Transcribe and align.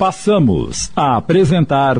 Passamos 0.00 0.90
a 0.96 1.18
apresentar. 1.18 1.98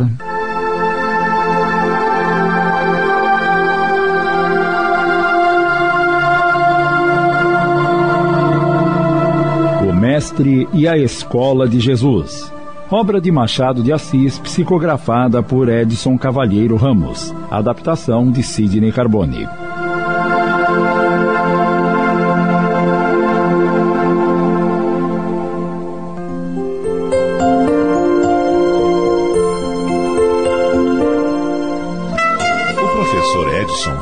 O 9.87 9.93
Mestre 9.93 10.67
e 10.73 10.89
a 10.89 10.97
Escola 10.97 11.69
de 11.69 11.79
Jesus. 11.79 12.51
Obra 12.91 13.21
de 13.21 13.31
Machado 13.31 13.83
de 13.83 13.93
Assis, 13.93 14.39
psicografada 14.39 15.43
por 15.43 15.69
Edson 15.69 16.17
Cavalheiro 16.17 16.77
Ramos. 16.77 17.35
Adaptação 17.51 18.33
de 18.33 18.43
Sidney 18.43 18.93
Carbone. 18.93 19.47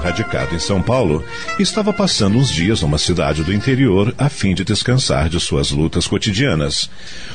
Radicado 0.09 0.55
em 0.55 0.59
São 0.59 0.81
Paulo, 0.81 1.23
estava 1.59 1.93
passando 1.93 2.39
uns 2.39 2.49
dias 2.49 2.81
numa 2.81 2.97
cidade 2.97 3.45
do 3.45 3.53
interior 3.53 4.15
a 4.17 4.31
fim 4.31 4.55
de 4.55 4.65
descansar 4.65 5.29
de 5.29 5.39
suas 5.39 5.71
lutas 5.71 6.07
cotidianas. 6.07 6.89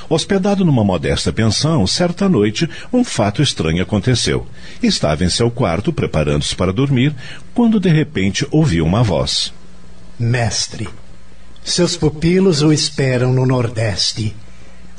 Hospedado 0.10 0.66
numa 0.66 0.84
modesta 0.84 1.32
pensão, 1.32 1.86
certa 1.86 2.28
noite, 2.28 2.68
um 2.92 3.04
fato 3.04 3.44
estranho 3.44 3.84
aconteceu. 3.84 4.48
Estava 4.82 5.24
em 5.24 5.30
seu 5.30 5.52
quarto, 5.52 5.94
preparando-se 5.94 6.56
para 6.56 6.74
dormir, 6.74 7.14
quando 7.54 7.80
de 7.80 7.90
repente 7.90 8.46
ouviu 8.50 8.86
uma 8.86 9.04
voz. 9.04 9.54
Mestre, 10.18 10.90
seus 11.64 11.96
pupilos 11.96 12.64
o 12.64 12.74
esperam 12.74 13.32
no 13.32 13.46
Nordeste. 13.46 14.36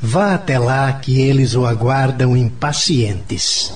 Vá 0.01 0.34
até 0.34 0.59
lá 0.59 0.93
que 0.93 1.20
eles 1.20 1.54
o 1.54 1.66
aguardam 1.66 2.37
impacientes. 2.37 3.74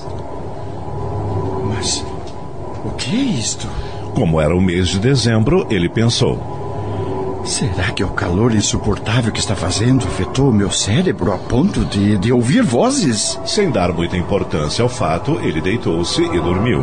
Mas 1.67 2.03
o 2.85 2.91
que 2.97 3.09
é 3.13 3.39
isto? 3.39 3.88
Como 4.19 4.41
era 4.41 4.53
o 4.53 4.59
mês 4.59 4.89
de 4.89 4.99
dezembro, 4.99 5.65
ele 5.69 5.87
pensou: 5.87 7.41
Será 7.45 7.89
que 7.91 8.03
o 8.03 8.09
calor 8.09 8.53
insuportável 8.53 9.31
que 9.31 9.39
está 9.39 9.55
fazendo 9.55 10.05
afetou 10.05 10.49
o 10.49 10.53
meu 10.53 10.69
cérebro 10.69 11.31
a 11.31 11.37
ponto 11.37 11.85
de, 11.85 12.17
de 12.17 12.29
ouvir 12.29 12.61
vozes? 12.61 13.39
Sem 13.45 13.71
dar 13.71 13.93
muita 13.93 14.17
importância 14.17 14.83
ao 14.83 14.89
fato, 14.89 15.39
ele 15.41 15.61
deitou-se 15.61 16.21
e 16.21 16.37
dormiu. 16.37 16.81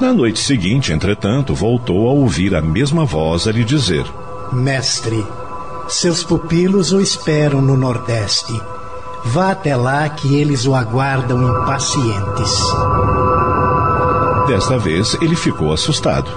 Na 0.00 0.12
noite 0.12 0.40
seguinte, 0.40 0.92
entretanto, 0.92 1.54
voltou 1.54 2.08
a 2.08 2.12
ouvir 2.12 2.52
a 2.56 2.60
mesma 2.60 3.04
voz 3.04 3.46
a 3.46 3.52
lhe 3.52 3.62
dizer: 3.62 4.04
Mestre, 4.52 5.24
seus 5.86 6.24
pupilos 6.24 6.90
o 6.90 7.00
esperam 7.00 7.62
no 7.62 7.76
Nordeste. 7.76 8.60
Vá 9.26 9.52
até 9.52 9.76
lá 9.76 10.08
que 10.08 10.34
eles 10.34 10.66
o 10.66 10.74
aguardam 10.74 11.40
impacientes. 11.40 12.50
Desta 14.52 14.78
vez 14.78 15.16
ele 15.22 15.34
ficou 15.34 15.72
assustado. 15.72 16.30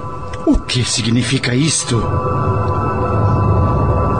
O 0.48 0.58
que 0.58 0.86
significa 0.86 1.54
isto? 1.54 1.98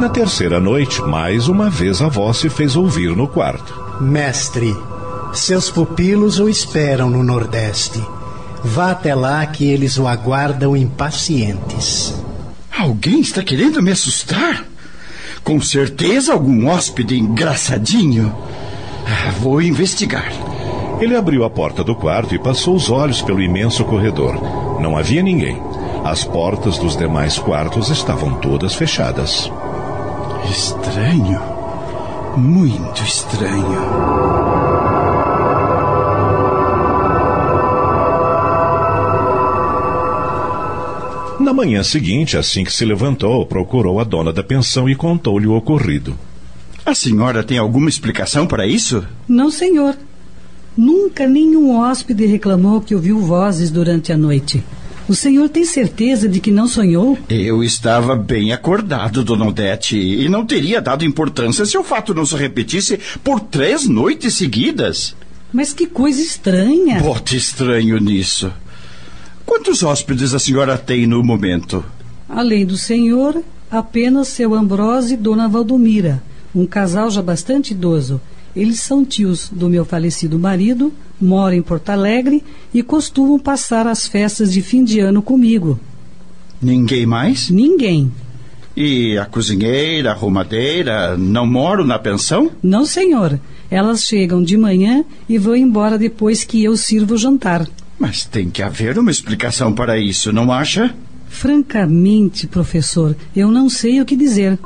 Na 0.02 0.10
terceira 0.10 0.60
noite, 0.60 1.02
mais 1.02 1.48
uma 1.48 1.70
vez 1.70 2.02
a 2.02 2.10
voz 2.10 2.36
se 2.36 2.50
fez 2.50 2.76
ouvir 2.76 3.16
no 3.16 3.26
quarto. 3.26 3.74
Mestre, 4.02 4.76
seus 5.32 5.70
pupilos 5.70 6.42
o 6.42 6.50
esperam 6.50 7.10
no 7.10 7.24
Nordeste. 7.24 8.04
Vá 8.62 8.92
até 8.92 9.16
lá 9.16 9.46
que 9.46 9.64
eles 9.64 9.98
o 9.98 10.10
aguardam 10.10 10.76
impacientes. 10.76 12.14
Alguém 12.78 13.22
está 13.22 13.42
querendo 13.42 13.82
me 13.82 13.92
assustar? 13.92 14.66
Com 15.42 15.62
certeza 15.62 16.34
algum 16.34 16.68
hóspede 16.68 17.18
engraçadinho. 17.18 18.36
Ah, 19.08 19.32
vou 19.40 19.62
investigar. 19.62 20.34
Ele 21.00 21.16
abriu 21.16 21.44
a 21.44 21.50
porta 21.50 21.84
do 21.84 21.94
quarto 21.94 22.34
e 22.34 22.40
passou 22.40 22.76
os 22.76 22.90
olhos 22.90 23.22
pelo 23.22 23.42
imenso 23.42 23.84
corredor. 23.84 24.36
Não 24.80 24.98
havia 24.98 25.22
ninguém. 25.22 25.62
As 26.04 26.24
portas 26.24 26.78
dos 26.78 26.96
demais 26.96 27.38
quartos 27.38 27.90
estavam 27.90 28.36
todas 28.36 28.74
fechadas. 28.76 29.52
Estranho. 30.50 31.42
Muito 32.38 33.04
estranho. 33.04 34.46
Na 41.40 41.54
manhã 41.54 41.84
seguinte, 41.84 42.38
assim 42.38 42.64
que 42.64 42.72
se 42.72 42.86
levantou, 42.86 43.46
procurou 43.46 44.00
a 44.00 44.04
dona 44.04 44.32
da 44.32 44.44
pensão 44.44 44.90
e 44.90 44.96
contou-lhe 44.96 45.46
o 45.46 45.56
ocorrido. 45.56 46.18
A 46.86 46.94
senhora 46.94 47.44
tem 47.44 47.58
alguma 47.58 47.90
explicação 47.90 48.48
para 48.48 48.66
isso? 48.66 49.06
Não, 49.28 49.52
senhor. 49.52 49.96
Nunca 50.78 51.26
nenhum 51.26 51.78
hóspede 51.78 52.26
reclamou 52.26 52.82
que 52.82 52.94
ouviu 52.94 53.20
vozes 53.20 53.72
durante 53.72 54.12
a 54.12 54.18
noite. 54.18 54.64
O 55.08 55.16
senhor 55.16 55.48
tem 55.48 55.64
certeza 55.64 56.28
de 56.28 56.40
que 56.40 56.52
não 56.52 56.68
sonhou? 56.68 57.18
Eu 57.30 57.64
estava 57.64 58.16
bem 58.16 58.52
acordado, 58.52 59.24
dona 59.24 59.46
Odete, 59.46 59.98
e 59.98 60.28
não 60.28 60.46
teria 60.46 60.82
dado 60.82 61.06
importância 61.06 61.66
se 61.66 61.78
o 61.78 61.84
fato 61.84 62.14
não 62.14 62.26
se 62.26 62.36
repetisse 62.36 63.00
por 63.24 63.40
três 63.40 63.88
noites 63.88 64.34
seguidas. 64.34 65.16
Mas 65.54 65.72
que 65.72 65.86
coisa 65.86 66.22
estranha. 66.22 67.00
Bote 67.00 67.38
estranho 67.38 68.00
nisso. 68.00 68.52
Quantos 69.46 69.84
hóspedes 69.84 70.34
a 70.34 70.40
senhora 70.40 70.78
tem 70.78 71.06
no 71.06 71.24
momento? 71.24 71.86
Além 72.28 72.66
do 72.66 72.76
senhor, 72.76 73.42
apenas 73.70 74.28
seu 74.30 74.54
Ambrose 74.56 75.14
e 75.14 75.18
dona 75.18 75.48
Valdomira, 75.48 76.22
um 76.54 76.66
casal 76.66 77.12
já 77.12 77.22
bastante 77.22 77.72
idoso 77.72 78.20
eles 78.56 78.80
são 78.80 79.04
tios 79.04 79.50
do 79.52 79.70
meu 79.70 79.84
falecido 79.84 80.40
marido, 80.40 80.94
moram 81.20 81.58
em 81.58 81.62
Porto 81.62 81.90
Alegre 81.90 82.44
e 82.74 82.82
costumam 82.82 83.38
passar 83.38 83.86
as 83.88 84.08
festas 84.08 84.54
de 84.54 84.62
fim 84.62 84.84
de 84.84 85.00
ano 85.00 85.22
comigo. 85.22 85.80
Ninguém 86.62 87.06
mais? 87.06 87.50
Ninguém. 87.50 88.12
E 88.76 89.18
a 89.18 89.26
cozinheira, 89.26 90.10
a 90.10 90.14
arrumadeira, 90.14 91.18
não 91.18 91.46
moram 91.46 91.86
na 91.86 91.98
pensão? 91.98 92.52
Não, 92.62 92.86
senhor. 92.86 93.40
Elas 93.70 94.04
chegam 94.04 94.44
de 94.44 94.58
manhã 94.58 95.04
e 95.28 95.38
vão 95.38 95.56
embora 95.56 95.98
depois 95.98 96.44
que 96.44 96.64
eu 96.64 96.76
sirvo 96.76 97.16
o 97.16 97.18
jantar. 97.18 97.68
Mas 97.98 98.26
tem 98.26 98.50
que 98.50 98.62
haver 98.62 99.00
uma 99.00 99.12
explicação 99.12 99.74
para 99.74 99.98
isso, 99.98 100.34
não 100.34 100.52
acha? 100.52 100.94
Francamente, 101.28 102.48
professor, 102.48 103.16
eu 103.36 103.50
não 103.50 103.70
sei 103.70 104.02
o 104.02 104.06
que 104.06 104.16
dizer. 104.16 104.60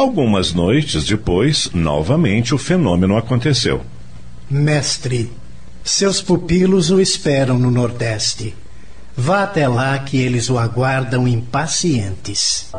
Algumas 0.00 0.54
noites 0.54 1.04
depois, 1.04 1.68
novamente 1.74 2.54
o 2.54 2.58
fenômeno 2.58 3.18
aconteceu. 3.18 3.82
Mestre, 4.48 5.30
seus 5.84 6.22
pupilos 6.22 6.90
o 6.90 6.98
esperam 6.98 7.58
no 7.58 7.70
Nordeste. 7.70 8.56
Vá 9.14 9.42
até 9.42 9.68
lá 9.68 9.98
que 9.98 10.16
eles 10.16 10.48
o 10.48 10.58
aguardam 10.58 11.28
impacientes. 11.28 12.72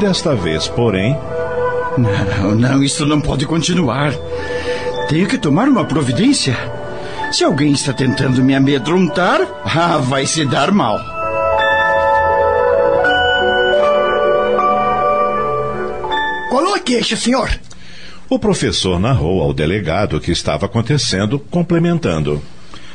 Desta 0.00 0.34
vez, 0.34 0.66
porém. 0.66 1.14
Não, 1.98 2.54
não, 2.54 2.82
isso 2.82 3.04
não 3.04 3.20
pode 3.20 3.44
continuar. 3.44 4.14
Tenho 5.10 5.28
que 5.28 5.36
tomar 5.36 5.68
uma 5.68 5.84
providência. 5.84 6.56
Se 7.30 7.44
alguém 7.44 7.72
está 7.72 7.92
tentando 7.92 8.42
me 8.42 8.54
amedrontar, 8.54 9.42
ah, 9.62 9.98
vai 9.98 10.24
se 10.24 10.46
dar 10.46 10.72
mal. 10.72 11.13
Qual 16.54 16.72
a 16.72 16.78
queixa, 16.78 17.16
senhor? 17.16 17.50
O 18.30 18.38
professor 18.38 19.00
narrou 19.00 19.42
ao 19.42 19.52
delegado 19.52 20.16
o 20.16 20.20
que 20.20 20.30
estava 20.30 20.66
acontecendo, 20.66 21.36
complementando. 21.36 22.40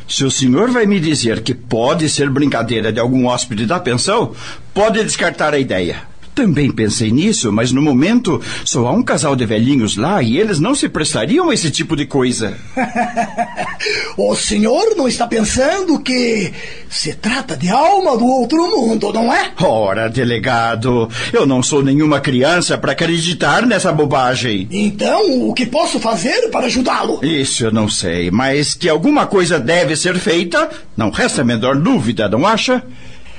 Se 0.08 0.24
o 0.24 0.32
senhor 0.32 0.72
vai 0.72 0.86
me 0.86 0.98
dizer 0.98 1.42
que 1.42 1.54
pode 1.54 2.08
ser 2.08 2.30
brincadeira 2.30 2.90
de 2.90 3.02
algum 3.02 3.26
hóspede 3.26 3.66
da 3.66 3.78
pensão, 3.78 4.34
pode 4.74 5.04
descartar 5.04 5.54
a 5.54 5.60
ideia. 5.60 6.04
Também 6.40 6.72
pensei 6.72 7.12
nisso, 7.12 7.52
mas 7.52 7.74
no 7.74 7.82
momento 7.82 8.42
só 8.64 8.88
há 8.88 8.94
um 8.94 9.04
casal 9.04 9.36
de 9.36 9.46
velhinhos 9.46 9.98
lá 9.98 10.24
e 10.24 10.38
eles 10.38 10.58
não 10.58 10.74
se 10.74 10.88
prestariam 10.88 11.50
a 11.50 11.54
esse 11.54 11.70
tipo 11.70 11.98
de 11.98 12.06
coisa. 12.06 12.58
o 14.16 14.34
senhor 14.38 14.96
não 14.96 15.06
está 15.06 15.28
pensando 15.28 16.00
que 16.00 16.54
se 16.90 17.14
trata 17.16 17.58
de 17.58 17.68
alma 17.68 18.18
do 18.18 18.26
outro 18.26 18.58
mundo, 18.70 19.12
não 19.12 19.34
é? 19.34 19.52
Ora, 19.60 20.10
delegado, 20.10 21.10
eu 21.34 21.46
não 21.46 21.62
sou 21.62 21.84
nenhuma 21.84 22.22
criança 22.22 22.78
para 22.78 22.94
acreditar 22.94 23.66
nessa 23.66 23.92
bobagem. 23.92 24.66
Então, 24.72 25.46
o 25.46 25.54
que 25.54 25.66
posso 25.66 26.00
fazer 26.00 26.50
para 26.52 26.68
ajudá-lo? 26.68 27.20
Isso 27.22 27.66
eu 27.66 27.72
não 27.74 27.90
sei, 27.90 28.32
mas 28.32 28.74
que 28.74 28.88
alguma 28.88 29.28
coisa 29.28 29.60
deve 29.60 29.94
ser 29.98 30.18
feita, 30.18 30.70
não 30.96 31.10
resta 31.10 31.42
a 31.42 31.44
menor 31.46 31.76
dúvida, 31.76 32.30
não 32.30 32.48
acha? 32.48 32.82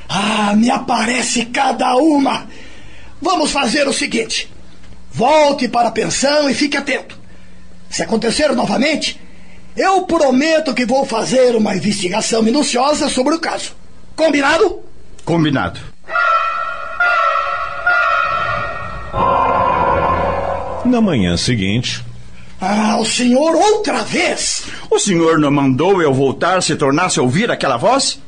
Ah, 0.07 0.53
me 0.55 0.69
aparece 0.69 1.47
cada 1.47 1.97
uma. 1.97 2.47
Vamos 3.21 3.51
fazer 3.51 3.87
o 3.87 3.93
seguinte: 3.93 4.51
volte 5.11 5.69
para 5.69 5.89
a 5.89 5.93
pensão 5.93 6.49
e 6.49 6.55
fique 6.55 6.77
atento. 6.77 7.19
Se 7.89 8.03
acontecer 8.03 8.49
novamente, 8.53 9.21
eu 9.77 10.03
prometo 10.03 10.75
que 10.75 10.87
vou 10.87 11.05
fazer 11.05 11.55
uma 11.57 11.75
investigação 11.75 12.43
minuciosa 12.43 13.09
sobre 13.09 13.35
o 13.35 13.41
caso. 13.41 13.73
Combinado? 14.17 14.81
Combinado. 15.25 15.81
Na 20.85 21.01
manhã 21.01 21.37
seguinte. 21.37 22.05
Ah, 22.61 22.99
o 23.01 23.07
senhor 23.07 23.55
outra 23.55 24.03
vez! 24.03 24.65
O 24.91 24.99
senhor 24.99 25.39
não 25.39 25.51
mandou 25.51 26.03
eu 26.03 26.13
voltar 26.13 26.63
se 26.63 26.77
tornasse 26.77 27.19
a 27.19 27.23
ouvir 27.23 27.51
aquela 27.51 27.79
voz? 27.79 28.21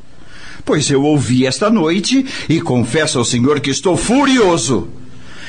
Pois 0.64 0.90
eu 0.90 1.02
ouvi 1.02 1.46
esta 1.46 1.68
noite 1.70 2.24
e 2.48 2.60
confesso 2.60 3.18
ao 3.18 3.24
senhor 3.24 3.60
que 3.60 3.70
estou 3.70 3.96
furioso. 3.96 4.88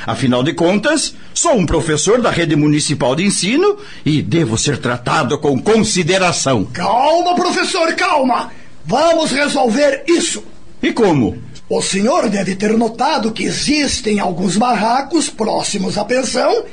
Afinal 0.05 0.43
de 0.43 0.53
contas, 0.53 1.15
sou 1.33 1.53
um 1.53 1.65
professor 1.65 2.21
da 2.21 2.29
rede 2.29 2.55
municipal 2.55 3.15
de 3.15 3.23
ensino 3.23 3.77
e 4.05 4.21
devo 4.21 4.57
ser 4.57 4.77
tratado 4.77 5.37
com 5.37 5.61
consideração. 5.61 6.65
Calma, 6.65 7.35
professor, 7.35 7.93
calma! 7.95 8.51
Vamos 8.85 9.31
resolver 9.31 10.03
isso! 10.07 10.43
E 10.81 10.91
como? 10.91 11.37
O 11.69 11.81
senhor 11.81 12.27
deve 12.27 12.55
ter 12.55 12.77
notado 12.77 13.31
que 13.31 13.43
existem 13.43 14.19
alguns 14.19 14.57
barracos 14.57 15.29
próximos 15.29 15.97
à 15.97 16.03
pensão 16.03 16.65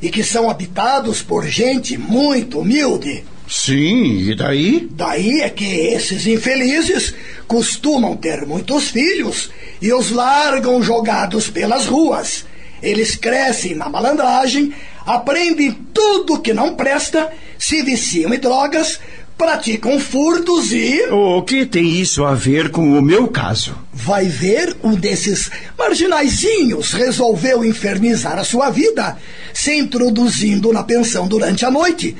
e 0.00 0.08
que 0.08 0.24
são 0.24 0.48
habitados 0.48 1.20
por 1.20 1.46
gente 1.46 1.98
muito 1.98 2.60
humilde. 2.60 3.24
Sim, 3.48 4.28
e 4.28 4.34
daí? 4.34 4.86
Daí 4.90 5.40
é 5.40 5.48
que 5.48 5.64
esses 5.64 6.26
infelizes 6.26 7.14
costumam 7.46 8.14
ter 8.14 8.46
muitos 8.46 8.90
filhos 8.90 9.50
e 9.80 9.90
os 9.92 10.10
largam 10.10 10.82
jogados 10.82 11.48
pelas 11.48 11.86
ruas. 11.86 12.44
Eles 12.82 13.16
crescem 13.16 13.74
na 13.74 13.88
malandragem, 13.88 14.72
aprendem 15.06 15.72
tudo 15.94 16.40
que 16.40 16.52
não 16.52 16.74
presta, 16.74 17.32
se 17.58 17.82
viciam 17.82 18.34
em 18.34 18.38
drogas, 18.38 19.00
praticam 19.36 19.98
furtos 19.98 20.70
e. 20.72 21.08
O 21.10 21.42
que 21.42 21.64
tem 21.64 21.88
isso 21.88 22.24
a 22.24 22.34
ver 22.34 22.70
com 22.70 22.98
o 22.98 23.02
meu 23.02 23.28
caso? 23.28 23.74
Vai 23.94 24.26
ver 24.26 24.76
um 24.84 24.94
desses 24.94 25.50
marginaizinhos 25.78 26.92
resolveu 26.92 27.64
infernizar 27.64 28.38
a 28.38 28.44
sua 28.44 28.68
vida, 28.68 29.16
se 29.54 29.74
introduzindo 29.74 30.70
na 30.70 30.82
pensão 30.82 31.26
durante 31.26 31.64
a 31.64 31.70
noite 31.70 32.14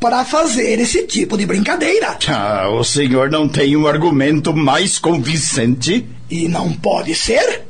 para 0.00 0.24
fazer 0.24 0.80
esse 0.80 1.06
tipo 1.06 1.36
de 1.36 1.44
brincadeira. 1.44 2.18
Ah, 2.26 2.70
o 2.70 2.82
senhor 2.82 3.30
não 3.30 3.46
tem 3.46 3.76
um 3.76 3.86
argumento 3.86 4.56
mais 4.56 4.98
convincente? 4.98 6.08
E 6.30 6.48
não 6.48 6.72
pode 6.72 7.14
ser? 7.14 7.62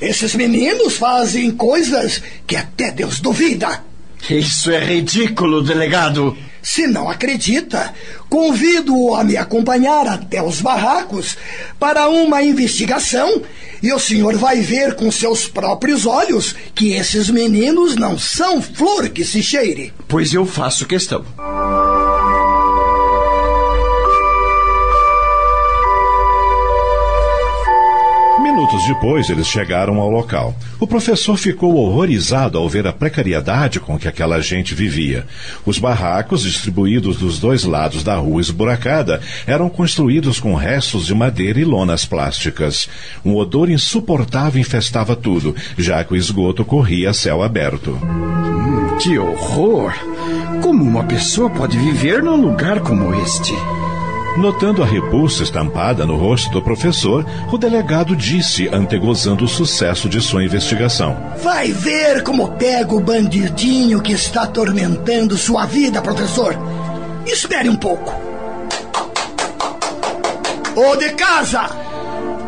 Esses 0.00 0.34
meninos 0.34 0.96
fazem 0.96 1.50
coisas 1.52 2.22
que 2.46 2.56
até 2.56 2.90
Deus 2.90 3.20
duvida. 3.20 3.84
Isso 4.28 4.70
é 4.70 4.84
ridículo, 4.84 5.62
delegado. 5.62 6.36
Se 6.62 6.86
não 6.86 7.08
acredita, 7.08 7.94
convido-o 8.28 9.14
a 9.14 9.24
me 9.24 9.36
acompanhar 9.36 10.06
até 10.06 10.42
os 10.42 10.60
barracos 10.60 11.36
para 11.78 12.08
uma 12.08 12.42
investigação 12.42 13.42
e 13.82 13.92
o 13.92 13.98
senhor 13.98 14.36
vai 14.36 14.60
ver 14.60 14.94
com 14.94 15.10
seus 15.10 15.48
próprios 15.48 16.06
olhos 16.06 16.54
que 16.74 16.92
esses 16.92 17.30
meninos 17.30 17.96
não 17.96 18.18
são 18.18 18.60
flor 18.60 19.08
que 19.08 19.24
se 19.24 19.42
cheire. 19.42 19.92
Pois 20.06 20.34
eu 20.34 20.44
faço 20.44 20.86
questão. 20.86 21.24
Minutos 28.70 28.86
depois, 28.86 29.28
eles 29.28 29.48
chegaram 29.48 29.98
ao 29.98 30.08
local. 30.08 30.54
O 30.78 30.86
professor 30.86 31.36
ficou 31.36 31.74
horrorizado 31.74 32.56
ao 32.56 32.68
ver 32.68 32.86
a 32.86 32.92
precariedade 32.92 33.80
com 33.80 33.98
que 33.98 34.06
aquela 34.06 34.40
gente 34.40 34.76
vivia. 34.76 35.26
Os 35.66 35.76
barracos, 35.76 36.42
distribuídos 36.42 37.16
dos 37.16 37.40
dois 37.40 37.64
lados 37.64 38.04
da 38.04 38.14
rua 38.14 38.40
esburacada, 38.40 39.20
eram 39.44 39.68
construídos 39.68 40.38
com 40.38 40.54
restos 40.54 41.06
de 41.06 41.14
madeira 41.16 41.58
e 41.58 41.64
lonas 41.64 42.04
plásticas. 42.04 42.88
Um 43.24 43.34
odor 43.34 43.68
insuportável 43.68 44.60
infestava 44.60 45.16
tudo, 45.16 45.56
já 45.76 46.04
que 46.04 46.12
o 46.12 46.16
esgoto 46.16 46.64
corria 46.64 47.10
a 47.10 47.14
céu 47.14 47.42
aberto. 47.42 47.98
Hum, 48.00 48.98
que 48.98 49.18
horror! 49.18 49.92
Como 50.62 50.84
uma 50.84 51.02
pessoa 51.02 51.50
pode 51.50 51.76
viver 51.76 52.22
num 52.22 52.36
lugar 52.36 52.78
como 52.80 53.12
este? 53.14 53.52
Notando 54.36 54.82
a 54.82 54.86
repulsa 54.86 55.42
estampada 55.42 56.06
no 56.06 56.16
rosto 56.16 56.50
do 56.50 56.62
professor, 56.62 57.26
o 57.52 57.58
delegado 57.58 58.14
disse, 58.14 58.68
antegozando 58.72 59.44
o 59.44 59.48
sucesso 59.48 60.08
de 60.08 60.20
sua 60.20 60.44
investigação. 60.44 61.16
Vai 61.42 61.72
ver 61.72 62.22
como 62.22 62.52
pega 62.52 62.94
o 62.94 63.00
bandidinho 63.00 64.00
que 64.00 64.12
está 64.12 64.42
atormentando 64.42 65.36
sua 65.36 65.66
vida, 65.66 66.00
professor. 66.00 66.56
Espere 67.26 67.68
um 67.68 67.76
pouco. 67.76 68.14
Ô 70.76 70.96
de 70.96 71.10
casa! 71.10 71.68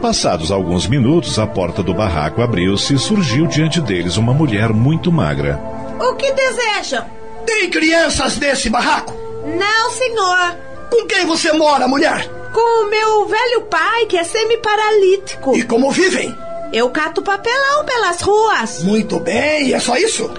Passados 0.01 0.51
alguns 0.51 0.87
minutos, 0.87 1.39
a 1.39 1.47
porta 1.47 1.83
do 1.83 1.93
barraco 1.93 2.43
abriu-se 2.43 2.95
e 2.95 2.99
surgiu 2.99 3.47
diante 3.47 3.81
deles 3.81 4.17
uma 4.17 4.33
mulher 4.33 4.73
muito 4.73 5.13
magra. 5.13 5.61
O 6.01 6.15
que 6.15 6.33
desejam? 6.33 7.05
Tem 7.45 7.69
crianças 7.69 8.39
nesse 8.39 8.71
barraco? 8.71 9.13
Não, 9.45 9.91
senhor. 9.91 10.72
Com 10.93 11.07
quem 11.07 11.25
você 11.25 11.51
mora, 11.55 11.89
mulher? 11.89 12.29
Com 12.53 12.85
o 12.85 12.91
meu 12.91 13.27
velho 13.27 13.63
pai, 13.63 14.05
que 14.05 14.19
é 14.19 14.25
semi-paralítico. 14.25 15.57
E 15.57 15.63
como 15.63 15.91
vivem? 15.91 16.37
Eu 16.71 16.91
cato 16.91 17.23
papelão 17.23 17.87
pelas 17.87 18.21
ruas. 18.21 18.83
Muito 18.83 19.19
bem, 19.19 19.73
é 19.73 19.81
só 19.81 19.97
isso? 19.97 20.31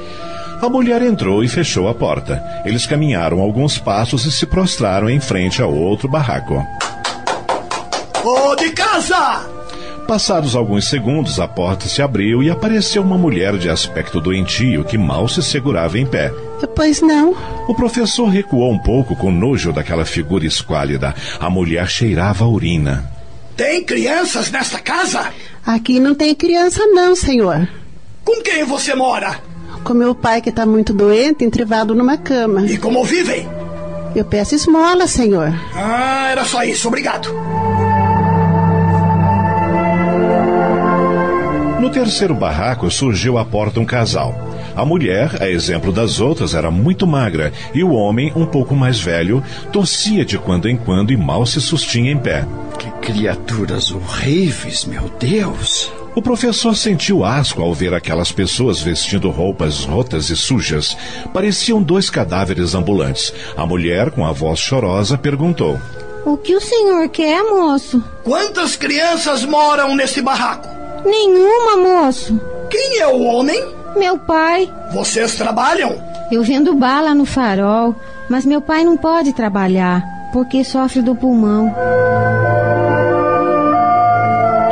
A 0.62 0.70
mulher 0.70 1.02
entrou 1.02 1.44
e 1.44 1.48
fechou 1.48 1.88
a 1.88 1.96
porta. 1.96 2.40
Eles 2.64 2.86
caminharam 2.86 3.40
alguns 3.40 3.80
passos 3.80 4.26
e 4.26 4.32
se 4.32 4.46
prostraram 4.46 5.10
em 5.10 5.20
frente 5.20 5.60
ao 5.60 5.74
outro 5.74 6.08
barraco. 6.08 6.64
Ô 8.24 8.56
de 8.56 8.70
casa! 8.74 9.53
Passados 10.14 10.56
alguns 10.56 10.88
segundos, 10.90 11.40
a 11.40 11.48
porta 11.48 11.88
se 11.88 12.00
abriu 12.00 12.44
e 12.44 12.48
apareceu 12.48 13.02
uma 13.02 13.18
mulher 13.18 13.58
de 13.58 13.68
aspecto 13.68 14.22
doentio 14.22 14.84
que 14.84 14.96
mal 14.96 15.28
se 15.28 15.42
segurava 15.42 15.98
em 15.98 16.06
pé. 16.06 16.32
Pois 16.76 17.02
não. 17.02 17.36
O 17.68 17.74
professor 17.74 18.28
recuou 18.28 18.72
um 18.72 18.78
pouco 18.78 19.16
com 19.16 19.32
nojo 19.32 19.74
daquela 19.74 20.06
figura 20.06 20.46
esquálida. 20.46 21.16
A 21.40 21.50
mulher 21.50 21.90
cheirava 21.90 22.46
a 22.46 22.48
urina. 22.48 23.12
Tem 23.58 23.84
crianças 23.84 24.52
nesta 24.52 24.78
casa? 24.78 25.34
Aqui 25.66 26.00
não 26.00 26.14
tem 26.14 26.36
criança, 26.36 26.86
não, 26.86 27.16
senhor. 27.16 27.68
Com 28.24 28.40
quem 28.44 28.64
você 28.66 28.94
mora? 28.94 29.40
Com 29.84 29.96
meu 29.96 30.14
pai, 30.14 30.42
que 30.42 30.50
está 30.50 30.64
muito 30.64 30.94
doente, 30.94 31.44
entrevado 31.44 31.96
numa 31.96 32.18
cama. 32.18 32.68
E 32.68 32.78
como 32.78 33.04
vivem? 33.04 33.50
Eu 34.16 34.26
peço 34.26 34.54
esmola, 34.54 35.08
senhor. 35.08 35.52
Ah, 35.74 36.28
era 36.30 36.46
só 36.46 36.64
isso, 36.64 36.88
obrigado. 36.88 37.34
No 41.84 41.90
terceiro 41.90 42.34
barraco 42.34 42.90
surgiu 42.90 43.38
à 43.38 43.44
porta 43.44 43.78
um 43.78 43.84
casal. 43.84 44.34
A 44.74 44.86
mulher, 44.86 45.44
a 45.44 45.50
exemplo 45.50 45.92
das 45.92 46.22
outras, 46.22 46.56
era 46.56 46.72
muito 46.72 47.06
magra 47.06 47.52
e 47.74 47.84
o 47.84 47.92
homem, 47.92 48.32
um 48.38 48.46
pouco 48.46 48.74
mais 48.74 49.02
velho, 49.02 49.44
tossia 49.70 50.24
de 50.24 50.38
quando 50.38 50.70
em 50.70 50.78
quando 50.78 51.12
e 51.12 51.18
mal 51.18 51.46
se 51.46 51.60
sustinha 51.60 52.10
em 52.10 52.18
pé. 52.18 52.48
Que 52.80 52.90
criaturas 53.06 53.92
horríveis, 53.92 54.86
meu 54.86 55.12
Deus! 55.20 55.92
O 56.16 56.22
professor 56.22 56.74
sentiu 56.74 57.26
asco 57.26 57.62
ao 57.62 57.74
ver 57.74 57.94
aquelas 57.94 58.32
pessoas 58.32 58.80
vestindo 58.80 59.30
roupas 59.30 59.84
rotas 59.84 60.30
e 60.30 60.38
sujas. 60.38 60.96
Pareciam 61.34 61.84
dois 61.84 62.10
cadáveres 62.10 62.74
ambulantes. 62.74 63.34
A 63.58 63.66
mulher, 63.66 64.10
com 64.10 64.26
a 64.26 64.32
voz 64.32 64.58
chorosa, 64.58 65.18
perguntou: 65.18 65.78
O 66.26 66.38
que 66.38 66.56
o 66.56 66.62
senhor 66.62 67.10
quer, 67.10 67.44
moço? 67.44 68.02
Quantas 68.24 68.78
crianças 68.78 69.44
moram 69.44 69.98
nesse 69.98 70.22
barraco? 70.22 70.83
Nenhuma, 71.06 71.78
moço. 71.78 72.40
Quem 72.70 73.00
é 73.00 73.08
o 73.08 73.22
homem? 73.24 73.64
Meu 73.96 74.18
pai. 74.18 74.72
Vocês 74.92 75.36
trabalham? 75.36 76.02
Eu 76.32 76.44
vendo 76.44 76.74
bala 76.74 77.14
no 77.14 77.26
farol, 77.26 77.96
mas 78.30 78.46
meu 78.46 78.62
pai 78.62 78.84
não 78.84 78.98
pode 78.98 79.34
trabalhar 79.34 80.04
porque 80.34 80.64
sofre 80.64 81.02
do 81.02 81.16
pulmão. 81.16 81.74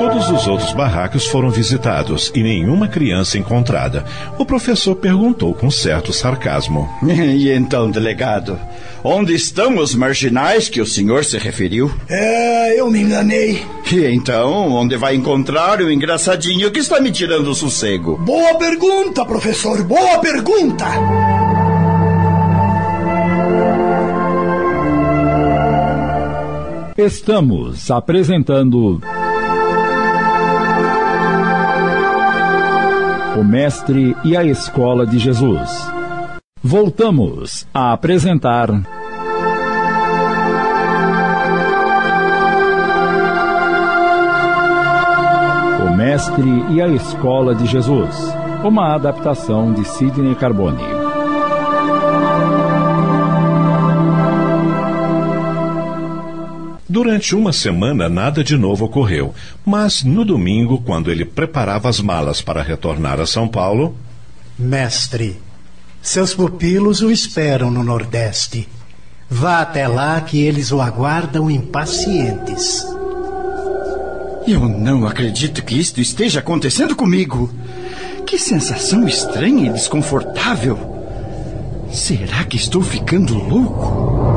Todos 0.01 0.31
os 0.31 0.47
outros 0.47 0.73
barracos 0.73 1.27
foram 1.27 1.51
visitados 1.51 2.31
e 2.33 2.41
nenhuma 2.41 2.87
criança 2.87 3.37
encontrada. 3.37 4.03
O 4.39 4.43
professor 4.43 4.95
perguntou 4.95 5.53
com 5.53 5.69
certo 5.69 6.11
sarcasmo. 6.11 6.89
E 7.11 7.51
então, 7.51 7.91
delegado, 7.91 8.59
onde 9.03 9.35
estão 9.35 9.77
os 9.77 9.93
marginais 9.93 10.67
que 10.67 10.81
o 10.81 10.87
senhor 10.87 11.23
se 11.23 11.37
referiu? 11.37 11.91
É, 12.09 12.79
eu 12.79 12.89
me 12.89 12.99
enganei. 12.99 13.63
E 13.91 14.03
então, 14.07 14.71
onde 14.71 14.97
vai 14.97 15.13
encontrar 15.13 15.79
o 15.81 15.91
engraçadinho 15.91 16.71
que 16.71 16.79
está 16.79 16.99
me 16.99 17.11
tirando 17.11 17.49
o 17.49 17.55
sossego? 17.55 18.17
Boa 18.17 18.55
pergunta, 18.55 19.23
professor, 19.23 19.83
boa 19.83 20.17
pergunta. 20.17 20.85
Estamos 26.97 27.89
apresentando. 27.89 28.99
O 33.41 33.43
Mestre 33.43 34.15
e 34.23 34.37
a 34.37 34.43
Escola 34.43 35.03
de 35.03 35.17
Jesus. 35.17 35.91
Voltamos 36.61 37.67
a 37.73 37.91
apresentar. 37.91 38.69
Mestre 45.97 46.65
e 46.69 46.79
a 46.79 46.87
Escola 46.87 47.55
de 47.55 47.65
Jesus. 47.65 48.15
Uma 48.63 48.93
adaptação 48.93 49.73
de 49.73 49.83
Sidney 49.85 50.35
Carbone. 50.35 50.90
Durante 56.91 57.33
uma 57.33 57.53
semana 57.53 58.09
nada 58.09 58.43
de 58.43 58.57
novo 58.57 58.83
ocorreu, 58.83 59.33
mas 59.65 60.03
no 60.03 60.25
domingo, 60.25 60.81
quando 60.81 61.09
ele 61.09 61.23
preparava 61.23 61.87
as 61.87 62.01
malas 62.01 62.41
para 62.41 62.61
retornar 62.61 63.17
a 63.17 63.25
São 63.25 63.47
Paulo. 63.47 63.95
Mestre, 64.59 65.39
seus 66.01 66.33
pupilos 66.33 67.01
o 67.01 67.09
esperam 67.09 67.71
no 67.71 67.81
Nordeste. 67.81 68.67
Vá 69.29 69.61
até 69.61 69.87
lá 69.87 70.19
que 70.19 70.41
eles 70.41 70.73
o 70.73 70.81
aguardam 70.81 71.49
impacientes. 71.49 72.85
Eu 74.45 74.67
não 74.67 75.07
acredito 75.07 75.63
que 75.63 75.79
isto 75.79 76.01
esteja 76.01 76.41
acontecendo 76.41 76.93
comigo. 76.93 77.49
Que 78.27 78.37
sensação 78.37 79.07
estranha 79.07 79.69
e 79.69 79.73
desconfortável. 79.73 80.77
Será 81.89 82.43
que 82.43 82.57
estou 82.57 82.81
ficando 82.81 83.33
louco? 83.33 84.30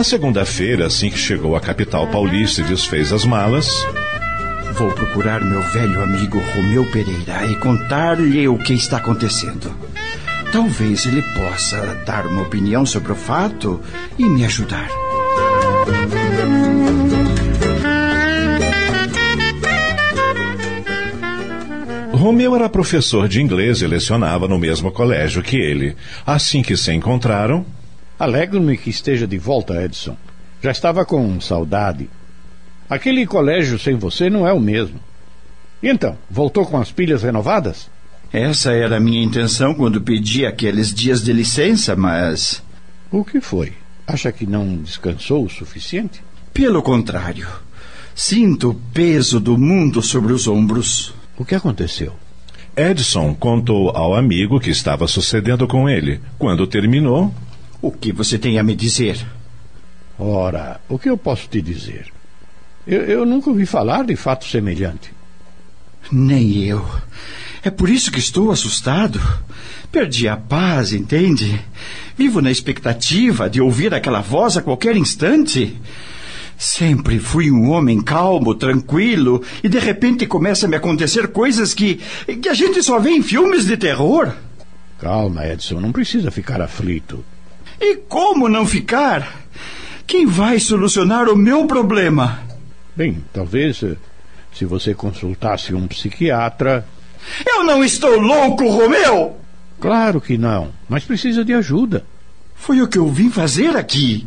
Na 0.00 0.04
segunda-feira, 0.04 0.86
assim 0.86 1.10
que 1.10 1.18
chegou 1.18 1.54
à 1.54 1.60
capital 1.60 2.06
paulista 2.06 2.62
e 2.62 2.64
desfez 2.64 3.12
as 3.12 3.26
malas. 3.26 3.68
Vou 4.72 4.90
procurar 4.92 5.44
meu 5.44 5.60
velho 5.60 6.02
amigo 6.02 6.38
Romeu 6.54 6.90
Pereira 6.90 7.44
e 7.44 7.54
contar-lhe 7.56 8.48
o 8.48 8.56
que 8.56 8.72
está 8.72 8.96
acontecendo. 8.96 9.70
Talvez 10.50 11.04
ele 11.04 11.20
possa 11.34 12.02
dar 12.06 12.26
uma 12.26 12.40
opinião 12.40 12.86
sobre 12.86 13.12
o 13.12 13.14
fato 13.14 13.78
e 14.18 14.24
me 14.24 14.42
ajudar. 14.46 14.88
Romeu 22.10 22.56
era 22.56 22.70
professor 22.70 23.28
de 23.28 23.42
inglês 23.42 23.82
e 23.82 23.86
lecionava 23.86 24.48
no 24.48 24.58
mesmo 24.58 24.90
colégio 24.90 25.42
que 25.42 25.58
ele. 25.58 25.94
Assim 26.26 26.62
que 26.62 26.74
se 26.74 26.90
encontraram, 26.90 27.66
Alegro-me 28.20 28.76
que 28.76 28.90
esteja 28.90 29.26
de 29.26 29.38
volta, 29.38 29.82
Edson. 29.82 30.14
Já 30.62 30.70
estava 30.70 31.06
com 31.06 31.40
saudade. 31.40 32.10
Aquele 32.86 33.26
colégio 33.26 33.78
sem 33.78 33.96
você 33.96 34.28
não 34.28 34.46
é 34.46 34.52
o 34.52 34.60
mesmo. 34.60 35.00
E 35.82 35.88
então, 35.88 36.18
voltou 36.30 36.66
com 36.66 36.76
as 36.76 36.92
pilhas 36.92 37.22
renovadas? 37.22 37.88
Essa 38.30 38.72
era 38.72 38.98
a 38.98 39.00
minha 39.00 39.24
intenção 39.24 39.72
quando 39.72 40.02
pedi 40.02 40.44
aqueles 40.44 40.92
dias 40.92 41.24
de 41.24 41.32
licença, 41.32 41.96
mas. 41.96 42.62
O 43.10 43.24
que 43.24 43.40
foi? 43.40 43.72
Acha 44.06 44.30
que 44.30 44.44
não 44.44 44.76
descansou 44.76 45.46
o 45.46 45.50
suficiente? 45.50 46.22
Pelo 46.52 46.82
contrário. 46.82 47.48
Sinto 48.14 48.72
o 48.72 48.74
peso 48.74 49.40
do 49.40 49.56
mundo 49.56 50.02
sobre 50.02 50.34
os 50.34 50.46
ombros. 50.46 51.14
O 51.38 51.44
que 51.46 51.54
aconteceu? 51.54 52.12
Edson 52.76 53.32
contou 53.32 53.96
ao 53.96 54.14
amigo 54.14 54.60
que 54.60 54.68
estava 54.68 55.08
sucedendo 55.08 55.66
com 55.66 55.88
ele. 55.88 56.20
Quando 56.38 56.66
terminou, 56.66 57.32
o 57.82 57.90
que 57.90 58.12
você 58.12 58.38
tem 58.38 58.58
a 58.58 58.62
me 58.62 58.74
dizer? 58.74 59.24
Ora, 60.18 60.80
o 60.88 60.98
que 60.98 61.08
eu 61.08 61.16
posso 61.16 61.48
te 61.48 61.62
dizer? 61.62 62.12
Eu, 62.86 63.02
eu 63.02 63.26
nunca 63.26 63.50
ouvi 63.50 63.64
falar 63.64 64.04
de 64.04 64.16
fato 64.16 64.44
semelhante. 64.44 65.12
Nem 66.10 66.64
eu. 66.64 66.84
É 67.62 67.70
por 67.70 67.88
isso 67.88 68.10
que 68.10 68.18
estou 68.18 68.50
assustado. 68.50 69.20
Perdi 69.92 70.28
a 70.28 70.36
paz, 70.36 70.92
entende? 70.92 71.60
Vivo 72.16 72.40
na 72.40 72.50
expectativa 72.50 73.48
de 73.48 73.60
ouvir 73.60 73.94
aquela 73.94 74.20
voz 74.20 74.56
a 74.56 74.62
qualquer 74.62 74.96
instante. 74.96 75.76
Sempre 76.56 77.18
fui 77.18 77.50
um 77.50 77.70
homem 77.70 78.02
calmo, 78.02 78.54
tranquilo, 78.54 79.42
e 79.64 79.68
de 79.68 79.78
repente 79.78 80.26
começam 80.26 80.66
a 80.66 80.70
me 80.70 80.76
acontecer 80.76 81.28
coisas 81.28 81.72
que, 81.72 81.98
que 82.42 82.48
a 82.48 82.54
gente 82.54 82.82
só 82.82 82.98
vê 82.98 83.10
em 83.10 83.22
filmes 83.22 83.64
de 83.64 83.76
terror. 83.76 84.34
Calma, 84.98 85.46
Edson, 85.46 85.80
não 85.80 85.92
precisa 85.92 86.30
ficar 86.30 86.60
aflito. 86.60 87.24
E 87.80 87.96
como 87.96 88.48
não 88.48 88.66
ficar? 88.66 89.40
Quem 90.06 90.26
vai 90.26 90.58
solucionar 90.58 91.28
o 91.28 91.36
meu 91.36 91.66
problema? 91.66 92.40
Bem, 92.94 93.24
talvez 93.32 93.82
eh, 93.82 93.96
se 94.52 94.64
você 94.64 94.94
consultasse 94.94 95.74
um 95.74 95.86
psiquiatra. 95.86 96.86
Eu 97.46 97.64
não 97.64 97.82
estou 97.84 98.18
louco, 98.20 98.68
Romeu! 98.68 99.36
Claro 99.78 100.20
que 100.20 100.36
não, 100.36 100.70
mas 100.88 101.04
precisa 101.04 101.44
de 101.44 101.54
ajuda. 101.54 102.04
Foi 102.54 102.82
o 102.82 102.88
que 102.88 102.98
eu 102.98 103.08
vim 103.08 103.30
fazer 103.30 103.76
aqui. 103.76 104.26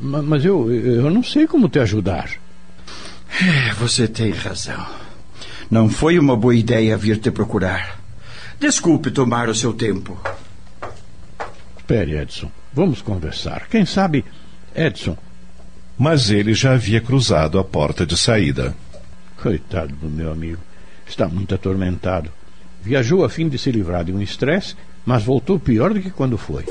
Mas, 0.00 0.24
mas 0.24 0.44
eu, 0.44 0.72
eu 0.72 1.10
não 1.10 1.22
sei 1.22 1.46
como 1.46 1.68
te 1.68 1.78
ajudar. 1.80 2.30
É, 3.42 3.74
você 3.74 4.08
tem 4.08 4.30
razão. 4.30 4.86
Não 5.70 5.90
foi 5.90 6.18
uma 6.18 6.34
boa 6.34 6.54
ideia 6.54 6.96
vir 6.96 7.18
te 7.18 7.30
procurar. 7.30 8.00
Desculpe 8.58 9.10
tomar 9.10 9.50
o 9.50 9.54
seu 9.54 9.74
tempo. 9.74 10.18
Espere, 11.76 12.16
Edson. 12.16 12.50
Vamos 12.78 13.02
conversar. 13.02 13.66
Quem 13.68 13.84
sabe, 13.84 14.24
Edson. 14.72 15.18
Mas 15.98 16.30
ele 16.30 16.54
já 16.54 16.74
havia 16.74 17.00
cruzado 17.00 17.58
a 17.58 17.64
porta 17.64 18.06
de 18.06 18.16
saída. 18.16 18.72
Coitado 19.42 19.96
do 19.96 20.08
meu 20.08 20.30
amigo. 20.30 20.60
Está 21.04 21.26
muito 21.26 21.52
atormentado. 21.52 22.30
Viajou 22.80 23.24
a 23.24 23.28
fim 23.28 23.48
de 23.48 23.58
se 23.58 23.72
livrar 23.72 24.04
de 24.04 24.12
um 24.12 24.22
estresse, 24.22 24.76
mas 25.04 25.24
voltou 25.24 25.58
pior 25.58 25.92
do 25.92 26.00
que 26.00 26.08
quando 26.08 26.38
foi. 26.38 26.64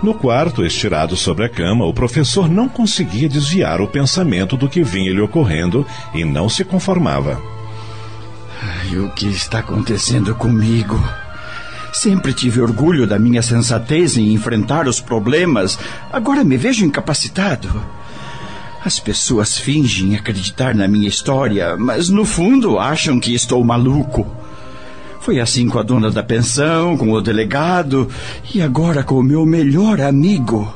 No 0.00 0.14
quarto, 0.14 0.64
estirado 0.64 1.16
sobre 1.16 1.44
a 1.44 1.48
cama, 1.48 1.84
o 1.84 1.92
professor 1.92 2.48
não 2.48 2.68
conseguia 2.68 3.28
desviar 3.28 3.80
o 3.80 3.88
pensamento 3.88 4.56
do 4.56 4.68
que 4.68 4.82
vinha 4.82 5.12
lhe 5.12 5.20
ocorrendo 5.20 5.84
e 6.14 6.24
não 6.24 6.48
se 6.48 6.64
conformava. 6.64 7.40
Ai, 8.62 8.96
o 8.98 9.10
que 9.10 9.26
está 9.26 9.58
acontecendo 9.58 10.34
comigo? 10.36 11.02
Sempre 11.92 12.32
tive 12.32 12.60
orgulho 12.60 13.08
da 13.08 13.18
minha 13.18 13.42
sensatez 13.42 14.16
em 14.16 14.32
enfrentar 14.32 14.86
os 14.86 15.00
problemas. 15.00 15.76
Agora 16.12 16.44
me 16.44 16.56
vejo 16.56 16.84
incapacitado. 16.84 17.68
As 18.84 19.00
pessoas 19.00 19.58
fingem 19.58 20.14
acreditar 20.14 20.76
na 20.76 20.86
minha 20.86 21.08
história, 21.08 21.76
mas 21.76 22.08
no 22.08 22.24
fundo 22.24 22.78
acham 22.78 23.18
que 23.18 23.34
estou 23.34 23.64
maluco. 23.64 24.24
Foi 25.28 25.40
assim 25.40 25.68
com 25.68 25.78
a 25.78 25.82
dona 25.82 26.10
da 26.10 26.22
pensão, 26.22 26.96
com 26.96 27.12
o 27.12 27.20
delegado 27.20 28.08
e 28.54 28.62
agora 28.62 29.02
com 29.02 29.16
o 29.16 29.22
meu 29.22 29.44
melhor 29.44 30.00
amigo. 30.00 30.74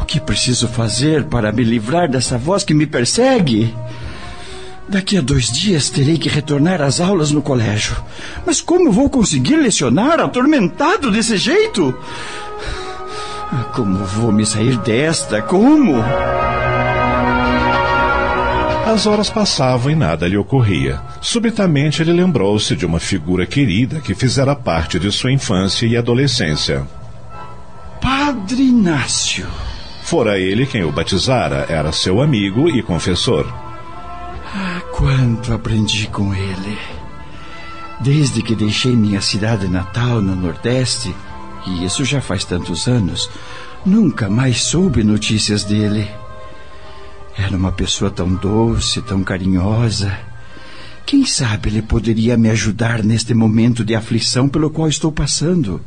O 0.00 0.04
que 0.04 0.20
preciso 0.20 0.68
fazer 0.68 1.24
para 1.24 1.50
me 1.50 1.64
livrar 1.64 2.08
dessa 2.08 2.38
voz 2.38 2.62
que 2.62 2.72
me 2.72 2.86
persegue? 2.86 3.74
Daqui 4.88 5.18
a 5.18 5.20
dois 5.20 5.50
dias 5.50 5.90
terei 5.90 6.16
que 6.16 6.28
retornar 6.28 6.80
às 6.80 7.00
aulas 7.00 7.32
no 7.32 7.42
colégio. 7.42 7.96
Mas 8.46 8.60
como 8.60 8.92
vou 8.92 9.10
conseguir 9.10 9.56
lecionar 9.56 10.20
atormentado 10.20 11.10
desse 11.10 11.36
jeito? 11.36 11.92
Como 13.74 14.04
vou 14.04 14.30
me 14.30 14.46
sair 14.46 14.76
desta? 14.76 15.42
Como? 15.42 15.94
As 18.94 19.08
horas 19.08 19.28
passavam 19.28 19.90
e 19.90 19.96
nada 19.96 20.28
lhe 20.28 20.36
ocorria. 20.36 21.00
Subitamente 21.20 22.00
ele 22.00 22.12
lembrou-se 22.12 22.76
de 22.76 22.86
uma 22.86 23.00
figura 23.00 23.44
querida 23.44 24.00
que 24.00 24.14
fizera 24.14 24.54
parte 24.54 25.00
de 25.00 25.10
sua 25.10 25.32
infância 25.32 25.84
e 25.84 25.96
adolescência. 25.96 26.86
Padre 28.00 28.62
Inácio. 28.62 29.48
Fora 30.04 30.38
ele 30.38 30.64
quem 30.64 30.84
o 30.84 30.92
batizara, 30.92 31.66
era 31.68 31.90
seu 31.90 32.22
amigo 32.22 32.68
e 32.68 32.84
confessor. 32.84 33.52
Ah, 34.54 34.80
quanto 34.92 35.52
aprendi 35.52 36.06
com 36.06 36.32
ele. 36.32 36.78
Desde 37.98 38.42
que 38.42 38.54
deixei 38.54 38.94
minha 38.94 39.20
cidade 39.20 39.66
natal 39.66 40.22
no 40.22 40.36
Nordeste, 40.36 41.12
e 41.66 41.84
isso 41.84 42.04
já 42.04 42.20
faz 42.20 42.44
tantos 42.44 42.86
anos, 42.86 43.28
nunca 43.84 44.30
mais 44.30 44.62
soube 44.62 45.02
notícias 45.02 45.64
dele. 45.64 46.08
Era 47.36 47.56
uma 47.56 47.72
pessoa 47.72 48.10
tão 48.10 48.34
doce, 48.34 49.02
tão 49.02 49.22
carinhosa. 49.24 50.16
Quem 51.04 51.26
sabe 51.26 51.68
ele 51.68 51.82
poderia 51.82 52.36
me 52.36 52.48
ajudar 52.50 53.02
neste 53.02 53.34
momento 53.34 53.84
de 53.84 53.94
aflição 53.94 54.48
pelo 54.48 54.70
qual 54.70 54.88
estou 54.88 55.12
passando. 55.12 55.80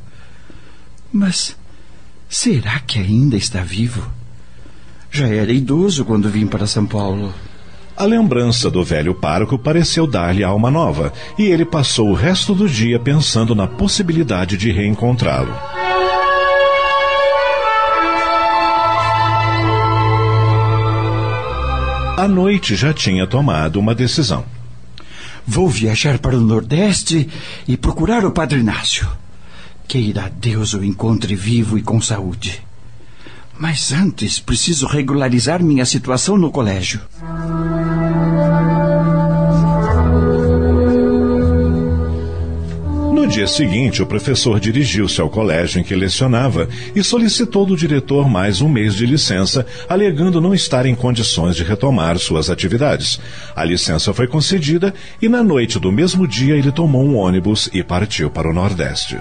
Mas 1.12 1.56
será 2.30 2.80
que 2.80 3.00
ainda 3.00 3.36
está 3.36 3.63
vivo? 3.63 4.08
Já 5.10 5.27
era 5.27 5.51
idoso 5.51 6.06
quando 6.06 6.30
vim 6.30 6.46
para 6.46 6.68
São 6.68 6.86
Paulo. 6.86 7.34
A 7.96 8.04
lembrança 8.04 8.70
do 8.70 8.84
velho 8.84 9.16
parco 9.16 9.58
pareceu 9.58 10.06
dar-lhe 10.06 10.44
alma 10.44 10.70
nova, 10.70 11.12
e 11.39 11.46
ele 11.46 11.66
passou 11.66 12.10
o 12.10 12.13
resto 12.13 12.54
do 12.54 12.70
dia 12.70 13.00
pensando 13.00 13.56
na 13.56 13.66
possibilidade 13.66 14.56
de 14.56 14.72
reencontrá-lo. 14.72 15.76
À 22.17 22.27
noite 22.27 22.75
já 22.75 22.91
tinha 22.91 23.27
tomado 23.27 23.79
uma 23.79 23.93
decisão. 23.93 24.43
Vou 25.45 25.69
viajar 25.69 26.17
para 26.17 26.36
o 26.36 26.41
Nordeste 26.41 27.29
e 27.67 27.77
procurar 27.77 28.25
o 28.25 28.31
Padre 28.31 28.59
Inácio. 28.59 29.07
Queira 29.88 30.27
Deus 30.36 30.74
o 30.74 30.83
encontre 30.83 31.36
vivo 31.36 31.77
e 31.77 31.83
com 31.83 32.01
saúde. 32.01 32.59
Mas 33.59 33.91
antes 33.91 34.39
preciso 34.39 34.88
regularizar 34.88 35.62
minha 35.62 35.86
situação 35.86 36.39
no 36.39 36.50
colégio. 36.50 37.01
No 43.27 43.34
dia 43.34 43.46
seguinte, 43.46 44.01
o 44.01 44.05
professor 44.05 44.57
dirigiu-se 44.57 45.19
ao 45.19 45.29
colégio 45.29 45.81
em 45.81 45.84
que 45.84 45.93
lecionava 45.93 46.69
e 46.96 47.03
solicitou 47.03 47.65
do 47.65 47.75
diretor 47.75 48.29
mais 48.29 48.62
um 48.62 48.69
mês 48.69 48.96
de 48.96 49.05
licença, 49.05 49.65
alegando 49.89 50.39
não 50.39 50.55
estar 50.55 50.86
em 50.86 50.96
condições 50.96 51.57
de 51.57 51.62
retomar 51.62 52.17
suas 52.19 52.50
atividades. 52.50 53.19
A 53.53 53.65
licença 53.65 54.13
foi 54.13 54.27
concedida 54.27 54.93
e 55.22 55.27
na 55.27 55.43
noite 55.43 55.77
do 55.77 55.91
mesmo 55.91 56.25
dia 56.25 56.55
ele 56.55 56.72
tomou 56.72 57.03
um 57.03 57.17
ônibus 57.17 57.69
e 57.74 57.84
partiu 57.84 58.29
para 58.29 58.50
o 58.50 58.53
Nordeste. 58.53 59.17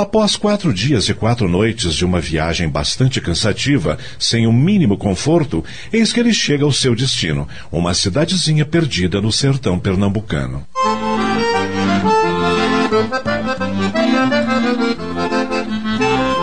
Após 0.00 0.34
quatro 0.34 0.72
dias 0.72 1.10
e 1.10 1.12
quatro 1.12 1.46
noites 1.46 1.94
de 1.94 2.06
uma 2.06 2.22
viagem 2.22 2.66
bastante 2.70 3.20
cansativa, 3.20 3.98
sem 4.18 4.46
o 4.46 4.52
mínimo 4.52 4.96
conforto, 4.96 5.62
eis 5.92 6.10
que 6.10 6.18
ele 6.18 6.32
chega 6.32 6.64
ao 6.64 6.72
seu 6.72 6.96
destino, 6.96 7.46
uma 7.70 7.92
cidadezinha 7.92 8.64
perdida 8.64 9.20
no 9.20 9.30
sertão 9.30 9.78
pernambucano. 9.78 10.66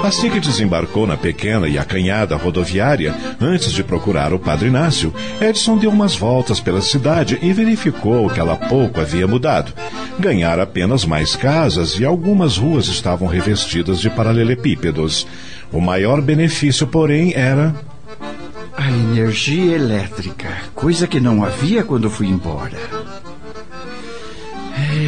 Assim 0.08 0.30
que 0.30 0.40
desembarcou 0.40 1.06
na 1.06 1.18
pequena 1.18 1.68
e 1.68 1.78
acanhada 1.78 2.38
rodoviária, 2.38 3.14
antes 3.42 3.74
de 3.74 3.84
procurar 3.84 4.32
o 4.32 4.40
Padre 4.40 4.70
Inácio, 4.70 5.14
Edson 5.42 5.78
deu 5.78 5.90
umas 5.90 6.16
voltas 6.16 6.62
pela 6.62 6.82
cidade 6.82 7.38
e 7.42 7.52
verificou 7.52 8.30
que 8.30 8.40
ela 8.40 8.56
pouco 8.56 9.02
havia 9.02 9.28
mudado. 9.28 9.74
Ganhara 10.18 10.64
apenas 10.64 11.04
mais 11.04 11.36
casas 11.36 12.00
e 12.00 12.06
algumas 12.06 12.56
ruas 12.56 12.88
estavam 12.88 13.28
revestidas 13.28 14.00
de 14.00 14.10
paralelepípedos. 14.10 15.28
O 15.74 15.82
maior 15.82 16.22
benefício, 16.22 16.88
porém, 16.88 17.34
era 17.36 17.76
a 18.78 18.90
energia 18.90 19.76
elétrica, 19.76 20.48
coisa 20.74 21.06
que 21.06 21.20
não 21.20 21.44
havia 21.44 21.84
quando 21.84 22.10
fui 22.10 22.28
embora. 22.28 22.78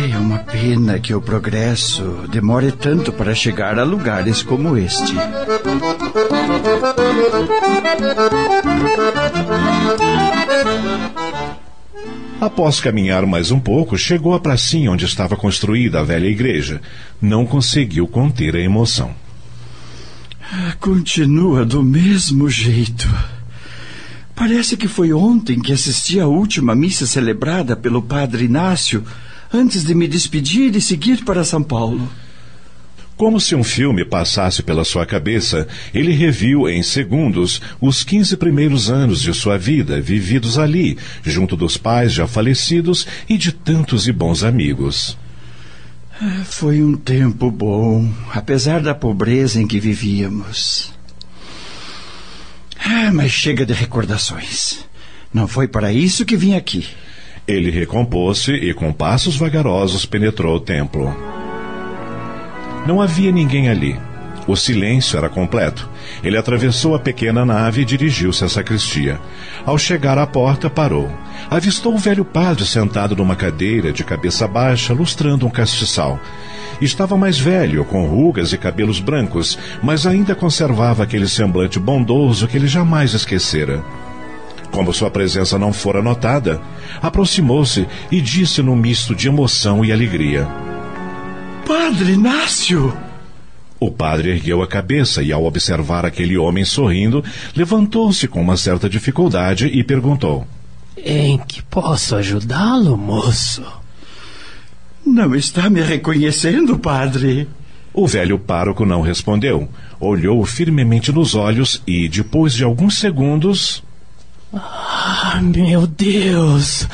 É 0.02 0.18
uma 0.18 0.40
pena 0.40 0.98
que 0.98 1.14
o 1.14 1.22
progresso 1.22 2.26
demore 2.32 2.72
tanto 2.72 3.12
para 3.12 3.36
chegar 3.36 3.78
a 3.78 3.84
lugares 3.84 4.42
como 4.42 4.78
este. 4.78 5.14
Após 12.40 12.80
caminhar 12.80 13.26
mais 13.26 13.52
um 13.52 13.60
pouco, 13.60 13.98
chegou 13.98 14.34
à 14.34 14.40
pracinha 14.40 14.90
onde 14.90 15.04
estava 15.04 15.36
construída 15.36 16.00
a 16.00 16.04
velha 16.04 16.28
igreja. 16.28 16.80
Não 17.22 17.46
conseguiu 17.46 18.08
conter 18.08 18.56
a 18.56 18.62
emoção. 18.62 19.14
Continua 20.80 21.66
do 21.66 21.84
mesmo 21.84 22.50
jeito. 22.50 23.14
Parece 24.34 24.78
que 24.78 24.88
foi 24.88 25.12
ontem 25.12 25.60
que 25.60 25.74
assisti 25.74 26.22
à 26.22 26.26
última 26.26 26.74
missa 26.74 27.06
celebrada 27.06 27.76
pelo 27.76 28.02
padre 28.02 28.46
Inácio 28.46 29.04
antes 29.54 29.84
de 29.84 29.94
me 29.94 30.08
despedir 30.08 30.76
e 30.76 30.82
seguir 30.82 31.24
para 31.24 31.44
São 31.44 31.64
Paulo. 31.64 32.10
Como 33.20 33.38
se 33.38 33.54
um 33.54 33.66
filme 33.66 34.06
passasse 34.06 34.64
pela 34.64 34.86
sua 34.86 35.06
cabeça, 35.06 35.68
ele 35.94 36.14
reviu 36.14 36.70
em 36.70 36.82
segundos 36.82 37.62
os 37.82 38.02
15 38.02 38.38
primeiros 38.38 38.90
anos 38.90 39.22
de 39.22 39.34
sua 39.34 39.58
vida 39.58 40.00
vividos 40.00 40.58
ali, 40.58 40.98
junto 41.22 41.58
dos 41.58 41.76
pais 41.76 42.14
já 42.14 42.26
falecidos 42.26 43.06
e 43.28 43.38
de 43.38 43.52
tantos 43.52 44.08
e 44.08 44.14
bons 44.14 44.42
amigos. 44.42 45.18
É, 46.22 46.44
foi 46.46 46.82
um 46.82 46.96
tempo 46.96 47.52
bom, 47.52 48.10
apesar 48.34 48.82
da 48.82 48.96
pobreza 48.96 49.62
em 49.62 49.68
que 49.68 49.82
vivíamos. 49.82 50.94
Ah, 52.80 53.12
mas 53.14 53.32
chega 53.32 53.66
de 53.66 53.74
recordações. 53.74 54.80
Não 55.34 55.46
foi 55.46 55.68
para 55.68 55.92
isso 55.92 56.26
que 56.26 56.38
vim 56.38 56.56
aqui. 56.56 56.88
Ele 57.50 57.72
recompôs-se 57.72 58.52
e, 58.52 58.76
com 58.76 58.94
passos 58.94 59.36
vagarosos, 59.36 60.06
penetrou 60.06 60.58
o 60.58 60.60
templo. 60.60 61.12
Não 62.86 63.02
havia 63.02 63.32
ninguém 63.32 63.70
ali. 63.70 64.00
O 64.46 64.56
silêncio 64.56 65.18
era 65.18 65.30
completo. 65.30 65.90
Ele 66.24 66.38
atravessou 66.38 66.94
a 66.94 67.00
pequena 67.00 67.44
nave 67.44 67.82
e 67.82 67.86
dirigiu-se 67.86 68.46
à 68.46 68.48
sacristia. 68.48 69.20
Ao 69.66 69.80
chegar 69.80 70.16
à 70.20 70.28
porta, 70.28 70.70
parou. 70.70 71.10
Avistou 71.50 71.96
o 71.96 71.98
velho 71.98 72.24
padre 72.24 72.68
sentado 72.68 73.16
numa 73.16 73.36
cadeira, 73.36 73.92
de 73.92 74.04
cabeça 74.04 74.48
baixa, 74.48 74.94
lustrando 74.94 75.48
um 75.48 75.50
castiçal. 75.50 76.20
Estava 76.80 77.18
mais 77.18 77.40
velho, 77.40 77.84
com 77.84 78.06
rugas 78.06 78.54
e 78.54 78.60
cabelos 78.60 79.00
brancos, 79.00 79.58
mas 79.82 80.06
ainda 80.06 80.36
conservava 80.36 81.02
aquele 81.02 81.28
semblante 81.28 81.80
bondoso 81.80 82.48
que 82.48 82.58
ele 82.58 82.68
jamais 82.68 83.16
esquecera. 83.16 83.84
Como 84.72 84.94
sua 84.94 85.10
presença 85.10 85.58
não 85.58 85.74
fora 85.74 86.02
notada, 86.02 86.62
aproximou-se 87.02 87.88
e 88.12 88.22
disse 88.22 88.62
num 88.62 88.76
misto 88.76 89.16
de 89.16 89.28
emoção 89.28 89.84
e 89.84 89.92
alegria: 89.92 90.48
Padre 91.66 92.14
Inácio! 92.14 92.96
O 93.80 93.90
padre 93.90 94.32
ergueu 94.32 94.62
a 94.62 94.68
cabeça 94.68 95.24
e, 95.24 95.32
ao 95.32 95.46
observar 95.46 96.06
aquele 96.06 96.38
homem 96.38 96.66
sorrindo, 96.66 97.24
levantou-se 97.56 98.28
com 98.28 98.42
uma 98.42 98.58
certa 98.58 98.90
dificuldade 98.90 99.68
e 99.68 99.84
perguntou: 99.84 100.46
Em 100.98 101.38
que 101.38 101.62
posso 101.64 102.16
ajudá-lo, 102.16 102.98
moço? 102.98 103.64
Não 105.06 105.34
está 105.34 105.70
me 105.70 105.82
reconhecendo, 105.82 106.78
padre? 106.78 107.48
O 107.94 108.06
velho 108.06 108.38
pároco 108.38 108.86
não 108.86 109.02
respondeu. 109.02 109.68
Olhou 110.00 110.46
firmemente 110.46 111.12
nos 111.12 111.34
olhos 111.34 111.82
e, 111.88 112.08
depois 112.08 112.54
de 112.54 112.64
alguns 112.64 113.00
segundos, 113.00 113.82
ah, 114.54 115.40
meu 115.44 115.86
Deus! 115.86 116.88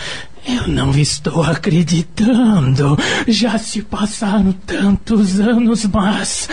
Eu 0.47 0.67
não 0.67 0.91
estou 0.91 1.41
acreditando. 1.41 2.97
Já 3.27 3.57
se 3.57 3.81
passaram 3.81 4.51
tantos 4.65 5.39
anos, 5.39 5.85
mas. 5.85 6.47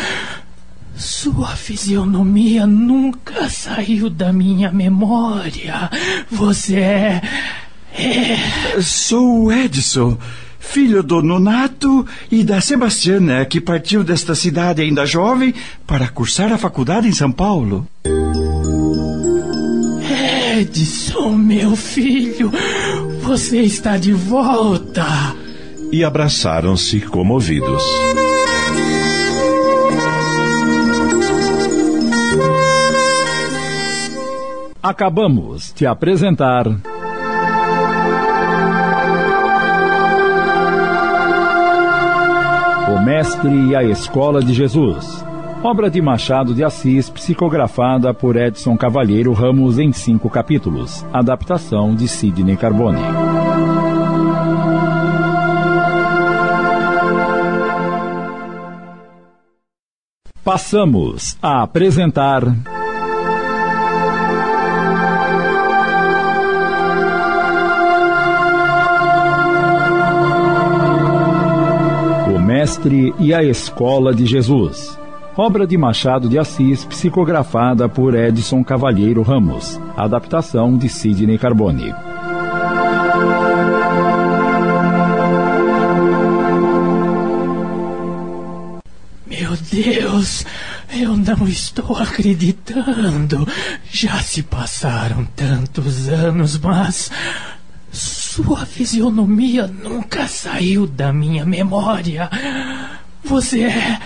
Sua 0.94 1.48
fisionomia 1.48 2.66
nunca 2.66 3.48
saiu 3.48 4.08
da 4.08 4.32
minha 4.32 4.70
memória. 4.70 5.90
Você 6.30 6.76
é. 6.76 7.22
é... 7.94 8.80
Sou 8.80 9.44
o 9.44 9.52
Edson, 9.52 10.16
filho 10.58 11.02
do 11.02 11.20
Nonato 11.20 12.06
e 12.30 12.44
da 12.44 12.60
Sebastiana, 12.60 13.44
que 13.44 13.60
partiu 13.60 14.04
desta 14.04 14.34
cidade 14.34 14.80
ainda 14.80 15.04
jovem 15.04 15.54
para 15.86 16.08
cursar 16.08 16.52
a 16.52 16.58
faculdade 16.58 17.08
em 17.08 17.12
São 17.12 17.32
Paulo. 17.32 17.86
Edson, 20.62 21.30
meu 21.30 21.74
filho, 21.74 22.48
você 23.20 23.62
está 23.62 23.96
de 23.96 24.12
volta. 24.12 25.04
E 25.90 26.04
abraçaram-se 26.04 27.00
comovidos. 27.00 27.82
Acabamos 34.80 35.72
de 35.74 35.84
apresentar. 35.84 36.68
O 42.88 43.04
Mestre 43.04 43.70
e 43.70 43.74
a 43.74 43.82
Escola 43.82 44.40
de 44.40 44.54
Jesus 44.54 45.31
obra 45.62 45.88
de 45.88 46.02
Machado 46.02 46.52
de 46.54 46.64
Assis, 46.64 47.08
psicografada 47.08 48.12
por 48.12 48.36
Edson 48.36 48.76
Cavalheiro 48.76 49.32
Ramos 49.32 49.78
em 49.78 49.92
cinco 49.92 50.28
capítulos, 50.28 51.06
adaptação 51.12 51.94
de 51.94 52.08
Sidney 52.08 52.56
Carbone. 52.56 53.00
Passamos 60.44 61.38
a 61.40 61.62
apresentar. 61.62 62.42
O 72.26 72.40
Mestre 72.40 73.14
e 73.20 73.32
a 73.32 73.44
Escola 73.44 74.12
de 74.12 74.26
Jesus 74.26 75.00
obra 75.36 75.66
de 75.66 75.76
Machado 75.76 76.28
de 76.28 76.38
Assis, 76.38 76.84
psicografada 76.84 77.88
por 77.88 78.14
Edson 78.14 78.62
Cavalheiro 78.62 79.22
Ramos, 79.22 79.80
adaptação 79.96 80.76
de 80.76 80.88
Sidney 80.88 81.38
Carbone. 81.38 81.94
Meu 89.26 89.56
Deus, 89.70 90.44
eu 90.94 91.16
não 91.16 91.48
estou 91.48 91.96
acreditando. 91.96 93.48
Já 93.90 94.20
se 94.20 94.42
passaram 94.42 95.24
tantos 95.36 96.08
anos, 96.08 96.58
mas. 96.58 97.10
Sua 97.90 98.64
fisionomia 98.64 99.66
nunca 99.66 100.26
saiu 100.26 100.86
da 100.86 101.12
minha 101.12 101.44
memória. 101.44 102.30
Você 103.22 103.64
é. 103.64 103.98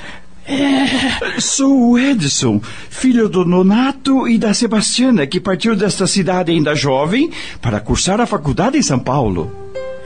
É. 0.46 1.40
Sou 1.40 1.90
o 1.90 1.98
Edson, 1.98 2.60
filho 2.88 3.28
do 3.28 3.44
Nonato 3.44 4.28
e 4.28 4.38
da 4.38 4.54
Sebastiana, 4.54 5.26
que 5.26 5.40
partiu 5.40 5.74
desta 5.74 6.06
cidade 6.06 6.52
ainda 6.52 6.74
jovem 6.74 7.30
para 7.60 7.80
cursar 7.80 8.20
a 8.20 8.26
faculdade 8.26 8.78
em 8.78 8.82
São 8.82 8.98
Paulo. 8.98 9.52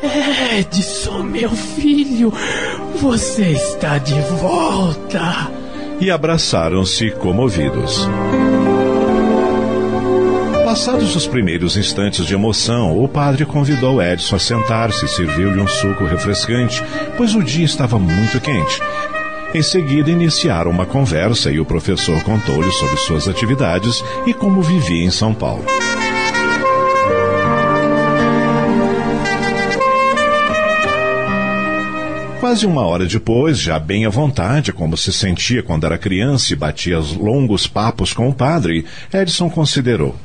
Edson, 0.59 1.23
meu 1.23 1.51
filho, 1.51 2.33
você 2.97 3.51
está 3.51 3.99
de 3.99 4.19
volta. 4.41 5.51
E 6.01 6.11
abraçaram-se 6.11 7.11
comovidos. 7.11 8.09
Passados 10.65 11.17
os 11.17 11.27
primeiros 11.27 11.77
instantes 11.77 12.25
de 12.25 12.33
emoção, 12.33 13.03
o 13.03 13.09
padre 13.09 13.45
convidou 13.45 14.01
Edson 14.01 14.37
a 14.37 14.39
sentar-se 14.39 15.05
e 15.05 15.09
serviu-lhe 15.09 15.61
um 15.61 15.67
suco 15.67 16.05
refrescante, 16.05 16.83
pois 17.17 17.35
o 17.35 17.43
dia 17.43 17.65
estava 17.65 17.99
muito 17.99 18.41
quente. 18.41 18.81
Em 19.53 19.63
seguida, 19.63 20.09
iniciaram 20.09 20.71
uma 20.71 20.87
conversa 20.87 21.51
e 21.51 21.59
o 21.59 21.65
professor 21.65 22.23
contou-lhe 22.23 22.71
sobre 22.71 22.97
suas 22.99 23.27
atividades 23.27 24.01
e 24.25 24.33
como 24.33 24.63
vivia 24.63 25.05
em 25.05 25.11
São 25.11 25.35
Paulo. 25.35 25.65
Quase 32.39 32.65
uma 32.65 32.83
hora 32.83 33.07
depois, 33.07 33.59
já 33.59 33.77
bem 33.81 34.07
à 34.07 34.09
vontade, 34.09 34.73
como 34.73 34.97
se 34.97 35.13
sentia 35.13 35.65
quando 35.65 35.85
era 35.85 35.99
criança 35.99 36.53
e 36.53 36.57
batia 36.57 37.01
longos 37.01 37.67
papos 37.67 38.13
com 38.13 38.29
o 38.29 38.35
padre, 38.35 38.87
Edson 39.13 39.51
considerou. 39.51 40.17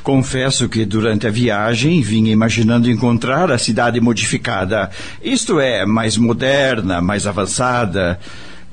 Confesso 0.00 0.68
que 0.68 0.84
durante 0.84 1.26
a 1.26 1.30
viagem 1.30 2.00
vinha 2.02 2.32
imaginando 2.32 2.88
encontrar 2.88 3.50
a 3.50 3.58
cidade 3.58 4.00
modificada, 4.00 4.90
isto 5.22 5.58
é, 5.58 5.84
mais 5.84 6.16
moderna, 6.16 7.00
mais 7.00 7.26
avançada. 7.26 8.18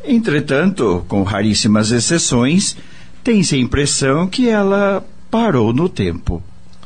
Entretanto, 0.03 1.05
com 1.07 1.23
raríssimas 1.23 1.91
exceções, 1.91 2.77
tem-se 3.23 3.55
a 3.55 3.59
impressão 3.59 4.27
que 4.27 4.47
ela 4.47 5.05
parou 5.29 5.73
no 5.73 5.89
tempo. 5.89 6.41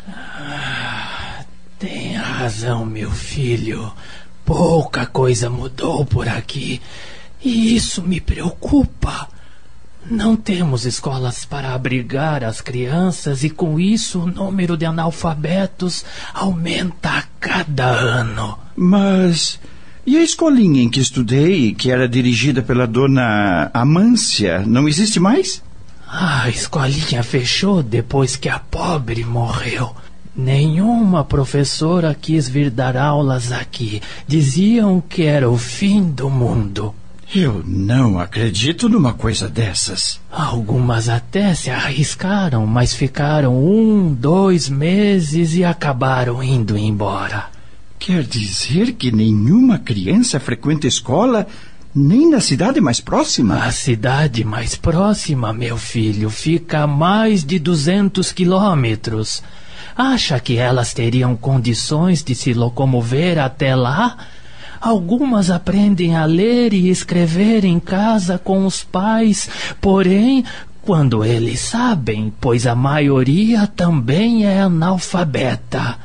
Ah, 0.08 1.44
tem 1.78 2.14
razão, 2.14 2.86
meu 2.86 3.12
filho. 3.12 3.92
Pouca 4.44 5.06
coisa 5.06 5.50
mudou 5.50 6.06
por 6.06 6.28
aqui. 6.28 6.82
E 7.44 7.76
isso 7.76 8.02
me 8.02 8.20
preocupa. 8.20 9.28
Não 10.10 10.36
temos 10.36 10.86
escolas 10.86 11.46
para 11.46 11.74
abrigar 11.74 12.44
as 12.44 12.60
crianças 12.60 13.44
e 13.44 13.50
com 13.50 13.80
isso 13.80 14.22
o 14.22 14.28
número 14.28 14.76
de 14.76 14.86
analfabetos 14.86 16.04
aumenta 16.34 17.10
a 17.10 17.24
cada 17.40 17.86
ano. 17.86 18.58
Mas 18.76 19.60
e 20.06 20.18
a 20.18 20.24
escolinha 20.24 20.82
em 20.82 20.90
que 20.90 21.00
estudei, 21.00 21.74
que 21.74 21.92
era 21.92 22.08
dirigida 22.08 22.62
pela 22.62 22.88
dona 22.88 23.70
Amância, 23.74 24.64
não 24.66 24.88
existe 24.88 25.20
mais? 25.20 25.62
A 26.08 26.50
escolinha 26.50 27.24
fechou 27.24 27.82
depois 27.82 28.36
que 28.36 28.50
a 28.50 28.60
pobre 28.60 29.24
morreu. 29.24 29.96
Nenhuma 30.36 31.24
professora 31.24 32.16
quis 32.20 32.50
vir 32.50 32.70
dar 32.70 32.98
aulas 32.98 33.52
aqui. 33.52 34.02
Diziam 34.28 35.02
que 35.02 35.24
era 35.24 35.50
o 35.50 35.58
fim 35.58 36.10
do 36.10 36.30
mundo. 36.30 36.96
Eu 37.34 37.64
não 37.66 38.20
acredito 38.20 38.90
numa 38.90 39.14
coisa 39.14 39.48
dessas. 39.48 40.20
Algumas 40.30 41.08
até 41.08 41.54
se 41.56 41.70
arriscaram, 41.70 42.66
mas 42.66 42.94
ficaram 42.94 43.58
um, 43.58 44.14
dois 44.14 44.68
meses 44.68 45.56
e 45.56 45.64
acabaram 45.64 46.44
indo 46.44 46.78
embora. 46.78 47.46
Quer 48.04 48.24
dizer 48.24 48.94
que 48.94 49.12
nenhuma 49.12 49.78
criança 49.78 50.40
frequenta 50.40 50.88
escola 50.88 51.46
nem 51.94 52.28
na 52.28 52.40
cidade 52.40 52.82
mais 52.82 53.00
próxima? 53.00 53.64
A 53.64 53.72
cidade 53.72 54.44
mais 54.44 54.76
próxima, 54.76 55.54
meu 55.54 55.78
filho, 55.78 56.28
fica 56.32 56.80
a 56.80 56.88
mais 56.88 57.44
de 57.46 57.60
200 57.60 58.32
quilômetros. 58.32 59.44
Acha 59.96 60.40
que 60.40 60.58
elas 60.58 60.96
teriam 60.96 61.36
condições 61.36 62.24
de 62.24 62.34
se 62.34 62.56
locomover 62.56 63.38
até 63.38 63.76
lá? 63.76 64.18
Algumas 64.82 65.52
aprendem 65.52 66.16
a 66.16 66.26
ler 66.26 66.74
e 66.74 66.90
escrever 66.90 67.64
em 67.64 67.80
casa 67.80 68.40
com 68.40 68.66
os 68.66 68.84
pais, 68.84 69.48
porém, 69.80 70.44
quando 70.82 71.24
eles 71.24 71.60
sabem, 71.60 72.34
pois 72.42 72.66
a 72.66 72.74
maioria 72.74 73.68
também 73.68 74.44
é 74.44 74.60
analfabeta. 74.60 76.00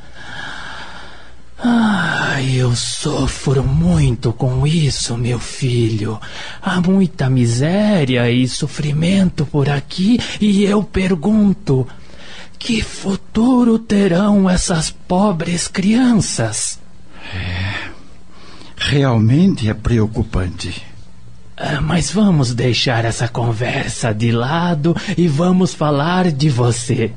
Ah, 1.59 2.43
eu 2.43 2.77
sofro 2.77 3.65
muito 3.65 4.33
com 4.33 4.67
isso, 4.67 5.17
meu 5.17 5.39
filho. 5.39 6.21
Há 6.61 6.81
muita 6.81 7.31
miséria 7.31 8.31
e 8.31 8.47
sofrimento 8.47 9.47
por 9.47 9.69
aqui 9.69 10.21
e 10.41 10.65
eu 10.65 10.83
pergunto: 10.83 11.87
que 12.59 12.83
futuro 12.83 13.79
terão 13.79 14.51
essas 14.51 14.91
pobres 14.91 15.67
crianças? 15.67 16.79
É. 17.35 17.91
Realmente 18.77 19.69
é 19.71 19.75
preocupante. 19.75 20.85
Ah, 21.57 21.81
mas 21.81 22.11
vamos 22.11 22.53
deixar 22.53 23.07
essa 23.07 23.29
conversa 23.29 24.13
de 24.13 24.31
lado 24.31 24.95
e 25.17 25.27
vamos 25.27 25.73
falar 25.73 26.31
de 26.31 26.51
você. 26.51 27.13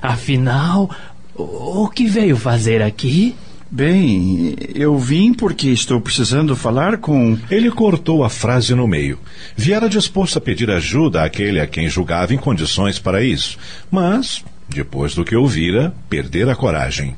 Afinal, 0.00 0.90
o 1.34 1.88
que 1.88 2.06
veio 2.06 2.36
fazer 2.36 2.80
aqui? 2.80 3.36
Bem, 3.74 4.54
eu 4.74 4.98
vim 4.98 5.32
porque 5.32 5.68
estou 5.68 5.98
precisando 5.98 6.54
falar 6.54 6.98
com. 6.98 7.38
Ele 7.50 7.70
cortou 7.70 8.22
a 8.22 8.28
frase 8.28 8.74
no 8.74 8.86
meio. 8.86 9.18
Viera 9.56 9.88
disposto 9.88 10.36
a 10.36 10.42
pedir 10.42 10.70
ajuda 10.70 11.24
àquele 11.24 11.58
a 11.58 11.66
quem 11.66 11.88
julgava 11.88 12.34
em 12.34 12.36
condições 12.36 12.98
para 12.98 13.24
isso, 13.24 13.56
mas, 13.90 14.44
depois 14.68 15.14
do 15.14 15.24
que 15.24 15.34
ouvira, 15.34 15.94
perdera 16.06 16.52
a 16.52 16.54
coragem. 16.54 17.16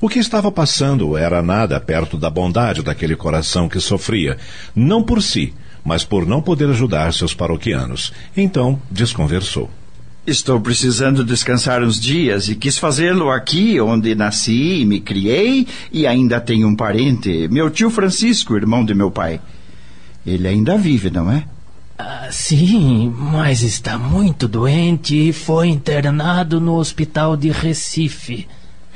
O 0.00 0.08
que 0.08 0.20
estava 0.20 0.52
passando 0.52 1.16
era 1.16 1.42
nada 1.42 1.80
perto 1.80 2.16
da 2.16 2.30
bondade 2.30 2.80
daquele 2.80 3.16
coração 3.16 3.68
que 3.68 3.80
sofria, 3.80 4.38
não 4.76 5.02
por 5.02 5.20
si, 5.20 5.52
mas 5.84 6.04
por 6.04 6.24
não 6.24 6.40
poder 6.40 6.68
ajudar 6.68 7.12
seus 7.12 7.34
paroquianos. 7.34 8.12
Então, 8.36 8.80
desconversou. 8.88 9.68
Estou 10.28 10.60
precisando 10.60 11.24
descansar 11.24 11.82
uns 11.82 11.98
dias 11.98 12.50
e 12.50 12.54
quis 12.54 12.76
fazê-lo 12.76 13.30
aqui, 13.30 13.80
onde 13.80 14.14
nasci 14.14 14.82
e 14.82 14.84
me 14.84 15.00
criei, 15.00 15.66
e 15.90 16.06
ainda 16.06 16.38
tenho 16.38 16.68
um 16.68 16.76
parente, 16.76 17.48
meu 17.48 17.70
tio 17.70 17.88
Francisco, 17.88 18.54
irmão 18.54 18.84
de 18.84 18.92
meu 18.92 19.10
pai. 19.10 19.40
Ele 20.26 20.46
ainda 20.46 20.76
vive, 20.76 21.08
não 21.08 21.32
é? 21.32 21.44
Ah, 21.96 22.28
sim, 22.30 23.10
mas 23.16 23.62
está 23.62 23.96
muito 23.96 24.46
doente 24.46 25.30
e 25.30 25.32
foi 25.32 25.68
internado 25.68 26.60
no 26.60 26.74
hospital 26.74 27.34
de 27.34 27.48
Recife. 27.48 28.46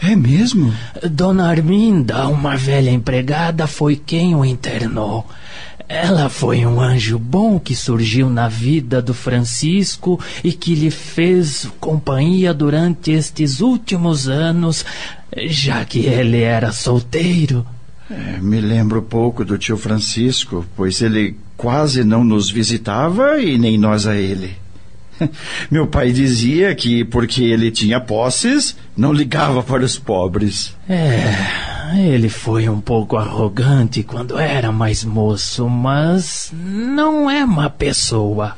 É 0.03 0.15
mesmo? 0.15 0.71
Dona 1.11 1.49
Arminda, 1.49 2.29
uma 2.29 2.59
velha 2.59 2.91
empregada, 2.91 3.67
foi 3.67 3.97
quem 3.97 4.35
o 4.35 4.45
internou. 4.45 5.27
Ela 5.93 6.31
foi 6.31 6.65
um 6.65 6.81
anjo 6.81 7.19
bom 7.19 7.61
que 7.61 7.77
surgiu 7.77 8.31
na 8.31 8.49
vida 8.49 9.03
do 9.03 9.13
Francisco 9.13 10.19
e 10.43 10.51
que 10.51 10.75
lhe 10.75 10.91
fez 10.91 11.69
companhia 11.79 12.55
durante 12.55 13.11
estes 13.11 13.61
últimos 13.61 14.27
anos, 14.27 14.87
já 15.49 15.85
que 15.85 16.07
ele 16.07 16.41
era 16.41 16.73
solteiro. 16.73 17.67
É, 18.11 18.39
me 18.41 18.59
lembro 18.59 19.03
pouco 19.03 19.45
do 19.45 19.59
tio 19.59 19.77
Francisco, 19.77 20.65
pois 20.75 21.03
ele 21.03 21.37
quase 21.59 22.03
não 22.03 22.25
nos 22.25 22.51
visitava 22.51 23.39
e 23.39 23.59
nem 23.59 23.77
nós 23.77 24.07
a 24.07 24.17
ele. 24.17 24.62
Meu 25.71 25.87
pai 25.87 26.13
dizia 26.13 26.75
que 26.75 27.05
porque 27.05 27.43
ele 27.43 27.71
tinha 27.71 28.01
posses, 28.01 28.77
não 28.97 29.13
ligava 29.13 29.63
para 29.63 29.85
os 29.85 29.99
pobres. 29.99 30.75
É, 30.89 31.35
ele 31.97 32.29
foi 32.29 32.69
um 32.69 32.81
pouco 32.81 33.17
arrogante 33.17 34.03
quando 34.03 34.39
era 34.39 34.73
mais 34.73 35.05
moço, 35.05 35.69
mas 35.69 36.53
não 36.53 37.31
é 37.31 37.45
má 37.45 37.69
pessoa. 37.69 38.57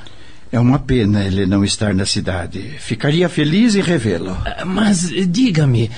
É 0.52 0.60
uma 0.60 0.78
pena 0.78 1.24
ele 1.24 1.46
não 1.46 1.64
estar 1.64 1.92
na 1.92 2.06
cidade. 2.06 2.76
Ficaria 2.78 3.28
feliz 3.28 3.74
em 3.74 3.80
revê-lo. 3.80 4.36
Mas 4.64 5.10
diga-me, 5.28 5.90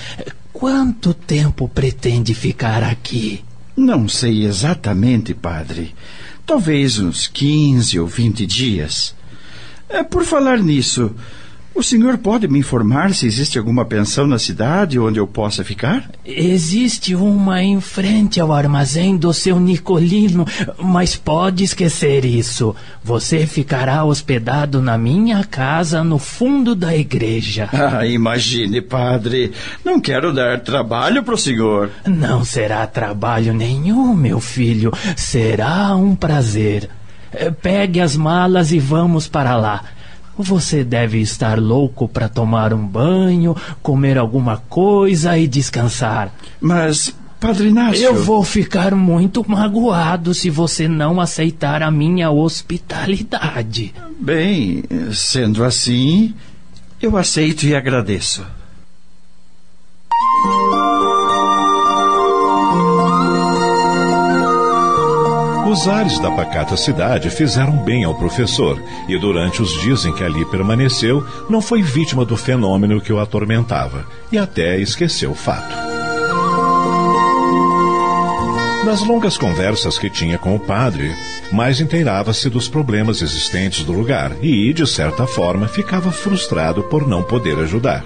quanto 0.51 1.13
tempo 1.13 1.69
pretende 1.69 2.33
ficar 2.33 2.81
aqui? 2.81 3.43
Não 3.75 4.09
sei 4.09 4.43
exatamente, 4.43 5.35
padre. 5.35 5.93
Talvez 6.43 6.97
uns 6.97 7.27
15 7.27 7.99
ou 7.99 8.07
20 8.07 8.47
dias. 8.47 9.13
É, 9.89 10.03
por 10.03 10.23
falar 10.23 10.59
nisso, 10.59 11.11
O 11.75 11.83
senhor 11.83 12.17
pode 12.17 12.47
me 12.47 12.57
informar 12.57 13.13
se 13.13 13.27
existe 13.27 13.59
alguma 13.59 13.85
pensão 13.85 14.25
na 14.25 14.39
cidade 14.39 14.97
onde 14.97 15.19
eu 15.19 15.27
possa 15.27 15.63
ficar? 15.63 16.09
Existe 16.25 17.13
uma 17.13 17.61
em 17.61 17.79
frente 17.79 18.39
ao 18.39 18.51
armazém 18.51 19.15
do 19.15 19.31
seu 19.31 19.59
Nicolino, 19.59 20.43
mas 20.79 21.15
pode 21.15 21.63
esquecer 21.63 22.25
isso. 22.25 22.75
Você 23.03 23.45
ficará 23.45 24.03
hospedado 24.03 24.81
na 24.81 24.97
minha 24.97 25.43
casa 25.43 26.03
no 26.03 26.17
fundo 26.17 26.73
da 26.73 26.97
igreja. 26.97 27.69
Ah, 27.77 28.07
imagine, 28.07 28.81
padre. 28.81 29.51
Não 29.85 29.99
quero 30.01 30.33
dar 30.33 30.59
trabalho 30.61 31.21
para 31.23 31.35
o 31.35 31.37
senhor. 31.37 31.91
Não 32.07 32.43
será 32.43 32.87
trabalho 32.87 33.53
nenhum, 33.53 34.15
meu 34.15 34.39
filho. 34.39 34.91
Será 35.15 35.95
um 35.95 36.15
prazer. 36.15 36.89
Eh, 37.33 37.51
Pegue 37.51 38.01
as 38.01 38.15
malas 38.15 38.71
e 38.71 38.79
vamos 38.79 39.27
para 39.27 39.55
lá. 39.55 39.83
Você 40.37 40.83
deve 40.83 41.19
estar 41.19 41.59
louco 41.59 42.07
para 42.07 42.29
tomar 42.29 42.71
um 42.73 42.85
banho, 42.85 43.55
comer 43.81 44.17
alguma 44.17 44.57
coisa 44.69 45.37
e 45.37 45.47
descansar. 45.47 46.31
Mas, 46.61 47.13
Padre 47.39 47.69
Inácio. 47.69 48.03
Eu 48.03 48.23
vou 48.23 48.43
ficar 48.43 48.93
muito 48.93 49.43
magoado 49.47 50.33
se 50.33 50.49
você 50.51 50.87
não 50.87 51.19
aceitar 51.19 51.81
a 51.81 51.89
minha 51.89 52.29
hospitalidade. 52.29 53.93
Bem, 54.19 54.83
sendo 55.11 55.63
assim, 55.63 56.35
eu 57.01 57.17
aceito 57.17 57.65
e 57.65 57.75
agradeço. 57.75 58.45
Os 65.77 65.87
ares 65.87 66.17
da 66.17 66.31
pacata 66.31 66.75
cidade 66.75 67.29
fizeram 67.29 67.77
bem 67.83 68.03
ao 68.03 68.15
professor, 68.15 68.81
e 69.07 69.15
durante 69.15 69.61
os 69.61 69.79
dias 69.79 70.05
em 70.05 70.11
que 70.11 70.23
ali 70.23 70.43
permaneceu, 70.45 71.23
não 71.47 71.61
foi 71.61 71.83
vítima 71.83 72.25
do 72.25 72.35
fenômeno 72.35 72.99
que 72.99 73.13
o 73.13 73.19
atormentava, 73.19 74.03
e 74.31 74.39
até 74.39 74.79
esqueceu 74.79 75.29
o 75.29 75.35
fato. 75.35 75.75
Nas 78.85 79.05
longas 79.05 79.37
conversas 79.37 79.99
que 79.99 80.09
tinha 80.09 80.39
com 80.39 80.55
o 80.55 80.59
padre, 80.59 81.15
mais 81.51 81.79
inteirava-se 81.79 82.49
dos 82.49 82.67
problemas 82.67 83.21
existentes 83.21 83.83
do 83.83 83.93
lugar 83.93 84.31
e, 84.41 84.73
de 84.73 84.87
certa 84.87 85.27
forma, 85.27 85.67
ficava 85.67 86.11
frustrado 86.11 86.81
por 86.85 87.07
não 87.07 87.21
poder 87.21 87.55
ajudar. 87.59 88.03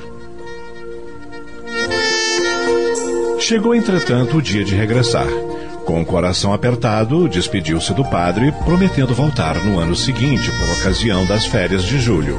Chegou, 3.40 3.74
entretanto, 3.74 4.36
o 4.36 4.42
dia 4.42 4.66
de 4.66 4.76
regressar. 4.76 5.51
Com 5.86 6.02
o 6.02 6.06
coração 6.06 6.54
apertado, 6.54 7.28
despediu-se 7.28 7.94
do 7.94 8.06
padre, 8.06 8.52
prometendo 8.63 9.13
voltar 9.13 9.56
no 9.63 9.80
ano 9.80 9.96
seguinte, 9.96 10.50
por 10.52 10.70
ocasião 10.80 11.26
das 11.26 11.46
férias 11.46 11.84
de 11.84 12.00
julho. 12.00 12.38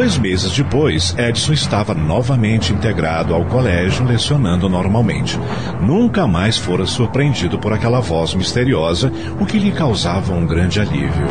Dois 0.00 0.16
meses 0.16 0.52
depois, 0.52 1.14
Edson 1.18 1.52
estava 1.52 1.92
novamente 1.92 2.72
integrado 2.72 3.34
ao 3.34 3.44
colégio, 3.44 4.02
lecionando 4.02 4.66
normalmente. 4.66 5.38
Nunca 5.78 6.26
mais 6.26 6.56
fora 6.56 6.86
surpreendido 6.86 7.58
por 7.58 7.70
aquela 7.70 8.00
voz 8.00 8.32
misteriosa, 8.32 9.12
o 9.38 9.44
que 9.44 9.58
lhe 9.58 9.70
causava 9.70 10.32
um 10.32 10.46
grande 10.46 10.80
alívio. 10.80 11.26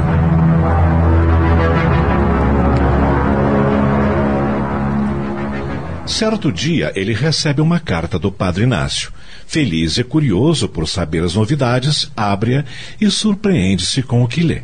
Certo 6.06 6.52
dia, 6.52 6.92
ele 6.96 7.16
recebe 7.16 7.62
uma 7.62 7.80
carta 7.80 8.20
do 8.20 8.32
Padre 8.32 8.66
Inácio. 8.66 9.12
Feliz 9.48 9.98
e 9.98 10.04
curioso 10.04 10.70
por 10.70 10.88
saber 10.88 11.24
as 11.24 11.34
novidades, 11.34 12.12
abre-a 12.16 12.64
e 13.02 13.10
surpreende-se 13.10 14.04
com 14.04 14.22
o 14.22 14.28
que 14.28 14.44
lê. 14.44 14.62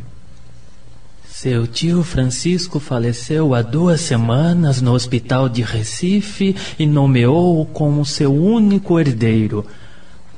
Seu 1.38 1.66
tio 1.66 2.02
Francisco 2.02 2.80
faleceu 2.80 3.54
há 3.54 3.60
duas 3.60 4.00
semanas 4.00 4.80
no 4.80 4.94
hospital 4.94 5.50
de 5.50 5.60
Recife 5.60 6.56
e 6.78 6.86
nomeou-o 6.86 7.66
como 7.66 8.06
seu 8.06 8.34
único 8.34 8.98
herdeiro. 8.98 9.62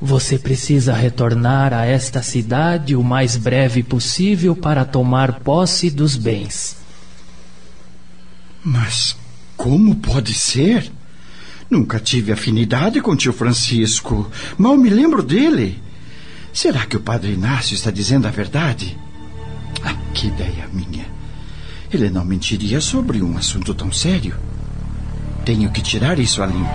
Você 0.03 0.37
precisa 0.37 0.93
retornar 0.93 1.73
a 1.73 1.87
esta 1.87 2.21
cidade 2.21 2.97
o 2.97 3.05
mais 3.05 3.37
breve 3.37 3.85
possível 3.85 4.57
para 4.57 4.85
tomar 4.85 5.39
posse 5.39 5.89
dos 5.89 6.17
bens. 6.17 6.79
Mas 8.65 9.17
como 9.57 9.95
pode 9.95 10.35
ser? 10.35 10.91
Nunca 11.71 12.01
tive 12.01 12.33
afinidade 12.33 13.01
com 13.01 13.15
tio 13.15 13.33
Francisco. 13.33 14.29
Mal 14.59 14.77
me 14.77 14.91
lembro 14.91 15.23
dele. 15.23 15.81
Será 16.53 16.87
que 16.87 16.97
o 16.97 17.01
padre 17.01 17.35
Inácio 17.35 17.77
está 17.77 17.93
dizendo 17.93 18.27
a 18.27 18.33
verdade? 18.33 18.99
Ah, 19.85 19.94
que 20.14 20.28
ideia 20.28 20.68
minha. 20.72 21.07
Ele 21.92 22.11
não 22.11 22.24
mentiria 22.24 22.81
sobre 22.81 23.22
um 23.22 23.37
assunto 23.37 23.72
tão 23.74 23.90
sério. 23.92 24.35
Tenho 25.44 25.70
que 25.70 25.81
tirar 25.81 26.18
isso 26.18 26.42
a 26.42 26.46
limpo. 26.46 26.68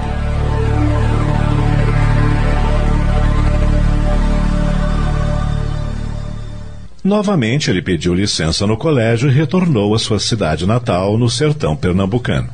Novamente, 7.04 7.70
ele 7.70 7.82
pediu 7.82 8.14
licença 8.14 8.66
no 8.66 8.78
colégio 8.78 9.30
e 9.30 9.34
retornou 9.34 9.94
à 9.94 10.00
sua 10.00 10.20
cidade 10.20 10.66
natal, 10.66 11.18
no 11.18 11.30
sertão 11.30 11.76
pernambucano. 11.76 12.50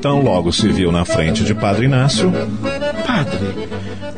Tão 0.00 0.22
logo 0.22 0.52
se 0.52 0.68
viu 0.68 0.92
na 0.92 1.04
frente 1.04 1.42
de 1.44 1.54
Padre 1.54 1.86
Inácio. 1.86 2.32
Padre, 3.06 3.68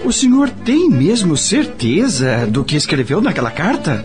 o 0.05 0.13
senhor 0.13 0.51
tem 0.51 0.91
mesmo 0.91 1.37
certeza 1.37 2.47
do 2.47 2.63
que 2.65 2.77
escreveu 2.77 3.21
naquela 3.21 3.51
carta? 3.51 4.05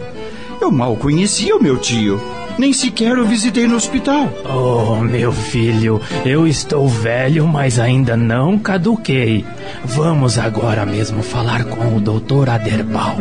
Eu 0.61 0.71
mal 0.71 0.95
conhecia 0.95 1.55
o 1.55 1.61
meu 1.61 1.77
tio. 1.77 2.21
Nem 2.57 2.71
sequer 2.71 3.17
o 3.19 3.25
visitei 3.25 3.67
no 3.67 3.75
hospital. 3.75 4.29
Oh, 4.45 5.03
meu 5.03 5.31
filho, 5.33 5.99
eu 6.25 6.47
estou 6.47 6.87
velho, 6.87 7.45
mas 7.45 7.77
ainda 7.77 8.15
não 8.15 8.57
caduquei. 8.57 9.45
Vamos 9.83 10.37
agora 10.37 10.85
mesmo 10.85 11.21
falar 11.21 11.65
com 11.65 11.97
o 11.97 11.99
doutor 11.99 12.49
Aderbal. 12.49 13.17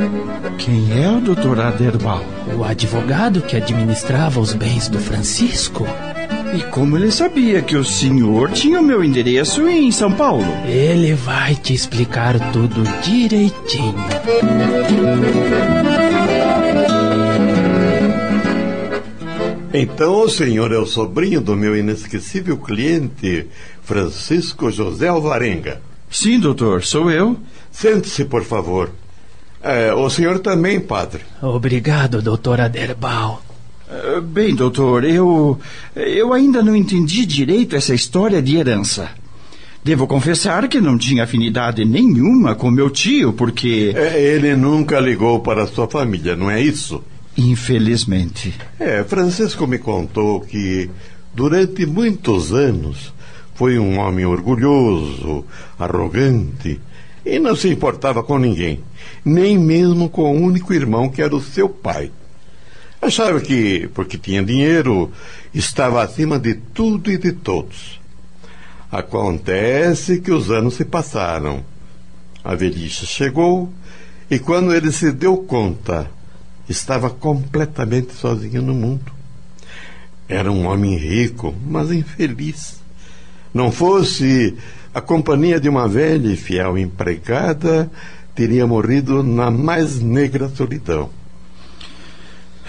Quem 0.56 1.02
é 1.02 1.10
o 1.10 1.20
doutor 1.20 1.58
Aderbal? 1.58 2.24
O 2.56 2.62
advogado 2.62 3.42
que 3.42 3.56
administrava 3.56 4.38
os 4.38 4.54
bens 4.54 4.88
do 4.88 5.00
Francisco. 5.00 5.84
E 6.54 6.62
como 6.70 6.96
ele 6.96 7.10
sabia 7.10 7.60
que 7.60 7.76
o 7.76 7.84
senhor 7.84 8.52
tinha 8.52 8.80
o 8.80 8.84
meu 8.84 9.02
endereço 9.02 9.66
em 9.66 9.90
São 9.90 10.12
Paulo? 10.12 10.46
Ele 10.64 11.12
vai 11.12 11.56
te 11.56 11.74
explicar 11.74 12.52
tudo 12.52 12.84
direitinho. 13.02 13.96
Então 19.72 20.20
o 20.20 20.28
senhor 20.28 20.70
é 20.70 20.78
o 20.78 20.86
sobrinho 20.86 21.40
do 21.40 21.56
meu 21.56 21.76
inesquecível 21.76 22.56
cliente, 22.56 23.48
Francisco 23.82 24.70
José 24.70 25.08
Alvarenga. 25.08 25.82
Sim, 26.08 26.38
doutor, 26.38 26.84
sou 26.84 27.10
eu. 27.10 27.36
Sente-se, 27.72 28.24
por 28.24 28.44
favor. 28.44 28.92
É, 29.60 29.92
o 29.92 30.08
senhor 30.08 30.38
também, 30.38 30.78
padre. 30.78 31.22
Obrigado, 31.42 32.22
doutor 32.22 32.60
Aderbal. 32.60 33.42
Uh, 33.88 34.20
bem, 34.20 34.54
doutor, 34.54 35.04
eu. 35.04 35.58
Eu 35.94 36.32
ainda 36.32 36.62
não 36.62 36.74
entendi 36.74 37.26
direito 37.26 37.76
essa 37.76 37.94
história 37.94 38.40
de 38.40 38.56
herança. 38.56 39.10
Devo 39.84 40.06
confessar 40.06 40.66
que 40.68 40.80
não 40.80 40.96
tinha 40.96 41.24
afinidade 41.24 41.84
nenhuma 41.84 42.54
com 42.54 42.70
meu 42.70 42.88
tio, 42.88 43.32
porque. 43.34 43.92
É, 43.94 44.20
ele 44.20 44.56
nunca 44.56 44.98
ligou 44.98 45.40
para 45.40 45.66
sua 45.66 45.86
família, 45.86 46.34
não 46.34 46.50
é 46.50 46.60
isso? 46.62 47.02
Infelizmente. 47.36 48.54
É, 48.80 49.04
Francisco 49.04 49.66
me 49.66 49.78
contou 49.78 50.40
que 50.40 50.88
durante 51.34 51.84
muitos 51.84 52.52
anos 52.52 53.12
foi 53.54 53.78
um 53.78 53.98
homem 53.98 54.24
orgulhoso, 54.24 55.44
arrogante 55.78 56.80
e 57.24 57.38
não 57.38 57.56
se 57.56 57.68
importava 57.68 58.22
com 58.22 58.38
ninguém, 58.38 58.80
nem 59.24 59.58
mesmo 59.58 60.08
com 60.08 60.36
o 60.36 60.40
único 60.40 60.72
irmão 60.72 61.08
que 61.08 61.22
era 61.22 61.34
o 61.34 61.42
seu 61.42 61.68
pai. 61.68 62.10
Achava 63.04 63.38
que, 63.38 63.86
porque 63.92 64.16
tinha 64.16 64.42
dinheiro, 64.42 65.12
estava 65.52 66.02
acima 66.02 66.38
de 66.38 66.54
tudo 66.54 67.10
e 67.12 67.18
de 67.18 67.32
todos. 67.32 68.00
Acontece 68.90 70.22
que 70.22 70.32
os 70.32 70.50
anos 70.50 70.76
se 70.76 70.86
passaram. 70.86 71.62
A 72.42 72.54
velhice 72.54 73.04
chegou 73.04 73.70
e 74.30 74.38
quando 74.38 74.72
ele 74.72 74.90
se 74.90 75.12
deu 75.12 75.36
conta 75.36 76.10
estava 76.66 77.10
completamente 77.10 78.14
sozinho 78.14 78.62
no 78.62 78.72
mundo. 78.72 79.12
Era 80.26 80.50
um 80.50 80.66
homem 80.66 80.96
rico, 80.96 81.54
mas 81.66 81.92
infeliz. 81.92 82.80
Não 83.52 83.70
fosse 83.70 84.56
a 84.94 85.02
companhia 85.02 85.60
de 85.60 85.68
uma 85.68 85.86
velha 85.86 86.32
e 86.32 86.38
fiel 86.38 86.78
empregada, 86.78 87.90
teria 88.34 88.66
morrido 88.66 89.22
na 89.22 89.50
mais 89.50 90.00
negra 90.00 90.48
solidão. 90.48 91.10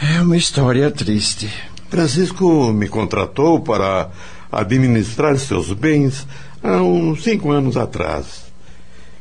É 0.07 0.21
uma 0.21 0.37
história 0.37 0.91
triste. 0.91 1.51
Francisco 1.89 2.71
me 2.71 2.87
contratou 2.87 3.59
para 3.59 4.11
administrar 4.51 5.35
seus 5.39 5.73
bens 5.73 6.27
há 6.61 6.79
uns 6.79 7.23
cinco 7.23 7.49
anos 7.49 7.75
atrás. 7.75 8.45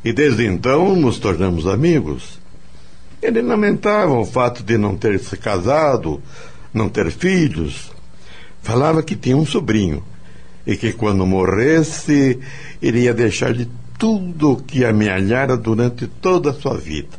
E 0.04 0.12
desde 0.12 0.44
então 0.44 0.94
nos 0.94 1.18
tornamos 1.18 1.66
amigos. 1.66 2.38
Ele 3.22 3.40
lamentava 3.40 4.12
o 4.12 4.26
fato 4.26 4.62
de 4.62 4.76
não 4.76 4.94
ter 4.94 5.18
se 5.20 5.38
casado, 5.38 6.22
não 6.72 6.90
ter 6.90 7.10
filhos. 7.10 7.90
Falava 8.62 9.02
que 9.02 9.16
tinha 9.16 9.38
um 9.38 9.46
sobrinho 9.46 10.04
e 10.66 10.76
que 10.76 10.92
quando 10.92 11.26
morresse 11.26 12.38
iria 12.82 13.14
deixar-lhe 13.14 13.70
tudo 13.98 14.52
o 14.52 14.62
que 14.62 14.84
amealhara 14.84 15.56
durante 15.56 16.06
toda 16.06 16.50
a 16.50 16.54
sua 16.54 16.76
vida. 16.76 17.16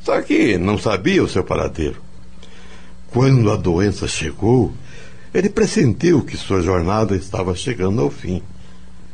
Só 0.00 0.20
que 0.20 0.58
não 0.58 0.76
sabia 0.76 1.22
o 1.22 1.28
seu 1.28 1.44
paradeiro. 1.44 2.10
Quando 3.12 3.50
a 3.50 3.56
doença 3.56 4.08
chegou, 4.08 4.72
ele 5.34 5.50
pressentiu 5.50 6.22
que 6.22 6.34
sua 6.34 6.62
jornada 6.62 7.14
estava 7.14 7.54
chegando 7.54 8.00
ao 8.00 8.08
fim. 8.08 8.42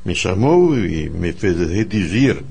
Me 0.05 0.15
chamou 0.15 0.79
e 0.79 1.11
me 1.11 1.33
fez 1.33 1.59
redigir 1.69 2.45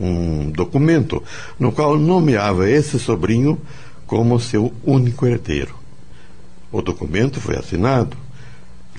um 0.00 0.50
documento 0.50 1.22
no 1.56 1.70
qual 1.70 1.96
nomeava 1.96 2.68
esse 2.68 2.98
sobrinho 2.98 3.60
como 4.08 4.40
seu 4.40 4.72
único 4.84 5.24
herdeiro. 5.24 5.74
O 6.72 6.82
documento 6.82 7.40
foi 7.40 7.56
assinado, 7.56 8.16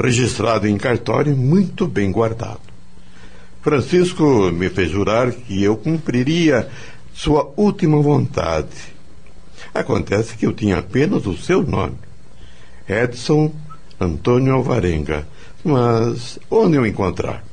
registrado 0.01 0.67
em 0.67 0.77
cartório 0.77 1.33
e 1.33 1.35
muito 1.35 1.85
bem 1.85 2.13
guardado. 2.13 2.61
Francisco 3.61 4.49
me 4.53 4.69
fez 4.69 4.89
jurar 4.89 5.33
que 5.33 5.61
eu 5.61 5.75
cumpriria 5.75 6.69
sua 7.13 7.51
última 7.57 8.01
vontade. 8.01 8.97
Acontece 9.73 10.35
que 10.35 10.45
eu 10.45 10.53
tinha 10.53 10.79
apenas 10.79 11.25
o 11.25 11.37
seu 11.37 11.63
nome, 11.63 11.95
Edson 12.87 13.51
Antônio 13.99 14.53
Alvarenga, 14.53 15.27
mas 15.63 16.39
onde 16.49 16.77
eu 16.77 16.85
encontrar? 16.85 17.43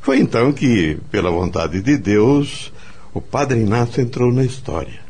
Foi 0.00 0.18
então 0.18 0.52
que, 0.52 0.98
pela 1.10 1.30
vontade 1.30 1.80
de 1.80 1.96
Deus, 1.96 2.72
o 3.14 3.20
Padre 3.20 3.60
Inácio 3.60 4.02
entrou 4.02 4.32
na 4.32 4.44
história. 4.44 5.00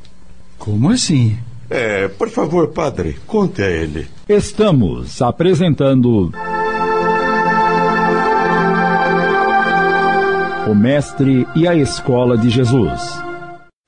Como 0.58 0.90
assim? 0.90 1.36
É, 1.68 2.06
por 2.06 2.28
favor, 2.28 2.68
padre, 2.68 3.18
conte 3.26 3.62
a 3.62 3.70
ele. 3.70 4.06
Estamos 4.28 5.22
apresentando. 5.22 6.30
O 10.68 10.74
Mestre 10.74 11.46
e 11.56 11.66
a 11.66 11.74
Escola 11.74 12.36
de 12.36 12.50
Jesus. 12.50 13.00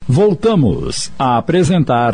Voltamos 0.07 1.11
a 1.17 1.37
apresentar. 1.39 2.13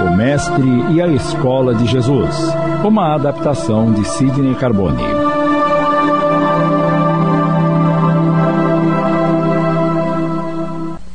O 0.00 0.16
Mestre 0.16 0.94
e 0.94 1.02
a 1.02 1.06
Escola 1.08 1.74
de 1.74 1.86
Jesus. 1.86 2.34
Uma 2.82 3.14
adaptação 3.14 3.92
de 3.92 4.06
Sidney 4.06 4.54
Carbone. 4.54 5.04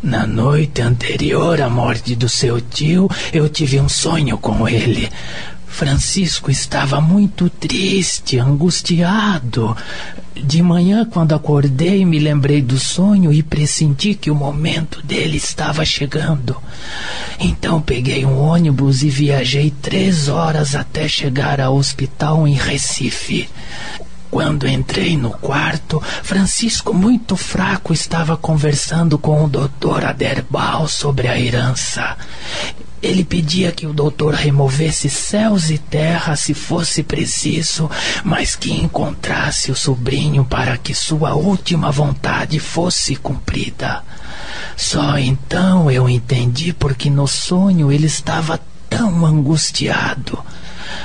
Na 0.04 0.28
noite 0.28 0.84
anterior 0.84 1.60
à 1.60 1.67
morte 1.67 2.15
do 2.15 2.30
seu 2.30 2.62
tio, 2.62 3.10
eu 3.34 3.49
tive 3.49 3.82
um 3.82 3.89
sonho 3.89 4.38
com 4.38 4.69
ele. 4.69 5.10
Francisco 5.75 6.49
estava 6.49 7.01
muito 7.01 7.49
triste, 7.49 8.39
angustiado. 8.39 9.75
De 10.33 10.61
manhã, 10.61 11.03
quando 11.03 11.35
acordei, 11.35 12.05
me 12.05 12.17
lembrei 12.17 12.61
do 12.61 12.79
sonho 12.79 13.33
e 13.33 13.43
pressenti 13.43 14.15
que 14.15 14.31
o 14.31 14.35
momento 14.35 15.05
dele 15.05 15.35
estava 15.35 15.83
chegando. 15.83 16.55
Então 17.38 17.81
peguei 17.81 18.25
um 18.25 18.39
ônibus 18.39 19.03
e 19.03 19.09
viajei 19.09 19.69
três 19.69 20.29
horas 20.29 20.75
até 20.75 21.09
chegar 21.09 21.59
ao 21.59 21.75
hospital 21.75 22.47
em 22.47 22.53
Recife. 22.53 23.49
Quando 24.31 24.65
entrei 24.69 25.17
no 25.17 25.31
quarto, 25.31 26.01
Francisco, 26.23 26.93
muito 26.93 27.35
fraco, 27.35 27.91
estava 27.91 28.38
conversando 28.38 29.17
com 29.17 29.43
o 29.43 29.49
doutor 29.49 30.05
Aderbal 30.05 30.88
sobre 30.88 31.27
a 31.27 31.38
herança. 31.38 32.15
Ele 33.06 33.24
pedia 33.24 33.72
que 33.72 33.86
o 33.86 33.94
doutor 33.94 34.34
removesse 34.34 35.12
céus 35.12 35.70
e 35.70 35.78
terra 35.78 36.36
se 36.36 36.56
fosse 36.56 37.04
preciso, 37.04 37.88
mas 38.24 38.56
que 38.56 38.72
encontrasse 38.72 39.72
o 39.72 39.76
sobrinho 39.76 40.44
para 40.44 40.76
que 40.76 40.96
sua 40.96 41.36
última 41.36 41.91
vontade 41.91 42.60
fosse 42.60 43.15
cumprida. 43.15 44.02
Só 44.76 45.20
então 45.20 45.91
eu 45.91 46.10
entendi 46.10 46.74
porque 46.74 47.08
no 47.12 47.28
sonho 47.28 47.91
ele 47.91 48.08
estava 48.08 48.60
tão 48.89 49.24
angustiado. 49.24 50.44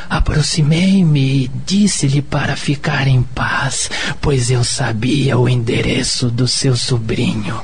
Aproximei-me 0.09 1.45
e 1.45 1.51
disse-lhe 1.67 2.23
para 2.23 2.57
ficar 2.57 3.09
em 3.09 3.23
paz, 3.23 3.91
pois 4.23 4.51
eu 4.51 4.65
sabia 4.65 5.39
o 5.39 5.47
endereço 5.47 6.31
do 6.31 6.49
seu 6.49 6.75
sobrinho. 6.75 7.61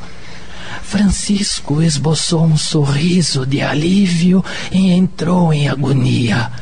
Francisco 0.86 1.82
esboçou 1.82 2.44
um 2.44 2.56
sorriso 2.56 3.44
de 3.44 3.60
alívio 3.60 4.44
e 4.70 4.92
entrou 4.92 5.52
em 5.52 5.68
agonia. 5.68 6.52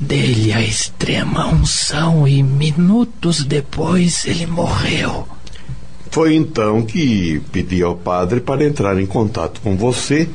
Dei-lhe 0.00 0.54
a 0.54 0.62
extrema 0.62 1.46
unção 1.46 2.26
e 2.26 2.42
minutos 2.42 3.44
depois 3.44 4.24
ele 4.24 4.46
morreu. 4.46 5.28
Foi 6.10 6.34
então 6.34 6.80
que 6.80 7.42
pedi 7.52 7.82
ao 7.82 7.94
padre 7.94 8.40
para 8.40 8.64
entrar 8.64 8.98
em 8.98 9.04
contato 9.04 9.60
com 9.60 9.76
você, 9.76 10.26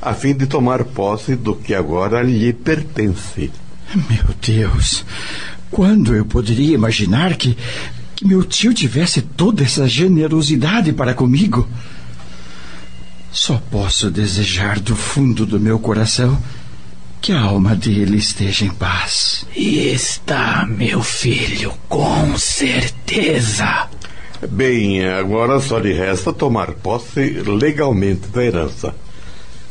a 0.00 0.14
fim 0.14 0.32
de 0.32 0.46
tomar 0.46 0.84
posse 0.84 1.34
do 1.34 1.56
que 1.56 1.74
agora 1.74 2.22
lhe 2.22 2.52
pertence. 2.52 3.50
Meu 3.92 4.34
Deus, 4.40 5.04
quando 5.72 6.14
eu 6.14 6.24
poderia 6.24 6.72
imaginar 6.72 7.34
que, 7.34 7.58
que 8.14 8.24
meu 8.24 8.44
tio 8.44 8.72
tivesse 8.72 9.22
toda 9.22 9.64
essa 9.64 9.88
generosidade 9.88 10.92
para 10.92 11.14
comigo? 11.14 11.68
Só 13.30 13.60
posso 13.70 14.10
desejar 14.10 14.80
do 14.80 14.96
fundo 14.96 15.44
do 15.44 15.60
meu 15.60 15.78
coração 15.78 16.38
que 17.20 17.32
a 17.32 17.40
alma 17.40 17.74
dele 17.74 18.16
esteja 18.16 18.64
em 18.64 18.70
paz. 18.70 19.46
E 19.54 19.88
está, 19.88 20.66
meu 20.66 21.02
filho, 21.02 21.72
com 21.88 22.36
certeza. 22.38 23.88
Bem, 24.50 25.04
agora 25.04 25.60
só 25.60 25.78
lhe 25.78 25.92
resta 25.92 26.32
tomar 26.32 26.72
posse 26.72 27.42
legalmente 27.44 28.28
da 28.28 28.44
herança. 28.44 28.94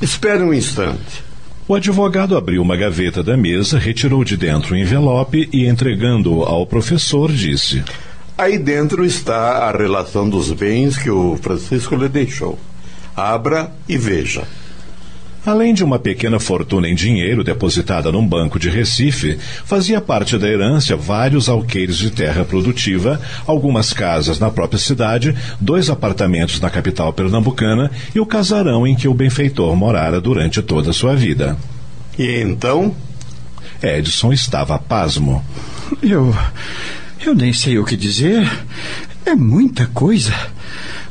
Espere 0.02 0.44
um 0.44 0.54
instante. 0.54 1.26
O 1.68 1.76
advogado 1.76 2.38
abriu 2.38 2.62
uma 2.62 2.78
gaveta 2.78 3.24
da 3.24 3.36
mesa, 3.36 3.80
retirou 3.80 4.24
de 4.24 4.38
dentro 4.38 4.76
um 4.76 4.78
envelope 4.78 5.50
e, 5.52 5.66
entregando-o 5.66 6.44
ao 6.44 6.66
professor, 6.66 7.32
disse: 7.32 7.84
Aí 8.38 8.58
dentro 8.58 9.04
está 9.04 9.68
a 9.68 9.72
relação 9.72 10.30
dos 10.30 10.52
bens 10.52 10.98
que 10.98 11.10
o 11.10 11.38
Francisco 11.42 11.96
lhe 11.96 12.08
deixou. 12.08 12.60
Abra 13.18 13.72
e 13.90 13.98
veja. 13.98 14.44
Além 15.44 15.74
de 15.74 15.84
uma 15.84 15.98
pequena 15.98 16.40
fortuna 16.40 16.88
em 16.88 16.94
dinheiro 16.94 17.44
depositada 17.44 18.12
num 18.12 18.24
banco 18.24 18.60
de 18.60 18.70
Recife, 18.70 19.40
fazia 19.66 20.00
parte 20.00 20.38
da 20.38 20.48
herança 20.48 20.96
vários 20.96 21.50
alqueires 21.50 21.98
de 21.98 22.12
terra 22.12 22.46
produtiva, 22.46 23.20
algumas 23.48 23.92
casas 23.92 24.38
na 24.38 24.52
própria 24.52 24.78
cidade, 24.78 25.36
dois 25.60 25.90
apartamentos 25.90 26.60
na 26.60 26.70
capital 26.70 27.12
pernambucana 27.12 27.90
e 28.14 28.20
o 28.20 28.26
casarão 28.26 28.86
em 28.86 28.96
que 28.96 29.08
o 29.08 29.16
benfeitor 29.16 29.76
morara 29.76 30.22
durante 30.22 30.62
toda 30.62 30.92
a 30.92 30.94
sua 30.94 31.16
vida. 31.16 31.58
E 32.20 32.42
então? 32.42 32.96
Edson 33.82 34.32
estava 34.32 34.78
pasmo. 34.78 35.44
Eu. 36.04 36.36
Eu 37.26 37.34
nem 37.34 37.52
sei 37.52 37.80
o 37.80 37.86
que 37.86 37.98
dizer. 37.98 38.48
É 39.26 39.34
muita 39.34 39.88
coisa. 39.88 40.36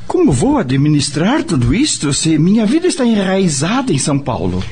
Como 0.07 0.33
vou 0.33 0.59
administrar 0.59 1.43
tudo 1.43 1.75
isto 1.75 2.13
se 2.13 2.39
minha 2.39 2.65
vida 2.65 2.87
está 2.87 3.05
enraizada 3.05 3.93
em 3.93 3.99
São 3.99 4.19
Paulo? 4.19 4.63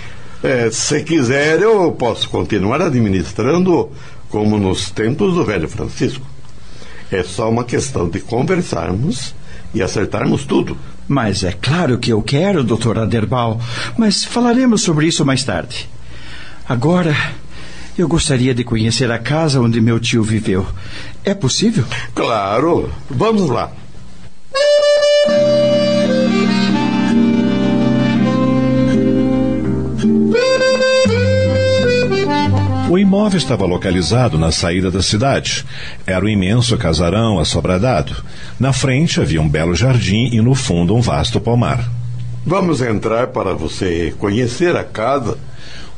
É, 0.43 0.71
se 0.71 1.03
quiser, 1.03 1.61
eu 1.61 1.91
posso 1.93 2.29
continuar 2.29 2.81
administrando 2.83 3.91
como 4.29 4.59
nos 4.59 4.91
tempos 4.91 5.35
do 5.35 5.45
velho 5.45 5.69
Francisco. 5.69 6.25
É 7.11 7.23
só 7.23 7.51
uma 7.51 7.65
questão 7.65 8.09
de 8.09 8.21
conversarmos 8.21 9.35
e 9.73 9.83
acertarmos 9.83 10.45
tudo. 10.45 10.77
Mas 11.09 11.45
é 11.45 11.53
claro 11.53 11.99
que 11.99 12.13
eu 12.13 12.23
quero, 12.23 12.65
doutor 12.65 12.99
Aderbal. 12.99 13.61
Mas 13.97 14.25
falaremos 14.25 14.83
sobre 14.83 15.07
isso 15.07 15.25
mais 15.25 15.45
tarde. 15.45 15.89
Agora, 16.69 17.15
eu 17.97 18.09
gostaria 18.09 18.55
de 18.55 18.65
conhecer 18.65 19.11
a 19.11 19.19
casa 19.19 19.61
onde 19.61 19.81
meu 19.81 20.01
tio 20.01 20.23
viveu. 20.23 20.67
É 21.25 21.35
possível? 21.35 21.85
Claro. 22.15 22.91
Vamos 23.11 23.49
lá. 23.49 23.71
O 32.95 32.99
imóvel 32.99 33.39
estava 33.39 33.67
localizado 33.67 34.39
na 34.39 34.53
saída 34.53 34.89
da 34.89 35.03
cidade. 35.03 35.67
Era 36.07 36.25
um 36.25 36.29
imenso 36.29 36.79
casarão 36.79 37.41
assobradado. 37.41 38.15
Na 38.57 38.73
frente 38.73 39.21
havia 39.21 39.43
um 39.43 39.49
belo 39.49 39.75
jardim 39.75 40.29
e 40.31 40.41
no 40.41 40.55
fundo 40.55 40.95
um 40.95 41.01
vasto 41.01 41.41
pomar. 41.41 41.91
Vamos 42.47 42.81
entrar 42.81 43.27
para 43.27 43.53
você 43.53 44.15
conhecer 44.17 44.77
a 44.77 44.85
casa. 44.85 45.37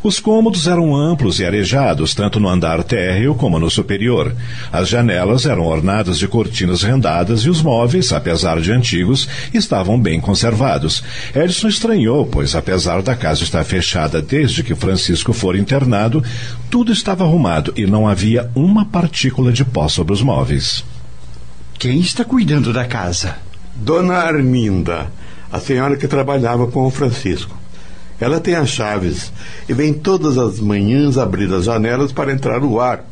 Os 0.07 0.21
cômodos 0.21 0.69
eram 0.69 0.95
amplos 0.95 1.41
e 1.41 1.45
arejados, 1.45 2.15
tanto 2.15 2.39
no 2.39 2.49
andar 2.49 2.85
térreo 2.85 3.35
como 3.35 3.59
no 3.59 3.69
superior. 3.69 4.33
As 4.73 4.89
janelas 4.89 5.47
eram 5.47 5.67
ornadas 5.67 6.17
de 6.17 6.29
cortinas 6.29 6.85
rendadas 6.85 7.41
e 7.41 7.51
os 7.51 7.61
móveis, 7.61 8.13
apesar 8.13 8.61
de 8.61 8.71
antigos, 8.71 9.29
estavam 9.53 10.01
bem 10.01 10.21
conservados. 10.21 11.03
Edson 11.35 11.67
estranhou, 11.67 12.25
pois, 12.25 12.55
apesar 12.55 13.03
da 13.03 13.17
casa 13.17 13.43
estar 13.43 13.65
fechada 13.65 14.23
desde 14.23 14.63
que 14.63 14.77
Francisco 14.77 15.33
fora 15.33 15.59
internado, 15.59 16.23
tudo 16.71 16.93
estava 16.93 17.25
arrumado 17.25 17.73
e 17.77 17.85
não 17.85 18.07
havia 18.07 18.49
uma 18.55 18.85
partícula 18.85 19.51
de 19.51 19.65
pó 19.65 19.89
sobre 19.89 20.13
os 20.13 20.23
móveis. 20.23 20.85
Quem 21.81 21.99
está 21.99 22.25
cuidando 22.25 22.73
da 22.73 22.85
casa? 22.85 23.39
Dona 23.75 24.19
Arminda, 24.19 25.09
a 25.51 25.59
senhora 25.59 25.97
que 25.97 26.07
trabalhava 26.07 26.69
com 26.69 26.87
o 26.87 26.91
Francisco. 26.93 27.66
Ela 28.21 28.41
tem 28.41 28.55
as 28.55 28.69
chaves 28.69 29.33
e 29.69 29.73
vem 29.73 29.93
todas 29.93 30.39
as 30.39 30.59
manhãs 30.59 31.19
abrir 31.19 31.53
as 31.53 31.65
janelas 31.65 32.13
para 32.13 32.33
entrar 32.33 32.63
o 32.63 32.81
ar. 32.81 33.05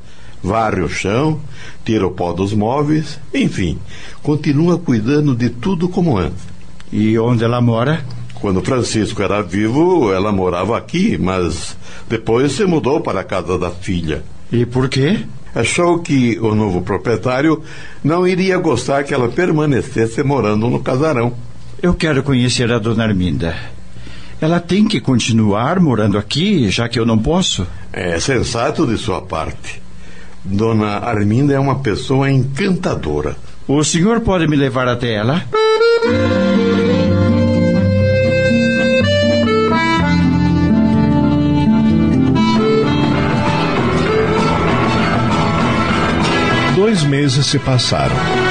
Varre 0.42 0.82
o 0.82 0.88
chão, 0.88 1.40
tira 1.84 2.06
o 2.06 2.10
pó 2.10 2.32
dos 2.32 2.52
móveis, 2.52 3.18
enfim, 3.32 3.78
continua 4.22 4.78
cuidando 4.78 5.34
de 5.34 5.48
tudo 5.48 5.88
como 5.88 6.18
antes. 6.18 6.44
E 6.92 7.18
onde 7.18 7.42
ela 7.42 7.60
mora? 7.60 8.04
Quando 8.34 8.60
Francisco 8.60 9.22
era 9.22 9.42
vivo, 9.42 10.12
ela 10.12 10.30
morava 10.30 10.76
aqui, 10.76 11.16
mas 11.16 11.74
depois 12.08 12.52
se 12.52 12.66
mudou 12.66 13.00
para 13.00 13.20
a 13.20 13.24
casa 13.24 13.58
da 13.58 13.70
filha. 13.70 14.22
E 14.52 14.66
por 14.66 14.88
quê? 14.88 15.20
Achou 15.54 16.00
que 16.00 16.38
o 16.40 16.54
novo 16.54 16.82
proprietário 16.82 17.62
não 18.02 18.26
iria 18.26 18.58
gostar 18.58 19.04
que 19.04 19.14
ela 19.14 19.28
permanecesse 19.28 20.22
morando 20.22 20.68
no 20.68 20.80
casarão. 20.80 21.32
Eu 21.80 21.94
quero 21.94 22.22
conhecer 22.22 22.70
a 22.70 22.78
dona 22.78 23.04
Arminda. 23.04 23.73
Ela 24.44 24.60
tem 24.60 24.86
que 24.86 25.00
continuar 25.00 25.80
morando 25.80 26.18
aqui, 26.18 26.70
já 26.70 26.86
que 26.86 27.00
eu 27.00 27.06
não 27.06 27.18
posso? 27.18 27.66
É 27.90 28.20
sensato 28.20 28.86
de 28.86 28.98
sua 28.98 29.22
parte. 29.22 29.80
Dona 30.44 30.98
Arminda 30.98 31.54
é 31.54 31.58
uma 31.58 31.78
pessoa 31.78 32.30
encantadora. 32.30 33.36
O 33.66 33.82
senhor 33.82 34.20
pode 34.20 34.46
me 34.46 34.54
levar 34.54 34.86
até 34.86 35.14
ela? 35.14 35.42
Dois 46.76 47.02
meses 47.04 47.46
se 47.46 47.58
passaram. 47.58 48.43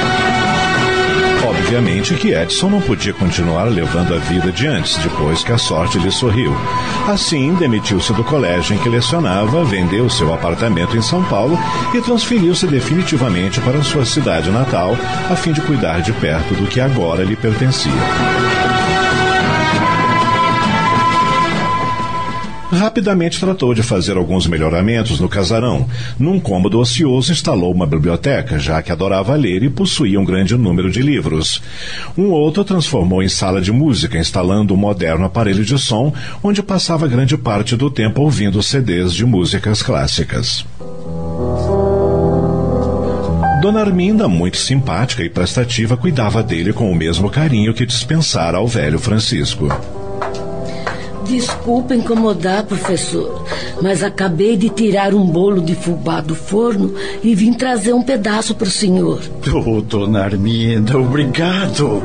Obviamente 1.74 2.14
que 2.14 2.32
Edson 2.32 2.70
não 2.70 2.80
podia 2.80 3.12
continuar 3.12 3.64
levando 3.64 4.14
a 4.14 4.18
vida 4.18 4.52
de 4.52 4.64
antes, 4.64 4.96
depois 4.98 5.42
que 5.42 5.50
a 5.50 5.58
sorte 5.58 5.98
lhe 5.98 6.12
sorriu. 6.12 6.54
Assim, 7.08 7.52
demitiu-se 7.54 8.12
do 8.12 8.22
colégio 8.22 8.76
em 8.76 8.78
que 8.78 8.88
lecionava, 8.88 9.64
vendeu 9.64 10.08
seu 10.08 10.32
apartamento 10.32 10.96
em 10.96 11.02
São 11.02 11.24
Paulo 11.24 11.58
e 11.92 12.00
transferiu-se 12.00 12.68
definitivamente 12.68 13.60
para 13.60 13.82
sua 13.82 14.04
cidade 14.04 14.52
natal, 14.52 14.96
a 15.28 15.34
fim 15.34 15.52
de 15.52 15.62
cuidar 15.62 16.00
de 16.00 16.12
perto 16.12 16.54
do 16.54 16.68
que 16.68 16.78
agora 16.80 17.24
lhe 17.24 17.34
pertencia. 17.34 17.90
Rapidamente 22.74 23.38
tratou 23.38 23.72
de 23.72 23.84
fazer 23.84 24.16
alguns 24.16 24.48
melhoramentos 24.48 25.20
no 25.20 25.28
casarão. 25.28 25.88
Num 26.18 26.40
cômodo 26.40 26.80
ocioso 26.80 27.30
instalou 27.30 27.72
uma 27.72 27.86
biblioteca, 27.86 28.58
já 28.58 28.82
que 28.82 28.90
adorava 28.90 29.34
ler 29.36 29.62
e 29.62 29.70
possuía 29.70 30.20
um 30.20 30.24
grande 30.24 30.56
número 30.56 30.90
de 30.90 31.00
livros. 31.00 31.62
Um 32.18 32.30
outro 32.30 32.64
transformou 32.64 33.22
em 33.22 33.28
sala 33.28 33.60
de 33.60 33.70
música, 33.70 34.18
instalando 34.18 34.74
um 34.74 34.76
moderno 34.76 35.24
aparelho 35.24 35.64
de 35.64 35.78
som, 35.78 36.12
onde 36.42 36.62
passava 36.62 37.06
grande 37.06 37.38
parte 37.38 37.76
do 37.76 37.88
tempo 37.88 38.22
ouvindo 38.22 38.62
CDs 38.62 39.12
de 39.12 39.24
músicas 39.24 39.80
clássicas. 39.80 40.66
Dona 43.62 43.80
Arminda, 43.80 44.28
muito 44.28 44.56
simpática 44.56 45.22
e 45.22 45.30
prestativa, 45.30 45.96
cuidava 45.96 46.42
dele 46.42 46.72
com 46.72 46.90
o 46.90 46.94
mesmo 46.94 47.30
carinho 47.30 47.72
que 47.72 47.86
dispensara 47.86 48.58
ao 48.58 48.66
velho 48.66 48.98
Francisco. 48.98 49.68
Desculpa 51.26 51.94
incomodar, 51.94 52.64
professor, 52.64 53.44
mas 53.82 54.02
acabei 54.02 54.56
de 54.56 54.68
tirar 54.68 55.14
um 55.14 55.24
bolo 55.26 55.60
de 55.60 55.74
fubá 55.74 56.20
do 56.20 56.34
forno 56.34 56.94
e 57.22 57.34
vim 57.34 57.52
trazer 57.52 57.92
um 57.92 58.02
pedaço 58.02 58.54
para 58.54 58.68
o 58.68 58.70
senhor. 58.70 59.20
Oh, 59.52 59.80
dona 59.80 60.24
Arminda, 60.24 60.98
obrigado. 60.98 62.02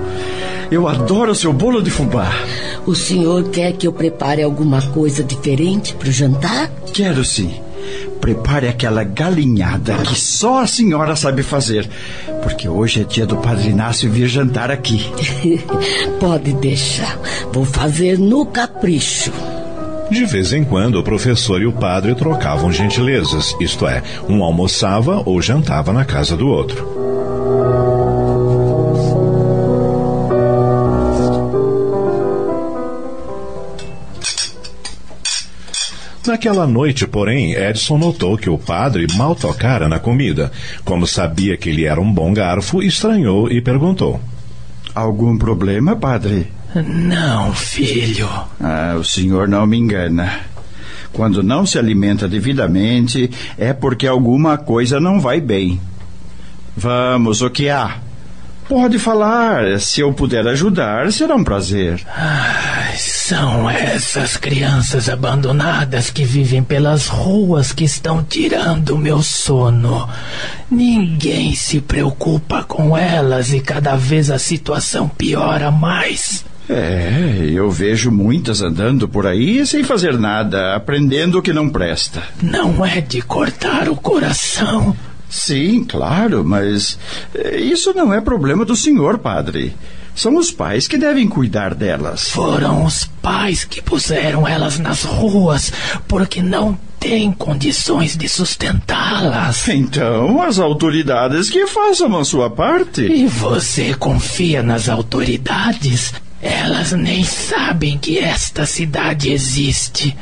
Eu 0.72 0.88
adoro 0.88 1.36
seu 1.36 1.51
bolo 1.51 1.82
de 1.82 1.89
fubá. 1.89 2.32
O 2.86 2.95
senhor 2.95 3.49
quer 3.49 3.74
que 3.74 3.88
eu 3.88 3.93
prepare 3.93 4.41
alguma 4.41 4.82
coisa 4.82 5.24
diferente 5.24 5.93
para 5.93 6.09
o 6.09 6.11
jantar? 6.11 6.72
Quero 6.93 7.26
sim. 7.26 7.53
Prepare 8.30 8.67
aquela 8.67 9.03
galinhada 9.03 9.95
que 10.03 10.13
só 10.13 10.61
a 10.61 10.67
senhora 10.67 11.15
sabe 11.15 11.41
fazer, 11.41 11.89
porque 12.43 12.69
hoje 12.69 13.01
é 13.01 13.03
dia 13.03 13.25
do 13.25 13.38
Padre 13.38 13.69
Inácio 13.69 14.07
vir 14.07 14.27
jantar 14.27 14.69
aqui. 14.69 15.03
Pode 16.21 16.53
deixar. 16.53 17.17
Vou 17.51 17.65
fazer 17.65 18.19
no 18.19 18.45
capricho. 18.45 19.32
De 20.11 20.25
vez 20.25 20.53
em 20.53 20.63
quando, 20.63 20.99
o 20.99 21.03
professor 21.03 21.59
e 21.59 21.65
o 21.65 21.71
padre 21.71 22.13
trocavam 22.13 22.71
gentilezas, 22.71 23.55
isto 23.59 23.88
é, 23.88 24.03
um 24.27 24.43
almoçava 24.43 25.23
ou 25.25 25.41
jantava 25.41 25.91
na 25.91 26.05
casa 26.05 26.38
do 26.38 26.47
outro. 26.47 26.98
Naquela 36.30 36.67
noite, 36.67 37.07
porém, 37.07 37.53
Edson 37.53 37.97
notou 37.97 38.38
que 38.38 38.51
o 38.51 38.55
padre 38.55 39.07
mal 39.17 39.34
tocara 39.34 39.89
na 39.89 39.97
comida. 39.97 40.51
Como 40.86 41.07
sabia 41.07 41.57
que 41.57 41.69
ele 41.69 41.86
era 41.86 41.99
um 41.99 42.13
bom 42.13 42.32
garfo, 42.32 42.84
estranhou 42.84 43.51
e 43.51 43.59
perguntou: 43.59 44.21
Algum 44.93 45.36
problema, 45.39 45.95
padre? 45.95 46.51
Não, 46.75 47.51
filho. 47.55 48.30
Ah, 48.61 48.95
o 48.99 49.03
senhor 49.03 49.47
não 49.47 49.65
me 49.65 49.80
engana. 49.80 50.41
Quando 51.11 51.41
não 51.41 51.65
se 51.65 51.80
alimenta 51.80 52.27
devidamente, 52.27 53.32
é 53.57 53.73
porque 53.73 54.05
alguma 54.05 54.55
coisa 54.55 54.99
não 54.99 55.19
vai 55.19 55.41
bem. 55.41 55.82
Vamos, 56.77 57.41
o 57.41 57.49
que 57.49 57.69
há? 57.69 57.97
Pode 58.67 58.99
falar. 58.99 59.80
Se 59.80 60.01
eu 60.01 60.13
puder 60.13 60.47
ajudar, 60.47 61.11
será 61.11 61.36
um 61.36 61.43
prazer. 61.43 61.99
Ai, 62.15 62.95
são 63.30 63.69
essas 63.69 64.38
crianças 64.38 65.07
abandonadas 65.07 66.09
que 66.09 66.23
vivem 66.23 66.63
pelas 66.63 67.05
ruas 67.05 67.71
que 67.71 67.84
estão 67.84 68.23
tirando 68.23 68.95
o 68.95 68.97
meu 68.97 69.21
sono. 69.21 70.09
Ninguém 70.67 71.53
se 71.53 71.80
preocupa 71.80 72.63
com 72.63 72.97
elas 72.97 73.53
e 73.53 73.59
cada 73.59 73.95
vez 73.95 74.32
a 74.32 74.39
situação 74.39 75.07
piora 75.07 75.69
mais. 75.69 76.43
É, 76.67 77.47
eu 77.53 77.69
vejo 77.69 78.09
muitas 78.09 78.63
andando 78.63 79.07
por 79.07 79.27
aí 79.27 79.63
sem 79.63 79.84
fazer 79.84 80.17
nada, 80.17 80.75
aprendendo 80.75 81.38
o 81.38 81.41
que 81.43 81.53
não 81.53 81.69
presta. 81.69 82.23
Não 82.41 82.84
é 82.84 82.99
de 82.99 83.21
cortar 83.21 83.89
o 83.89 83.95
coração. 83.95 84.97
Sim, 85.30 85.84
claro, 85.84 86.43
mas 86.43 86.97
isso 87.59 87.93
não 87.93 88.11
é 88.11 88.19
problema 88.19 88.65
do 88.65 88.75
senhor, 88.75 89.19
padre. 89.19 89.75
São 90.16 90.36
os 90.36 90.51
pais 90.51 90.88
que 90.88 90.97
devem 90.97 91.28
cuidar 91.28 91.74
delas. 91.74 92.30
Foram 92.30 92.86
os 92.86 93.05
pais 93.22 93.64
que 93.64 93.82
puseram 93.82 94.47
elas 94.47 94.80
nas 94.80 95.03
ruas 95.03 95.72
porque 96.07 96.41
não 96.41 96.78
têm 96.99 97.32
condições 97.32 98.18
de 98.18 98.28
sustentá-las. 98.28 99.68
Então, 99.70 100.41
as 100.41 100.60
autoridades 100.60 101.49
que 101.49 101.66
façam 101.66 102.18
a 102.18 102.26
sua 102.26 102.49
parte. 102.49 103.01
E 103.01 103.26
você 103.26 103.93
confia 103.93 104.62
nas 104.62 104.89
autoridades? 104.89 106.14
Elas 106.41 106.91
nem 106.91 107.24
sabem 107.24 107.97
que 107.97 108.20
esta 108.20 108.66
cidade 108.66 109.32
existe. 109.32 110.16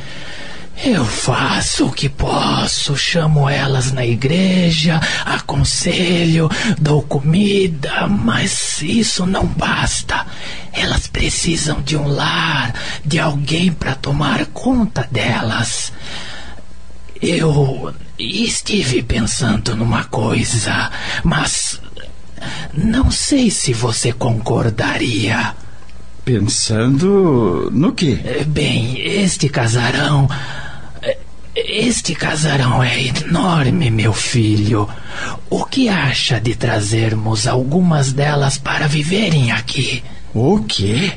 Eu 0.85 1.03
faço 1.03 1.87
o 1.87 1.91
que 1.91 2.07
posso, 2.07 2.95
chamo 2.95 3.49
elas 3.49 3.91
na 3.91 4.05
igreja, 4.05 4.99
aconselho, 5.25 6.49
dou 6.79 7.01
comida, 7.01 8.07
mas 8.07 8.81
isso 8.83 9.25
não 9.25 9.45
basta. 9.45 10.25
Elas 10.71 11.07
precisam 11.07 11.81
de 11.81 11.97
um 11.97 12.07
lar, 12.07 12.73
de 13.03 13.19
alguém 13.19 13.71
para 13.71 13.95
tomar 13.95 14.45
conta 14.47 15.07
delas. 15.11 15.91
Eu 17.19 17.93
estive 18.19 19.01
pensando 19.01 19.75
numa 19.75 20.03
coisa, 20.03 20.91
mas 21.23 21.81
não 22.71 23.09
sei 23.09 23.49
se 23.49 23.73
você 23.73 24.13
concordaria. 24.13 25.55
Pensando 26.23 27.69
no 27.73 27.93
quê? 27.93 28.45
Bem, 28.45 28.99
este 28.99 29.49
casarão 29.49 30.29
Este 31.65 32.13
casarão 32.13 32.83
é 32.83 33.07
enorme, 33.07 33.89
meu 33.89 34.13
filho. 34.13 34.87
O 35.49 35.65
que 35.65 35.89
acha 35.89 36.39
de 36.39 36.53
trazermos 36.53 37.47
algumas 37.47 38.13
delas 38.13 38.59
para 38.59 38.85
viverem 38.85 39.51
aqui? 39.51 40.03
O 40.35 40.59
quê? 40.59 41.13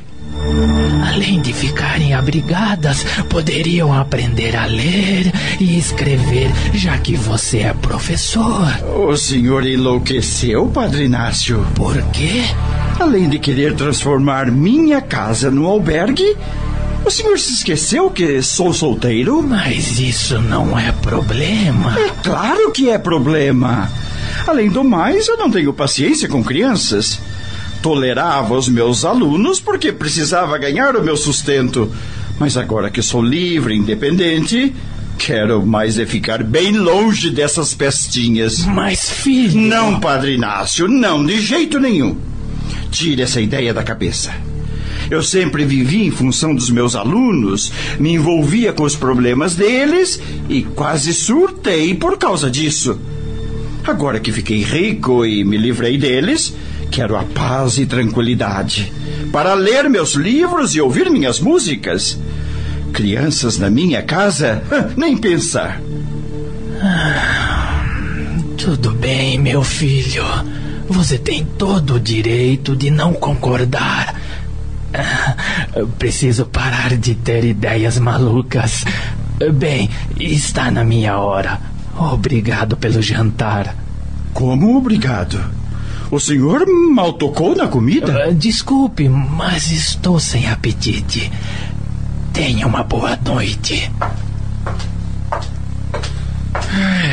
Além 1.12 1.43
de 1.43 1.53
ficarem 1.53 2.14
abrigadas, 2.14 3.05
poderiam 3.28 3.93
aprender 3.93 4.57
a 4.57 4.64
ler 4.64 5.30
e 5.61 5.78
escrever, 5.78 6.51
já 6.72 6.97
que 6.97 7.16
você 7.16 7.59
é 7.59 7.74
professor. 7.74 8.66
O 8.97 9.14
senhor 9.18 9.66
enlouqueceu, 9.66 10.68
Padre 10.68 11.05
Inácio? 11.05 11.66
Por 11.74 12.01
quê? 12.12 12.45
Além 12.99 13.28
de 13.28 13.38
querer 13.38 13.74
transformar 13.74 14.51
minha 14.51 15.03
casa 15.03 15.51
num 15.51 15.66
albergue, 15.66 16.34
o 17.05 17.11
senhor 17.11 17.38
se 17.38 17.53
esqueceu 17.53 18.11
que 18.11 18.42
sou 18.42 18.72
solteiro? 18.72 19.42
Mas 19.42 19.98
isso 19.98 20.40
não 20.40 20.78
é 20.78 20.92
problema. 20.92 21.98
É 21.98 22.11
claro 22.22 22.70
que 22.70 22.90
é 22.90 22.98
problema. 22.98 23.90
Além 24.46 24.68
do 24.68 24.84
mais, 24.84 25.28
eu 25.28 25.36
não 25.36 25.51
tenho 25.51 25.72
paciência 25.72 26.28
com 26.28 26.44
crianças. 26.44 27.18
Tolerava 27.82 28.55
os 28.55 28.68
meus 28.68 29.05
alunos 29.05 29.61
porque 29.61 29.92
precisava 29.92 30.59
ganhar 30.59 30.96
o 30.96 31.03
meu 31.03 31.16
sustento. 31.16 31.90
Mas 32.38 32.57
agora 32.57 32.90
que 32.90 33.03
sou 33.03 33.22
livre, 33.22 33.74
independente, 33.74 34.74
quero 35.18 35.64
mais 35.64 35.98
é 35.98 36.07
ficar 36.07 36.42
bem 36.42 36.72
longe 36.72 37.30
dessas 37.30 37.74
pestinhas. 37.74 38.64
Mas, 38.64 39.11
filho. 39.11 39.61
Não, 39.61 40.01
Padre 40.01 40.34
Inácio, 40.34 40.88
não, 40.88 41.24
de 41.24 41.40
jeito 41.40 41.78
nenhum. 41.78 42.16
Tire 42.90 43.22
essa 43.22 43.40
ideia 43.40 43.72
da 43.72 43.82
cabeça. 43.82 44.49
Eu 45.11 45.22
sempre 45.22 45.64
vivi 45.64 46.06
em 46.06 46.11
função 46.11 46.54
dos 46.54 46.70
meus 46.70 46.94
alunos, 46.94 47.72
me 47.98 48.12
envolvia 48.12 48.72
com 48.72 48.84
os 48.84 48.94
problemas 48.94 49.56
deles 49.56 50.20
e 50.48 50.62
quase 50.62 51.12
surtei 51.12 51.94
por 51.94 52.16
causa 52.16 52.48
disso. 52.48 52.98
Agora 53.84 54.20
que 54.20 54.30
fiquei 54.30 54.62
rico 54.62 55.26
e 55.26 55.42
me 55.42 55.56
livrei 55.56 55.98
deles, 55.98 56.54
quero 56.90 57.16
a 57.16 57.24
paz 57.24 57.76
e 57.78 57.86
tranquilidade 57.86 58.92
para 59.32 59.54
ler 59.54 59.88
meus 59.88 60.14
livros 60.14 60.74
e 60.74 60.80
ouvir 60.80 61.11
minhas 61.11 61.40
músicas. 61.40 62.18
Crianças 62.92 63.58
na 63.58 63.70
minha 63.70 64.02
casa, 64.02 64.62
nem 64.96 65.16
pensar. 65.16 65.80
Ah, 66.82 67.84
tudo 68.56 68.90
bem, 68.92 69.38
meu 69.38 69.62
filho. 69.62 70.24
Você 70.88 71.18
tem 71.18 71.44
todo 71.56 71.94
o 71.94 72.00
direito 72.00 72.74
de 72.74 72.90
não 72.90 73.12
concordar. 73.12 74.20
Preciso 75.99 76.47
parar 76.47 76.97
de 76.97 77.14
ter 77.14 77.45
ideias 77.45 77.99
malucas. 77.99 78.84
Bem, 79.55 79.88
está 80.18 80.70
na 80.70 80.84
minha 80.84 81.18
hora. 81.18 81.61
Obrigado 81.97 82.76
pelo 82.76 83.01
jantar. 83.03 83.74
Como 84.32 84.76
obrigado? 84.76 85.41
O 86.11 86.18
senhor 86.18 86.66
mal 86.93 87.12
tocou 87.12 87.55
na 87.55 87.68
comida? 87.68 88.28
Uh, 88.28 88.34
desculpe, 88.34 89.09
mas 89.09 89.70
estou 89.70 90.18
sem 90.18 90.49
apetite. 90.51 91.30
Tenha 92.32 92.66
uma 92.66 92.82
boa 92.82 93.16
noite. 93.16 93.91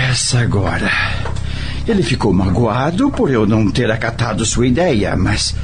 Essa 0.10 0.40
agora. 0.40 0.92
Ele 1.88 2.04
ficou 2.04 2.34
magoado 2.34 3.10
por 3.12 3.32
eu 3.32 3.46
não 3.46 3.70
ter 3.70 3.90
acatado 3.92 4.46
sua 4.46 4.68
ideia, 4.68 5.16
mas 5.16 5.56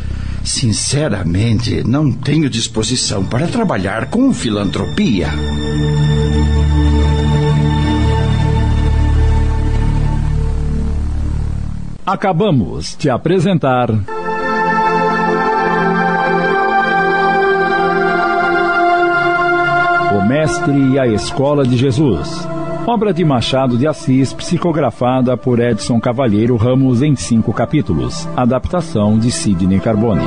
Sinceramente, 0.44 1.84
não 1.88 2.12
tenho 2.12 2.50
disposição 2.50 3.26
para 3.26 3.48
trabalhar 3.48 4.10
com 4.10 4.34
filantropia. 4.34 5.30
Acabamos 12.06 12.98
de 13.00 13.10
apresentar. 13.10 13.89
O 20.12 20.28
Mestre 20.28 20.91
e 20.91 21.00
a 21.00 21.08
Escola 21.08 21.66
de 21.66 21.78
Jesus. 21.78 22.53
Obra 22.86 23.13
de 23.13 23.23
Machado 23.23 23.77
de 23.77 23.88
Assis, 23.88 24.34
psicografada 24.34 25.38
por 25.38 25.57
Edson 25.61 26.01
Cavalheiro 26.01 26.57
Ramos 26.57 27.01
em 27.01 27.15
cinco 27.15 27.53
capítulos. 27.53 28.27
Adaptação 28.36 29.17
de 29.17 29.31
Sidney 29.31 29.79
Carbone. 29.79 30.21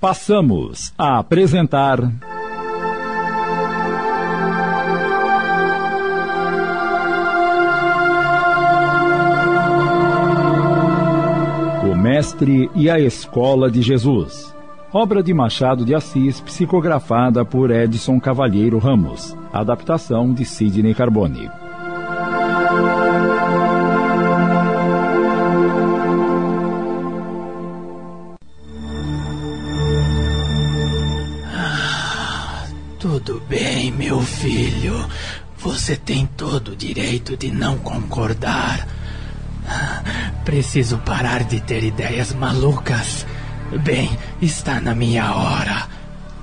Passamos 0.00 0.94
a 0.96 1.18
apresentar. 1.18 1.98
O 11.90 11.96
Mestre 11.96 12.70
e 12.76 12.88
a 12.88 13.00
Escola 13.00 13.68
de 13.68 13.82
Jesus 13.82 14.52
obra 14.92 15.22
de 15.22 15.32
Machado 15.32 15.84
de 15.84 15.94
Assis, 15.94 16.40
psicografada 16.40 17.44
por 17.44 17.70
Edson 17.70 18.20
Cavalheiro 18.20 18.78
Ramos, 18.78 19.34
adaptação 19.52 20.34
de 20.34 20.44
Sidney 20.44 20.94
Carbone. 20.94 21.50
Ah, 31.54 32.66
tudo 32.98 33.42
bem, 33.48 33.90
meu 33.92 34.20
filho. 34.20 34.94
Você 35.56 35.96
tem 35.96 36.26
todo 36.36 36.72
o 36.72 36.76
direito 36.76 37.34
de 37.36 37.50
não 37.50 37.78
concordar. 37.78 38.86
Preciso 40.44 40.98
parar 40.98 41.44
de 41.44 41.60
ter 41.60 41.82
ideias 41.82 42.34
malucas. 42.34 43.24
Bem, 43.78 44.16
está 44.40 44.80
na 44.80 44.94
minha 44.94 45.34
hora. 45.34 45.88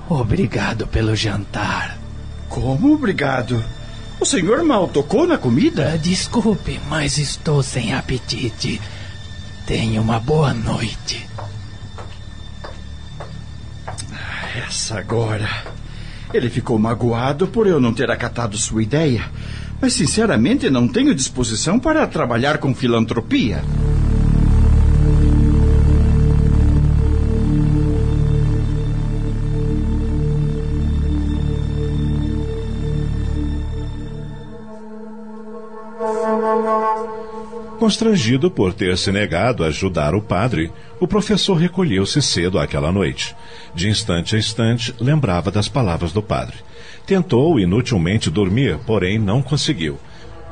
Obrigado 0.08 0.86
pelo 0.86 1.14
jantar. 1.14 1.96
Como 2.48 2.94
obrigado? 2.94 3.64
O 4.18 4.24
senhor 4.24 4.62
mal 4.64 4.88
tocou 4.88 5.26
na 5.26 5.38
comida? 5.38 5.92
Ah, 5.94 5.96
desculpe, 5.96 6.80
mas 6.88 7.16
estou 7.16 7.62
sem 7.62 7.94
apetite. 7.94 8.80
Tenha 9.66 10.00
uma 10.00 10.18
boa 10.18 10.52
noite. 10.52 11.26
Essa 14.66 14.98
agora. 14.98 15.48
Ele 16.34 16.50
ficou 16.50 16.78
magoado 16.78 17.46
por 17.46 17.66
eu 17.66 17.80
não 17.80 17.94
ter 17.94 18.10
acatado 18.10 18.58
sua 18.58 18.82
ideia. 18.82 19.30
Mas, 19.80 19.94
sinceramente, 19.94 20.68
não 20.68 20.86
tenho 20.86 21.14
disposição 21.14 21.78
para 21.78 22.06
trabalhar 22.06 22.58
com 22.58 22.74
filantropia. 22.74 23.62
Constrangido 37.78 38.50
por 38.50 38.74
ter 38.74 38.98
se 38.98 39.10
negado 39.10 39.64
a 39.64 39.68
ajudar 39.68 40.14
o 40.14 40.20
padre, 40.20 40.70
o 40.98 41.06
professor 41.06 41.54
recolheu-se 41.54 42.20
cedo 42.20 42.58
aquela 42.58 42.92
noite. 42.92 43.34
De 43.74 43.88
instante 43.88 44.36
a 44.36 44.38
instante, 44.38 44.94
lembrava 45.00 45.50
das 45.50 45.68
palavras 45.68 46.12
do 46.12 46.22
padre. 46.22 46.56
Tentou 47.06 47.58
inutilmente 47.58 48.30
dormir, 48.30 48.78
porém 48.86 49.18
não 49.18 49.40
conseguiu. 49.40 49.98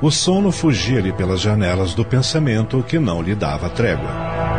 O 0.00 0.10
sono 0.10 0.50
fugia-lhe 0.50 1.12
pelas 1.12 1.40
janelas 1.40 1.92
do 1.92 2.04
pensamento 2.04 2.82
que 2.82 2.98
não 2.98 3.20
lhe 3.20 3.34
dava 3.34 3.68
trégua. 3.68 4.57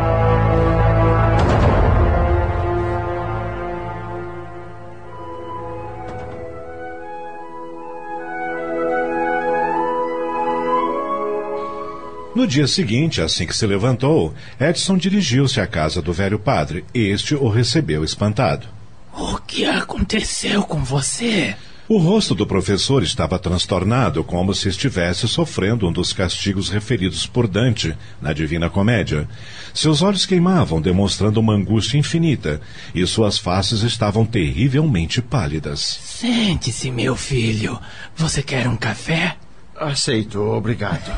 No 12.39 12.47
dia 12.47 12.67
seguinte, 12.67 13.21
assim 13.21 13.45
que 13.45 13.53
se 13.53 13.67
levantou, 13.67 14.33
Edson 14.57 14.95
dirigiu-se 14.95 15.59
à 15.59 15.67
casa 15.67 16.01
do 16.01 16.13
velho 16.13 16.39
padre. 16.39 16.85
Este 16.93 17.35
o 17.35 17.49
recebeu 17.49 18.01
espantado. 18.01 18.65
O 19.13 19.37
que 19.39 19.65
aconteceu 19.65 20.63
com 20.63 20.81
você? 20.81 21.53
O 21.85 21.97
rosto 21.97 22.33
do 22.33 22.47
professor 22.47 23.03
estava 23.03 23.37
transtornado, 23.37 24.23
como 24.23 24.55
se 24.55 24.69
estivesse 24.69 25.27
sofrendo 25.27 25.85
um 25.85 25.91
dos 25.91 26.13
castigos 26.13 26.69
referidos 26.69 27.27
por 27.27 27.45
Dante 27.45 27.93
na 28.21 28.31
Divina 28.31 28.69
Comédia. 28.69 29.27
Seus 29.73 30.01
olhos 30.01 30.25
queimavam, 30.25 30.79
demonstrando 30.79 31.41
uma 31.41 31.51
angústia 31.51 31.97
infinita, 31.97 32.61
e 32.95 33.05
suas 33.05 33.37
faces 33.37 33.81
estavam 33.81 34.25
terrivelmente 34.25 35.21
pálidas. 35.21 35.81
Sente-se, 35.81 36.89
meu 36.89 37.17
filho. 37.17 37.77
Você 38.15 38.41
quer 38.41 38.65
um 38.65 38.77
café? 38.77 39.35
Aceito, 39.79 40.41
obrigado. 40.41 41.09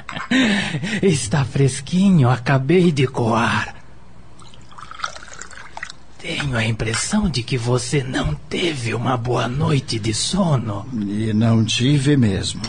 Está 1.02 1.44
fresquinho, 1.44 2.30
acabei 2.30 2.90
de 2.90 3.06
coar. 3.06 3.74
Tenho 6.18 6.56
a 6.56 6.64
impressão 6.64 7.28
de 7.28 7.42
que 7.42 7.58
você 7.58 8.02
não 8.02 8.34
teve 8.48 8.94
uma 8.94 9.16
boa 9.16 9.46
noite 9.46 9.98
de 9.98 10.14
sono. 10.14 10.86
E 10.94 11.34
não 11.34 11.64
tive 11.64 12.16
mesmo. 12.16 12.62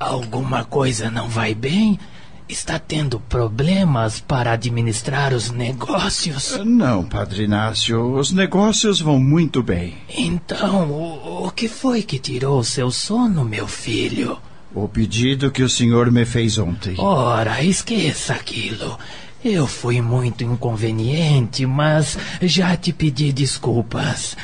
Alguma 0.00 0.64
coisa 0.64 1.08
não 1.08 1.28
vai 1.28 1.54
bem? 1.54 2.00
Está 2.48 2.78
tendo 2.78 3.20
problemas 3.20 4.20
para 4.20 4.52
administrar 4.52 5.32
os 5.32 5.50
negócios? 5.50 6.58
Não, 6.64 7.04
Padre 7.04 7.44
Inácio, 7.44 8.16
os 8.16 8.32
negócios 8.32 9.00
vão 9.00 9.20
muito 9.20 9.62
bem. 9.62 9.94
Então, 10.08 10.90
o, 10.90 11.46
o 11.46 11.50
que 11.52 11.68
foi 11.68 12.02
que 12.02 12.18
tirou 12.18 12.64
seu 12.64 12.90
sono, 12.90 13.44
meu 13.44 13.68
filho? 13.68 14.36
O 14.74 14.88
pedido 14.88 15.52
que 15.52 15.62
o 15.62 15.68
senhor 15.68 16.10
me 16.10 16.24
fez 16.24 16.58
ontem. 16.58 16.96
Ora, 16.98 17.62
esqueça 17.62 18.32
aquilo. 18.32 18.98
Eu 19.44 19.66
fui 19.66 20.00
muito 20.00 20.42
inconveniente, 20.42 21.64
mas 21.64 22.18
já 22.42 22.76
te 22.76 22.92
pedi 22.92 23.32
desculpas. 23.32 24.36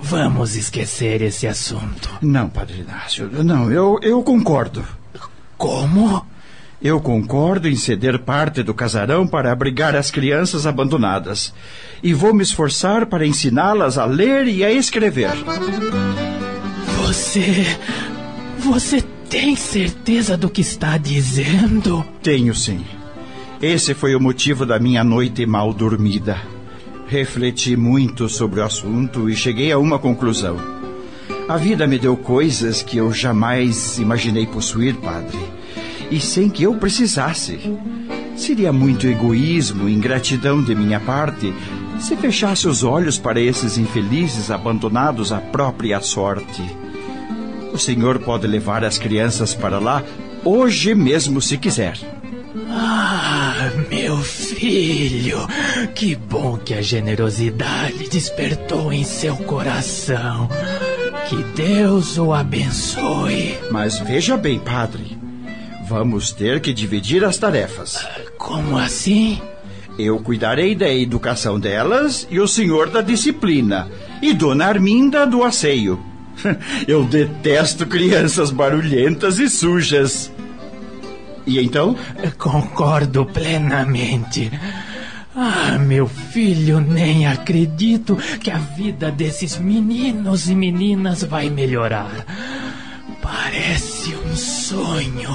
Vamos 0.00 0.54
esquecer 0.54 1.22
esse 1.22 1.46
assunto. 1.46 2.10
Não, 2.20 2.48
Padre 2.48 2.80
Inácio, 2.80 3.28
não, 3.42 3.72
eu, 3.72 3.98
eu 4.02 4.22
concordo. 4.22 4.84
Como? 5.56 6.24
Eu 6.82 7.00
concordo 7.00 7.66
em 7.66 7.74
ceder 7.74 8.18
parte 8.18 8.62
do 8.62 8.74
casarão 8.74 9.26
para 9.26 9.50
abrigar 9.50 9.96
as 9.96 10.10
crianças 10.10 10.66
abandonadas. 10.66 11.54
E 12.02 12.12
vou 12.12 12.34
me 12.34 12.42
esforçar 12.42 13.06
para 13.06 13.26
ensiná-las 13.26 13.96
a 13.96 14.04
ler 14.04 14.46
e 14.46 14.62
a 14.62 14.70
escrever. 14.70 15.30
Você. 16.98 17.64
Você 18.58 19.02
tem 19.34 19.56
certeza 19.56 20.36
do 20.36 20.48
que 20.48 20.60
está 20.60 20.96
dizendo? 20.96 22.06
Tenho 22.22 22.54
sim. 22.54 22.84
Esse 23.60 23.92
foi 23.92 24.14
o 24.14 24.20
motivo 24.20 24.64
da 24.64 24.78
minha 24.78 25.02
noite 25.02 25.44
mal 25.44 25.74
dormida. 25.74 26.40
Refleti 27.08 27.76
muito 27.76 28.28
sobre 28.28 28.60
o 28.60 28.64
assunto 28.64 29.28
e 29.28 29.34
cheguei 29.34 29.72
a 29.72 29.78
uma 29.78 29.98
conclusão. 29.98 30.56
A 31.48 31.56
vida 31.56 31.84
me 31.84 31.98
deu 31.98 32.16
coisas 32.16 32.80
que 32.80 32.96
eu 32.96 33.12
jamais 33.12 33.98
imaginei 33.98 34.46
possuir, 34.46 34.94
padre 34.98 35.36
e 36.12 36.20
sem 36.20 36.48
que 36.48 36.62
eu 36.62 36.76
precisasse. 36.76 37.58
Seria 38.36 38.72
muito 38.72 39.04
egoísmo 39.04 39.88
e 39.88 39.94
ingratidão 39.94 40.62
de 40.62 40.76
minha 40.76 41.00
parte 41.00 41.52
se 41.98 42.14
fechasse 42.14 42.68
os 42.68 42.84
olhos 42.84 43.18
para 43.18 43.40
esses 43.40 43.78
infelizes 43.78 44.52
abandonados 44.52 45.32
à 45.32 45.38
própria 45.38 46.00
sorte. 46.00 46.83
O 47.74 47.78
senhor 47.78 48.20
pode 48.20 48.46
levar 48.46 48.84
as 48.84 48.98
crianças 48.98 49.52
para 49.52 49.80
lá 49.80 50.00
hoje 50.44 50.94
mesmo, 50.94 51.42
se 51.42 51.58
quiser. 51.58 51.98
Ah, 52.70 53.68
meu 53.90 54.16
filho, 54.18 55.38
que 55.92 56.14
bom 56.14 56.56
que 56.56 56.72
a 56.72 56.80
generosidade 56.80 58.08
despertou 58.08 58.92
em 58.92 59.02
seu 59.02 59.36
coração. 59.38 60.48
Que 61.28 61.42
Deus 61.60 62.16
o 62.16 62.32
abençoe. 62.32 63.58
Mas 63.72 63.98
veja 63.98 64.36
bem, 64.36 64.60
padre. 64.60 65.18
Vamos 65.88 66.30
ter 66.30 66.60
que 66.60 66.72
dividir 66.72 67.24
as 67.24 67.38
tarefas. 67.38 68.06
Como 68.38 68.78
assim? 68.78 69.42
Eu 69.98 70.20
cuidarei 70.20 70.76
da 70.76 70.88
educação 70.88 71.58
delas 71.58 72.24
e 72.30 72.38
o 72.38 72.46
senhor 72.46 72.88
da 72.88 73.02
disciplina. 73.02 73.88
E 74.22 74.32
Dona 74.32 74.66
Arminda 74.66 75.26
do 75.26 75.42
asseio. 75.42 76.13
Eu 76.86 77.04
detesto 77.04 77.86
crianças 77.86 78.50
barulhentas 78.50 79.38
e 79.38 79.48
sujas. 79.48 80.30
E 81.46 81.60
então? 81.60 81.96
Concordo 82.38 83.26
plenamente. 83.26 84.50
Ah, 85.36 85.78
meu 85.78 86.06
filho, 86.06 86.80
nem 86.80 87.26
acredito 87.26 88.16
que 88.40 88.50
a 88.50 88.58
vida 88.58 89.10
desses 89.10 89.58
meninos 89.58 90.48
e 90.48 90.54
meninas 90.54 91.24
vai 91.24 91.50
melhorar. 91.50 92.24
Parece 93.20 94.14
um 94.14 94.36
sonho. 94.36 95.30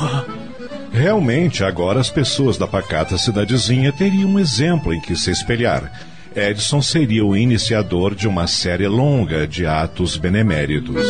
Realmente, 0.91 1.63
agora 1.63 1.99
as 1.99 2.09
pessoas 2.09 2.57
da 2.57 2.65
pacata 2.65 3.17
cidadezinha 3.17 3.91
teriam 3.91 4.29
um 4.29 4.39
exemplo 4.39 4.93
em 4.93 5.01
que 5.01 5.15
se 5.15 5.31
espelhar. 5.31 5.91
Edson 6.35 6.81
seria 6.81 7.25
o 7.25 7.35
iniciador 7.35 8.13
de 8.13 8.27
uma 8.27 8.45
série 8.45 8.87
longa 8.87 9.47
de 9.47 9.65
atos 9.65 10.15
beneméritos. 10.15 11.05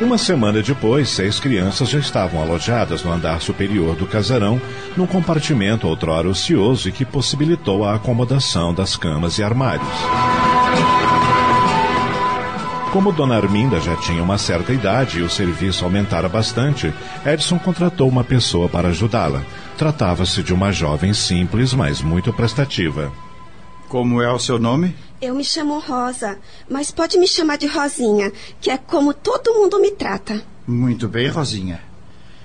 Uma 0.00 0.16
semana 0.18 0.62
depois, 0.62 1.08
seis 1.08 1.38
crianças 1.38 1.88
já 1.88 1.98
estavam 1.98 2.40
alojadas 2.40 3.04
no 3.04 3.12
andar 3.12 3.40
superior 3.40 3.94
do 3.94 4.06
casarão, 4.06 4.60
num 4.96 5.06
compartimento 5.06 5.86
outrora 5.86 6.28
ocioso 6.28 6.88
e 6.88 6.92
que 6.92 7.04
possibilitou 7.04 7.84
a 7.84 7.96
acomodação 7.96 8.72
das 8.72 8.96
camas 8.96 9.38
e 9.38 9.42
armários. 9.42 10.29
Como 12.92 13.12
Dona 13.12 13.36
Arminda 13.36 13.80
já 13.80 13.94
tinha 13.94 14.20
uma 14.20 14.36
certa 14.36 14.72
idade 14.72 15.20
e 15.20 15.22
o 15.22 15.30
serviço 15.30 15.84
aumentara 15.84 16.28
bastante, 16.28 16.92
Edson 17.24 17.56
contratou 17.56 18.08
uma 18.08 18.24
pessoa 18.24 18.68
para 18.68 18.88
ajudá-la. 18.88 19.44
Tratava-se 19.78 20.42
de 20.42 20.52
uma 20.52 20.72
jovem 20.72 21.14
simples, 21.14 21.72
mas 21.72 22.02
muito 22.02 22.32
prestativa. 22.32 23.12
Como 23.88 24.20
é 24.20 24.28
o 24.32 24.40
seu 24.40 24.58
nome? 24.58 24.96
Eu 25.22 25.36
me 25.36 25.44
chamo 25.44 25.78
Rosa, 25.78 26.38
mas 26.68 26.90
pode 26.90 27.16
me 27.16 27.28
chamar 27.28 27.58
de 27.58 27.68
Rosinha, 27.68 28.32
que 28.60 28.70
é 28.70 28.76
como 28.76 29.14
todo 29.14 29.54
mundo 29.54 29.80
me 29.80 29.92
trata. 29.92 30.42
Muito 30.66 31.08
bem, 31.08 31.28
Rosinha. 31.28 31.80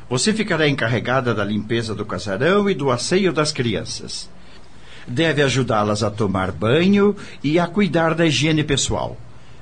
Você 0.07 0.31
ficará 0.31 0.69
encarregada 0.69 1.33
da 1.33 1.43
limpeza 1.43 1.95
do 1.95 2.05
casarão 2.05 2.69
e 2.69 2.75
do 2.75 2.91
asseio 2.91 3.33
das 3.33 3.51
crianças. 3.51 4.29
Deve 5.07 5.41
ajudá-las 5.41 6.03
a 6.03 6.11
tomar 6.11 6.51
banho 6.51 7.15
e 7.43 7.57
a 7.57 7.65
cuidar 7.65 8.13
da 8.13 8.27
higiene 8.27 8.63
pessoal. 8.63 9.17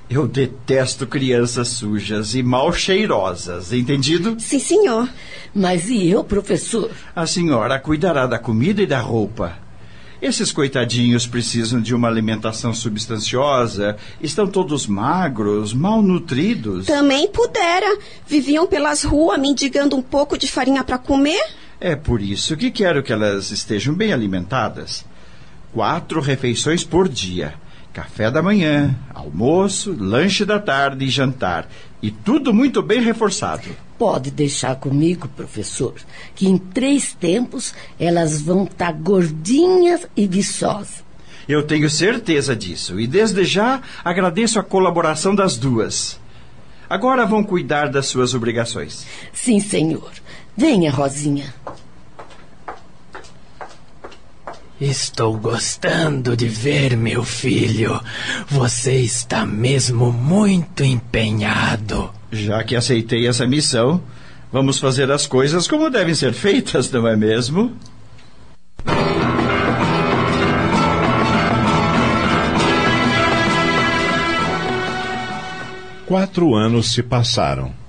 Eu 0.09 0.27
detesto 0.27 1.07
crianças 1.07 1.69
sujas 1.69 2.35
e 2.35 2.43
mal 2.43 2.71
cheirosas, 2.73 3.71
entendido? 3.73 4.35
Sim, 4.39 4.59
senhor. 4.59 5.09
Mas 5.55 5.89
e 5.89 6.09
eu, 6.09 6.23
professor? 6.23 6.91
A 7.15 7.25
senhora 7.25 7.79
cuidará 7.79 8.27
da 8.27 8.37
comida 8.37 8.81
e 8.81 8.85
da 8.85 8.99
roupa. 8.99 9.63
Esses 10.21 10.53
coitadinhos 10.53 11.27
precisam 11.27 11.81
de 11.81 11.93
uma 11.93 12.07
alimentação 12.07 12.73
substanciosa, 12.73 13.97
estão 14.21 14.47
todos 14.47 14.87
magros, 14.87 15.73
mal 15.73 16.01
nutridos. 16.01 16.85
Também 16.85 17.27
pudera. 17.27 17.97
Viviam 18.25 18.65
pelas 18.65 19.03
ruas 19.03 19.37
mendigando 19.37 19.97
um 19.97 20.01
pouco 20.01 20.37
de 20.37 20.49
farinha 20.49 20.81
para 20.81 20.97
comer. 20.97 21.43
É 21.77 21.93
por 21.95 22.21
isso 22.21 22.55
que 22.55 22.71
quero 22.71 23.03
que 23.03 23.11
elas 23.11 23.51
estejam 23.51 23.93
bem 23.93 24.13
alimentadas. 24.13 25.03
Quatro 25.73 26.21
refeições 26.21 26.85
por 26.85 27.09
dia. 27.09 27.55
Café 27.93 28.31
da 28.31 28.41
manhã, 28.41 28.95
almoço, 29.13 29.95
lanche 29.97 30.43
da 30.43 30.59
tarde 30.59 31.05
e 31.05 31.09
jantar. 31.09 31.69
E 32.01 32.09
tudo 32.09 32.51
muito 32.51 32.81
bem 32.81 32.99
reforçado. 32.99 33.69
Pode 33.99 34.31
deixar 34.31 34.75
comigo, 34.77 35.27
professor, 35.27 35.93
que 36.33 36.47
em 36.47 36.57
três 36.57 37.13
tempos 37.13 37.73
elas 37.99 38.41
vão 38.41 38.63
estar 38.63 38.87
tá 38.87 38.91
gordinhas 38.91 40.07
e 40.17 40.25
viçosas. 40.25 41.03
Eu 41.47 41.61
tenho 41.61 41.87
certeza 41.87 42.55
disso 42.55 42.99
e 42.99 43.05
desde 43.05 43.43
já 43.45 43.81
agradeço 44.03 44.59
a 44.59 44.63
colaboração 44.63 45.35
das 45.35 45.55
duas. 45.55 46.19
Agora 46.89 47.27
vão 47.27 47.43
cuidar 47.43 47.89
das 47.89 48.07
suas 48.07 48.33
obrigações. 48.33 49.05
Sim, 49.31 49.59
senhor. 49.59 50.11
Venha, 50.57 50.91
Rosinha. 50.91 51.53
Estou 54.85 55.37
gostando 55.37 56.35
de 56.35 56.45
ver, 56.45 56.97
meu 56.97 57.23
filho. 57.23 58.01
Você 58.49 58.95
está 58.97 59.45
mesmo 59.45 60.11
muito 60.11 60.83
empenhado. 60.83 62.11
Já 62.29 62.61
que 62.65 62.75
aceitei 62.75 63.25
essa 63.25 63.47
missão, 63.47 64.03
vamos 64.51 64.79
fazer 64.79 65.09
as 65.09 65.25
coisas 65.25 65.69
como 65.69 65.89
devem 65.89 66.13
ser 66.13 66.33
feitas, 66.33 66.91
não 66.91 67.07
é 67.07 67.15
mesmo? 67.15 67.71
Quatro 76.05 76.53
anos 76.53 76.91
se 76.91 77.01
passaram. 77.01 77.82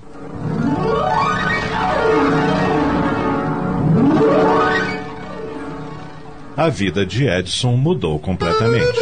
A 6.57 6.69
vida 6.69 7.05
de 7.05 7.27
Edson 7.27 7.75
mudou 7.75 8.17
completamente. 8.17 8.99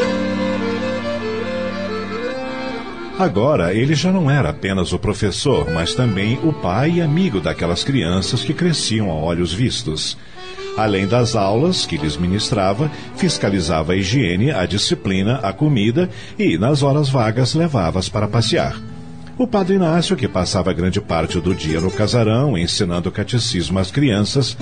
Agora, 3.18 3.74
ele 3.74 3.94
já 3.94 4.12
não 4.12 4.30
era 4.30 4.50
apenas 4.50 4.92
o 4.92 4.98
professor, 4.98 5.70
mas 5.72 5.94
também 5.94 6.40
o 6.44 6.52
pai 6.52 6.94
e 6.94 7.02
amigo 7.02 7.40
daquelas 7.40 7.84
crianças 7.84 8.42
que 8.44 8.54
cresciam 8.54 9.12
a 9.12 9.14
olhos 9.14 9.54
vistos. 9.54 10.18
Além 10.76 11.06
das 11.06 11.36
aulas 11.36 11.86
que 11.86 11.96
lhes 11.96 12.18
ministrava, 12.18 12.90
fiscalizava 13.16 13.94
a 13.94 13.96
higiene, 13.96 14.52
a 14.52 14.66
disciplina, 14.66 15.36
a 15.44 15.54
comida 15.54 16.10
e, 16.40 16.58
nas 16.58 16.82
horas 16.82 17.08
vagas, 17.08 17.54
levava-as 17.54 18.10
para 18.10 18.28
passear. 18.28 18.76
O 19.38 19.48
padre 19.48 19.76
Inácio, 19.76 20.16
que 20.16 20.28
passava 20.28 20.74
grande 20.74 21.00
parte 21.00 21.40
do 21.40 21.54
dia 21.54 21.80
no 21.80 21.92
casarão 21.92 22.58
ensinando 22.58 23.12
catecismo 23.12 23.78
às 23.78 23.92
crianças, 23.92 24.58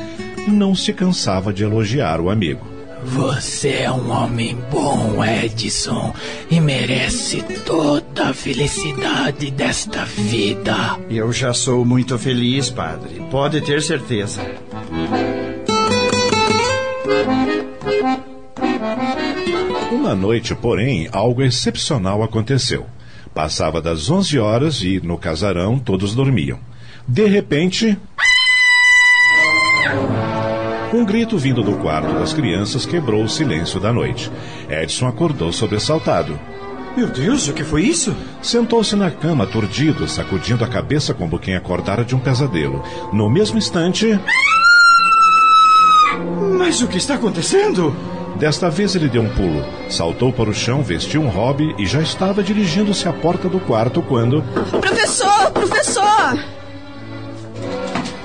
não 0.47 0.75
se 0.75 0.91
cansava 0.91 1.53
de 1.53 1.63
elogiar 1.63 2.19
o 2.19 2.29
amigo. 2.29 2.70
Você 3.03 3.69
é 3.69 3.91
um 3.91 4.11
homem 4.11 4.55
bom, 4.71 5.23
Edson, 5.23 6.13
e 6.49 6.59
merece 6.59 7.41
toda 7.65 8.29
a 8.29 8.33
felicidade 8.33 9.49
desta 9.51 10.05
vida. 10.05 10.97
Eu 11.09 11.33
já 11.33 11.53
sou 11.53 11.83
muito 11.83 12.17
feliz, 12.19 12.69
padre. 12.69 13.21
Pode 13.31 13.61
ter 13.61 13.81
certeza. 13.81 14.41
Uma 19.91 20.15
noite, 20.15 20.53
porém, 20.53 21.09
algo 21.11 21.41
excepcional 21.41 22.21
aconteceu. 22.21 22.85
Passava 23.33 23.81
das 23.81 24.09
11 24.09 24.37
horas 24.39 24.81
e, 24.83 24.99
no 24.99 25.17
casarão, 25.17 25.79
todos 25.79 26.13
dormiam. 26.13 26.59
De 27.07 27.25
repente. 27.25 27.97
Um 30.93 31.05
grito 31.05 31.37
vindo 31.37 31.63
do 31.63 31.77
quarto 31.77 32.13
das 32.19 32.33
crianças 32.33 32.85
quebrou 32.85 33.23
o 33.23 33.29
silêncio 33.29 33.79
da 33.79 33.93
noite. 33.93 34.29
Edson 34.69 35.07
acordou 35.07 35.53
sobressaltado. 35.53 36.37
Meu 36.97 37.07
Deus, 37.07 37.47
o 37.47 37.53
que 37.53 37.63
foi 37.63 37.83
isso? 37.83 38.13
Sentou-se 38.41 38.93
na 38.97 39.09
cama, 39.09 39.45
aturdido, 39.45 40.05
sacudindo 40.09 40.65
a 40.65 40.67
cabeça 40.67 41.13
como 41.13 41.39
quem 41.39 41.55
acordara 41.55 42.03
de 42.03 42.13
um 42.13 42.19
pesadelo. 42.19 42.83
No 43.13 43.29
mesmo 43.29 43.57
instante. 43.57 44.19
Mas 46.57 46.81
o 46.81 46.87
que 46.87 46.97
está 46.97 47.15
acontecendo? 47.15 47.95
Desta 48.35 48.69
vez 48.69 48.93
ele 48.93 49.07
deu 49.07 49.21
um 49.21 49.29
pulo, 49.29 49.63
saltou 49.89 50.33
para 50.33 50.49
o 50.49 50.53
chão, 50.53 50.81
vestiu 50.81 51.21
um 51.21 51.29
hobby 51.29 51.73
e 51.77 51.85
já 51.85 52.01
estava 52.01 52.43
dirigindo-se 52.43 53.07
à 53.07 53.13
porta 53.13 53.47
do 53.47 53.59
quarto 53.61 54.01
quando. 54.01 54.41
Professor, 54.81 55.51
professor! 55.51 56.37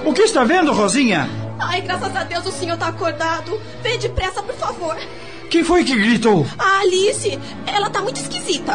O 0.05 0.13
que 0.13 0.23
está 0.23 0.43
vendo, 0.43 0.73
Rosinha? 0.73 1.46
Ai, 1.59 1.81
graças 1.81 2.15
a 2.15 2.25
Deus 2.25 2.47
o 2.47 2.53
senhor 2.53 2.75
está 2.75 2.89
acordado. 2.89 3.61
Vem 3.83 3.99
depressa, 3.99 4.43
por 4.43 4.55
favor. 4.55 4.97
Quem 5.51 5.63
foi 5.63 5.85
que 5.85 5.97
gritou? 5.97 6.47
A 6.59 6.81
Alice, 6.81 7.39
ela 7.67 7.89
tá 7.89 8.01
muito 8.03 8.21
esquisita. 8.21 8.75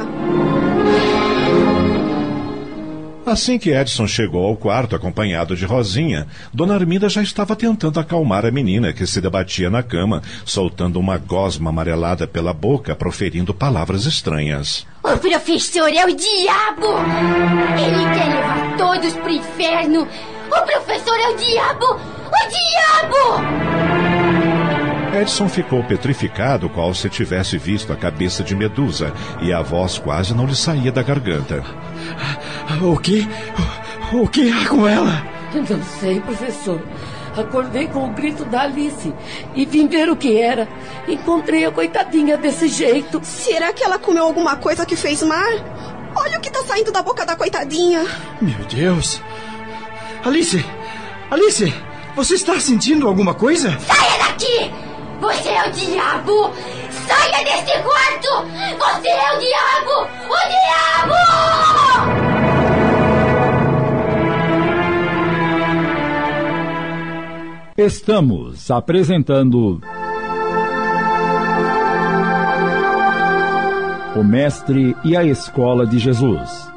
Assim 3.26 3.60
que 3.60 3.70
Edson 3.70 4.08
chegou 4.08 4.46
ao 4.46 4.58
quarto 4.58 4.96
acompanhado 4.96 5.56
de 5.56 5.64
Rosinha, 5.64 6.28
Dona 6.52 6.74
Arminda 6.74 7.08
já 7.08 7.22
estava 7.22 7.56
tentando 7.56 8.00
acalmar 8.00 8.46
a 8.46 8.52
menina 8.52 8.92
que 8.92 9.06
se 9.06 9.22
debatia 9.22 9.70
na 9.70 9.84
cama, 9.84 10.24
soltando 10.44 11.00
uma 11.00 11.18
gosma 11.18 11.70
amarelada 11.70 12.28
pela 12.28 12.52
boca, 12.52 12.96
proferindo 12.96 13.54
palavras 13.54 14.06
estranhas. 14.06 14.88
O 15.04 15.18
professor 15.18 15.88
é 15.94 16.04
o 16.04 16.16
diabo! 16.16 16.88
Ele 17.78 18.14
quer 18.16 18.28
levar 18.28 18.78
todos 18.78 19.14
pro 19.14 19.30
inferno! 19.30 20.08
O 20.48 20.66
professor 20.66 21.18
é 21.18 21.30
o 21.30 21.38
diabo! 21.38 22.21
O 22.32 22.38
diabo! 22.50 23.82
Edson 25.22 25.50
ficou 25.50 25.84
petrificado, 25.84 26.70
qual 26.70 26.94
se 26.94 27.10
tivesse 27.10 27.58
visto 27.58 27.92
a 27.92 27.96
cabeça 27.96 28.44
de 28.44 28.56
Medusa, 28.56 29.14
e 29.42 29.52
a 29.52 29.62
voz 29.62 29.98
quase 29.98 30.34
não 30.34 30.46
lhe 30.46 30.56
saía 30.56 30.92
da 30.92 31.04
garganta. 31.04 31.64
O 32.82 32.98
que? 32.98 33.28
O, 34.14 34.28
que 34.28 34.52
há 34.52 34.68
com 34.68 34.88
ela? 34.88 35.24
Não 35.54 35.84
sei, 36.00 36.20
professor. 36.22 36.82
Acordei 37.38 37.88
com 37.88 38.06
o 38.06 38.14
grito 38.14 38.44
da 38.46 38.62
Alice 38.62 39.14
e 39.54 39.66
vim 39.66 39.88
ver 39.88 40.10
o 40.10 40.16
que 40.16 40.38
era. 40.38 40.68
Encontrei 41.08 41.66
a 41.66 41.72
coitadinha 41.72 42.38
desse 42.38 42.68
jeito. 42.68 43.22
Será 43.24 43.72
que 43.72 43.84
ela 43.84 44.00
comeu 44.00 44.24
alguma 44.24 44.56
coisa 44.56 44.86
que 44.86 44.96
fez 44.96 45.22
mal? 45.24 45.52
Olha 46.16 46.38
o 46.38 46.42
que 46.42 46.50
tá 46.50 46.64
saindo 46.64 46.92
da 46.92 47.02
boca 47.02 47.26
da 47.26 47.36
coitadinha. 47.36 48.06
Meu 48.42 48.60
Deus! 48.70 49.22
Alice! 50.26 50.66
Alice! 51.30 51.74
Você 52.16 52.36
está 52.36 52.60
sentindo 52.60 53.08
alguma 53.08 53.34
coisa? 53.34 53.78
Saia 53.80 54.18
daqui! 54.20 54.72
Você 55.22 55.50
é 55.50 55.68
o 55.68 55.72
diabo! 55.72 56.52
Saia 57.08 57.44
deste 57.44 57.72
quarto! 57.82 58.48
Você 58.78 59.08
é 59.08 59.34
o 59.34 59.40
diabo! 59.40 60.10
O 60.28 60.38
diabo! 60.50 61.16
Estamos 67.78 68.70
apresentando. 68.70 69.82
O 74.16 74.24
Mestre 74.24 74.96
e 75.06 75.16
a 75.16 75.24
Escola 75.24 75.88
de 75.88 75.98
Jesus. 75.98 76.70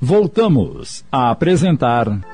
Voltamos 0.00 1.04
a 1.10 1.30
apresentar. 1.30 2.31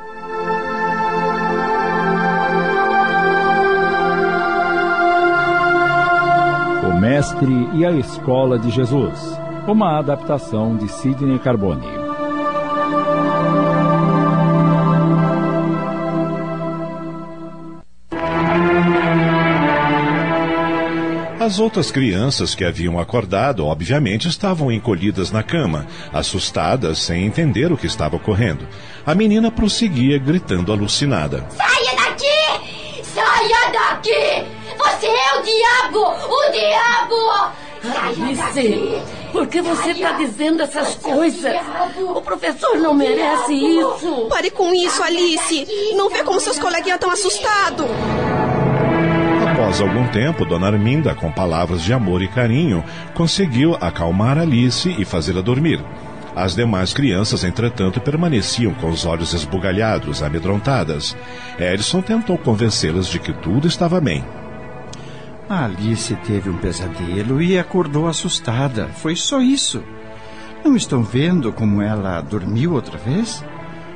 Mestre 7.09 7.71
e 7.73 7.87
a 7.87 7.91
Escola 7.93 8.59
de 8.59 8.69
Jesus. 8.69 9.19
Uma 9.67 9.99
adaptação 9.99 10.77
de 10.77 10.87
Sidney 10.89 11.39
Carbone. 11.39 11.87
As 21.41 21.59
outras 21.59 21.91
crianças 21.91 22.55
que 22.55 22.63
haviam 22.63 23.01
acordado, 23.01 23.65
obviamente, 23.65 24.29
estavam 24.29 24.71
encolhidas 24.71 25.31
na 25.31 25.43
cama, 25.43 25.87
assustadas, 26.13 26.99
sem 26.99 27.25
entender 27.25 27.73
o 27.73 27.79
que 27.79 27.87
estava 27.87 28.17
ocorrendo. 28.17 28.69
A 29.07 29.15
menina 29.15 29.51
prosseguia 29.51 30.19
gritando 30.19 30.71
alucinada. 30.71 31.47
Saia 31.49 31.97
daqui! 31.97 33.03
Saia 33.03 33.73
daqui! 33.73 34.58
Diabo! 35.49 36.01
O 36.05 36.53
diabo! 36.53 37.53
Alice, 38.05 39.03
por 39.33 39.47
que 39.47 39.63
você 39.63 39.93
está 39.93 40.13
dizendo 40.13 40.63
essas 40.63 40.97
coisas? 40.97 41.57
O 42.15 42.21
professor 42.21 42.77
não 42.77 42.93
merece 42.93 43.55
isso. 43.55 44.27
Pare 44.29 44.51
com 44.51 44.75
isso, 44.75 45.03
Alice. 45.03 45.67
Não 45.97 46.11
vê 46.11 46.23
como 46.23 46.39
seus 46.39 46.59
coleguinhas 46.59 46.97
estão 46.97 47.11
assustados. 47.11 47.87
Após 49.51 49.81
algum 49.81 50.07
tempo, 50.09 50.45
Dona 50.45 50.67
Arminda, 50.67 51.15
com 51.15 51.33
palavras 51.33 51.83
de 51.83 51.95
amor 51.95 52.21
e 52.21 52.29
carinho, 52.29 52.85
conseguiu 53.15 53.75
acalmar 53.81 54.37
Alice 54.37 54.95
e 54.99 55.05
fazê-la 55.07 55.41
dormir. 55.41 55.83
As 56.37 56.55
demais 56.55 56.93
crianças, 56.93 57.43
entretanto, 57.43 58.03
permaneciam 58.03 58.75
com 58.75 58.91
os 58.91 59.07
olhos 59.07 59.33
esbugalhados, 59.33 60.23
amedrontadas. 60.23 61.17
Edson 61.59 62.03
tentou 62.03 62.37
convencê-las 62.37 63.07
de 63.07 63.19
que 63.19 63.33
tudo 63.33 63.67
estava 63.67 63.99
bem. 63.99 64.23
A 65.49 65.65
Alice 65.65 66.15
teve 66.27 66.51
um 66.51 66.59
pesadelo 66.59 67.41
e 67.41 67.59
acordou 67.59 68.07
assustada. 68.07 68.89
Foi 68.89 69.17
só 69.17 69.41
isso. 69.41 69.83
Não 70.63 70.77
estão 70.77 71.03
vendo 71.03 71.51
como 71.53 71.81
ela 71.81 72.21
dormiu 72.21 72.75
outra 72.75 72.99
vez? 72.99 73.43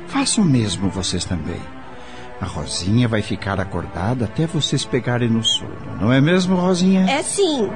Façam 0.07 0.43
o 0.43 0.47
mesmo 0.47 0.89
vocês 0.89 1.25
também. 1.25 1.61
A 2.41 2.45
Rosinha 2.45 3.07
vai 3.07 3.21
ficar 3.21 3.59
acordada 3.59 4.25
até 4.25 4.47
vocês 4.47 4.83
pegarem 4.83 5.29
no 5.29 5.43
sono. 5.43 5.97
Não 6.01 6.11
é 6.11 6.19
mesmo, 6.19 6.55
Rosinha? 6.55 7.05
É 7.09 7.21
sim. 7.21 7.69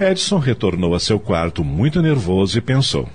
Edson 0.00 0.38
retornou 0.38 0.94
a 0.94 1.00
seu 1.00 1.20
quarto 1.20 1.62
muito 1.62 2.02
nervoso 2.02 2.58
e 2.58 2.60
pensou: 2.60 3.08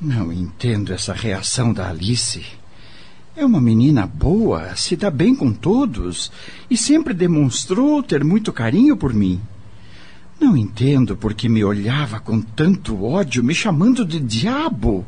Não 0.00 0.32
entendo 0.32 0.94
essa 0.94 1.12
reação 1.12 1.74
da 1.74 1.90
Alice. 1.90 2.57
É 3.38 3.46
uma 3.46 3.60
menina 3.60 4.04
boa, 4.04 4.74
se 4.74 4.96
dá 4.96 5.12
bem 5.12 5.32
com 5.32 5.52
todos 5.52 6.32
e 6.68 6.76
sempre 6.76 7.14
demonstrou 7.14 8.02
ter 8.02 8.24
muito 8.24 8.52
carinho 8.52 8.96
por 8.96 9.14
mim. 9.14 9.40
Não 10.40 10.56
entendo 10.56 11.16
por 11.16 11.32
que 11.34 11.48
me 11.48 11.62
olhava 11.62 12.18
com 12.18 12.40
tanto 12.40 13.04
ódio, 13.04 13.44
me 13.44 13.54
chamando 13.54 14.04
de 14.04 14.18
diabo. 14.18 15.06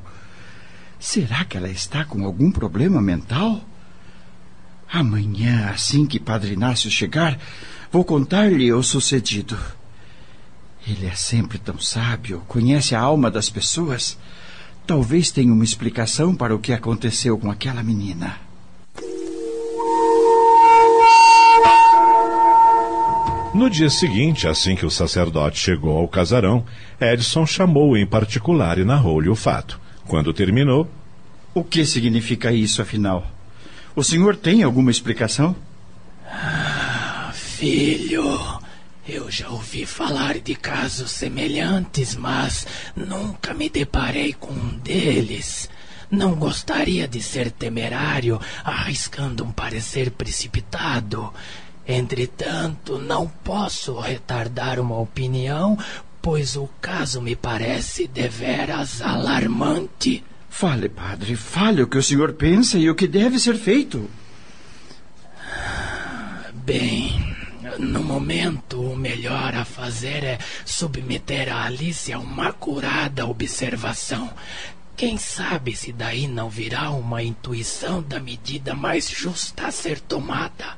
Será 0.96 1.44
que 1.44 1.56
ela 1.56 1.68
está 1.68 2.04
com 2.04 2.24
algum 2.24 2.52
problema 2.52 3.02
mental? 3.02 3.64
Amanhã, 4.88 5.68
assim 5.68 6.06
que 6.06 6.20
Padre 6.20 6.52
Inácio 6.52 6.88
chegar, 6.88 7.36
vou 7.90 8.04
contar-lhe 8.04 8.72
o 8.72 8.80
sucedido. 8.80 9.58
Ele 10.86 11.06
é 11.06 11.16
sempre 11.16 11.58
tão 11.58 11.80
sábio, 11.80 12.44
conhece 12.46 12.94
a 12.94 13.00
alma 13.00 13.28
das 13.28 13.50
pessoas. 13.50 14.16
Talvez 14.90 15.30
tenha 15.30 15.52
uma 15.52 15.62
explicação 15.62 16.34
para 16.34 16.52
o 16.52 16.58
que 16.58 16.72
aconteceu 16.72 17.38
com 17.38 17.48
aquela 17.48 17.80
menina. 17.80 18.38
No 23.54 23.70
dia 23.70 23.88
seguinte, 23.88 24.48
assim 24.48 24.74
que 24.74 24.84
o 24.84 24.90
sacerdote 24.90 25.60
chegou 25.60 25.96
ao 25.96 26.08
casarão, 26.08 26.64
Edson 27.00 27.46
chamou-o 27.46 27.96
em 27.96 28.04
particular 28.04 28.78
e 28.78 28.84
narrou-lhe 28.84 29.28
o 29.28 29.36
fato. 29.36 29.80
Quando 30.08 30.34
terminou. 30.34 30.90
O 31.54 31.62
que 31.62 31.84
significa 31.84 32.50
isso, 32.50 32.82
afinal? 32.82 33.30
O 33.94 34.02
senhor 34.02 34.34
tem 34.34 34.64
alguma 34.64 34.90
explicação? 34.90 35.54
Ah, 36.26 37.30
filho, 37.32 38.29
Eu 39.12 39.28
já 39.28 39.48
ouvi 39.48 39.84
falar 39.84 40.38
de 40.38 40.54
casos 40.54 41.10
semelhantes, 41.10 42.14
mas 42.14 42.64
nunca 42.94 43.52
me 43.52 43.68
deparei 43.68 44.32
com 44.32 44.52
um 44.52 44.78
deles. 44.78 45.68
Não 46.08 46.36
gostaria 46.36 47.08
de 47.08 47.20
ser 47.20 47.50
temerário, 47.50 48.40
arriscando 48.62 49.42
um 49.42 49.50
parecer 49.50 50.12
precipitado. 50.12 51.34
Entretanto, 51.84 52.98
não 52.98 53.26
posso 53.26 53.98
retardar 53.98 54.78
uma 54.78 55.00
opinião, 55.00 55.76
pois 56.22 56.54
o 56.54 56.68
caso 56.80 57.20
me 57.20 57.34
parece 57.34 58.06
deveras 58.06 59.02
alarmante. 59.02 60.22
Fale, 60.48 60.88
padre, 60.88 61.34
fale 61.34 61.82
o 61.82 61.88
que 61.88 61.98
o 61.98 62.02
senhor 62.02 62.34
pensa 62.34 62.78
e 62.78 62.88
o 62.88 62.94
que 62.94 63.08
deve 63.08 63.40
ser 63.40 63.56
feito. 63.56 64.08
Bem, 66.64 67.29
no 67.80 68.04
momento, 68.04 68.80
o 68.80 68.96
melhor 68.96 69.54
a 69.54 69.64
fazer 69.64 70.22
é 70.22 70.38
submeter 70.66 71.50
a 71.50 71.64
Alice 71.64 72.12
a 72.12 72.18
uma 72.18 72.52
curada 72.52 73.26
observação. 73.26 74.30
Quem 74.96 75.16
sabe 75.16 75.74
se 75.74 75.92
daí 75.92 76.28
não 76.28 76.50
virá 76.50 76.90
uma 76.90 77.22
intuição 77.22 78.02
da 78.02 78.20
medida 78.20 78.74
mais 78.74 79.08
justa 79.08 79.68
a 79.68 79.72
ser 79.72 79.98
tomada. 79.98 80.76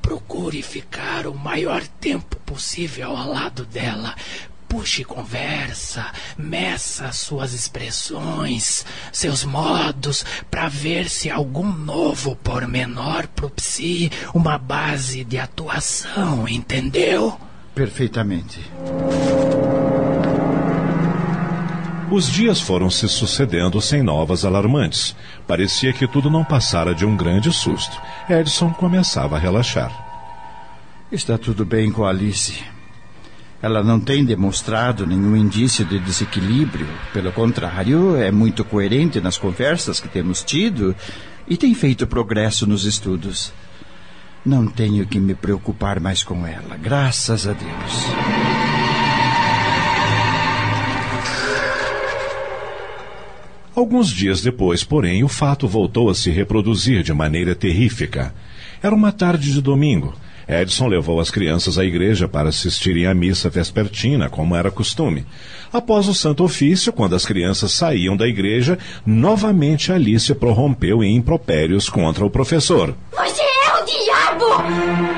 Procure 0.00 0.62
ficar 0.62 1.26
o 1.26 1.34
maior 1.34 1.84
tempo 2.00 2.36
possível 2.46 3.16
ao 3.16 3.32
lado 3.32 3.64
dela. 3.64 4.14
Puxe 4.68 5.02
conversa, 5.02 6.12
meça 6.36 7.10
suas 7.10 7.54
expressões, 7.54 8.84
seus 9.10 9.42
modos, 9.42 10.24
para 10.50 10.68
ver 10.68 11.08
se 11.08 11.30
algum 11.30 11.72
novo 11.72 12.36
pormenor 12.36 13.26
propicie 13.28 14.12
uma 14.34 14.58
base 14.58 15.24
de 15.24 15.38
atuação, 15.38 16.46
entendeu? 16.46 17.40
Perfeitamente. 17.74 18.60
Os 22.10 22.30
dias 22.30 22.60
foram 22.60 22.88
se 22.90 23.06
sucedendo 23.08 23.80
sem 23.80 24.02
novas 24.02 24.44
alarmantes. 24.44 25.14
Parecia 25.46 25.92
que 25.92 26.06
tudo 26.06 26.30
não 26.30 26.42
passara 26.42 26.94
de 26.94 27.04
um 27.04 27.16
grande 27.16 27.52
susto. 27.52 28.00
Edson 28.28 28.72
começava 28.72 29.36
a 29.36 29.38
relaxar. 29.38 29.92
Está 31.12 31.36
tudo 31.38 31.64
bem 31.64 31.92
com 31.92 32.04
Alice. 32.04 32.77
Ela 33.60 33.82
não 33.82 33.98
tem 33.98 34.24
demonstrado 34.24 35.06
nenhum 35.06 35.36
indício 35.36 35.84
de 35.84 35.98
desequilíbrio. 35.98 36.86
Pelo 37.12 37.32
contrário, 37.32 38.16
é 38.16 38.30
muito 38.30 38.64
coerente 38.64 39.20
nas 39.20 39.36
conversas 39.36 39.98
que 39.98 40.08
temos 40.08 40.44
tido 40.44 40.94
e 41.46 41.56
tem 41.56 41.74
feito 41.74 42.06
progresso 42.06 42.66
nos 42.66 42.84
estudos. 42.84 43.52
Não 44.46 44.66
tenho 44.66 45.06
que 45.06 45.18
me 45.18 45.34
preocupar 45.34 45.98
mais 45.98 46.22
com 46.22 46.46
ela, 46.46 46.76
graças 46.76 47.48
a 47.48 47.52
Deus. 47.52 48.06
Alguns 53.74 54.08
dias 54.08 54.40
depois, 54.40 54.82
porém, 54.82 55.22
o 55.22 55.28
fato 55.28 55.68
voltou 55.68 56.10
a 56.10 56.14
se 56.14 56.30
reproduzir 56.30 57.02
de 57.02 57.12
maneira 57.12 57.54
terrífica. 57.54 58.34
Era 58.82 58.94
uma 58.94 59.12
tarde 59.12 59.52
de 59.52 59.60
domingo. 59.60 60.14
Edson 60.48 60.86
levou 60.86 61.20
as 61.20 61.30
crianças 61.30 61.76
à 61.76 61.84
igreja 61.84 62.26
para 62.26 62.48
assistirem 62.48 63.06
à 63.06 63.12
missa 63.12 63.50
vespertina, 63.50 64.30
como 64.30 64.56
era 64.56 64.70
costume. 64.70 65.26
Após 65.70 66.08
o 66.08 66.14
santo 66.14 66.42
ofício, 66.42 66.90
quando 66.90 67.14
as 67.14 67.26
crianças 67.26 67.72
saíam 67.72 68.16
da 68.16 68.26
igreja, 68.26 68.78
novamente 69.04 69.92
Alice 69.92 70.34
prorrompeu 70.34 71.04
em 71.04 71.14
impropérios 71.16 71.90
contra 71.90 72.24
o 72.24 72.30
professor. 72.30 72.94
Você 73.12 73.42
é 73.42 73.74
o 73.74 73.84
diabo! 73.84 74.46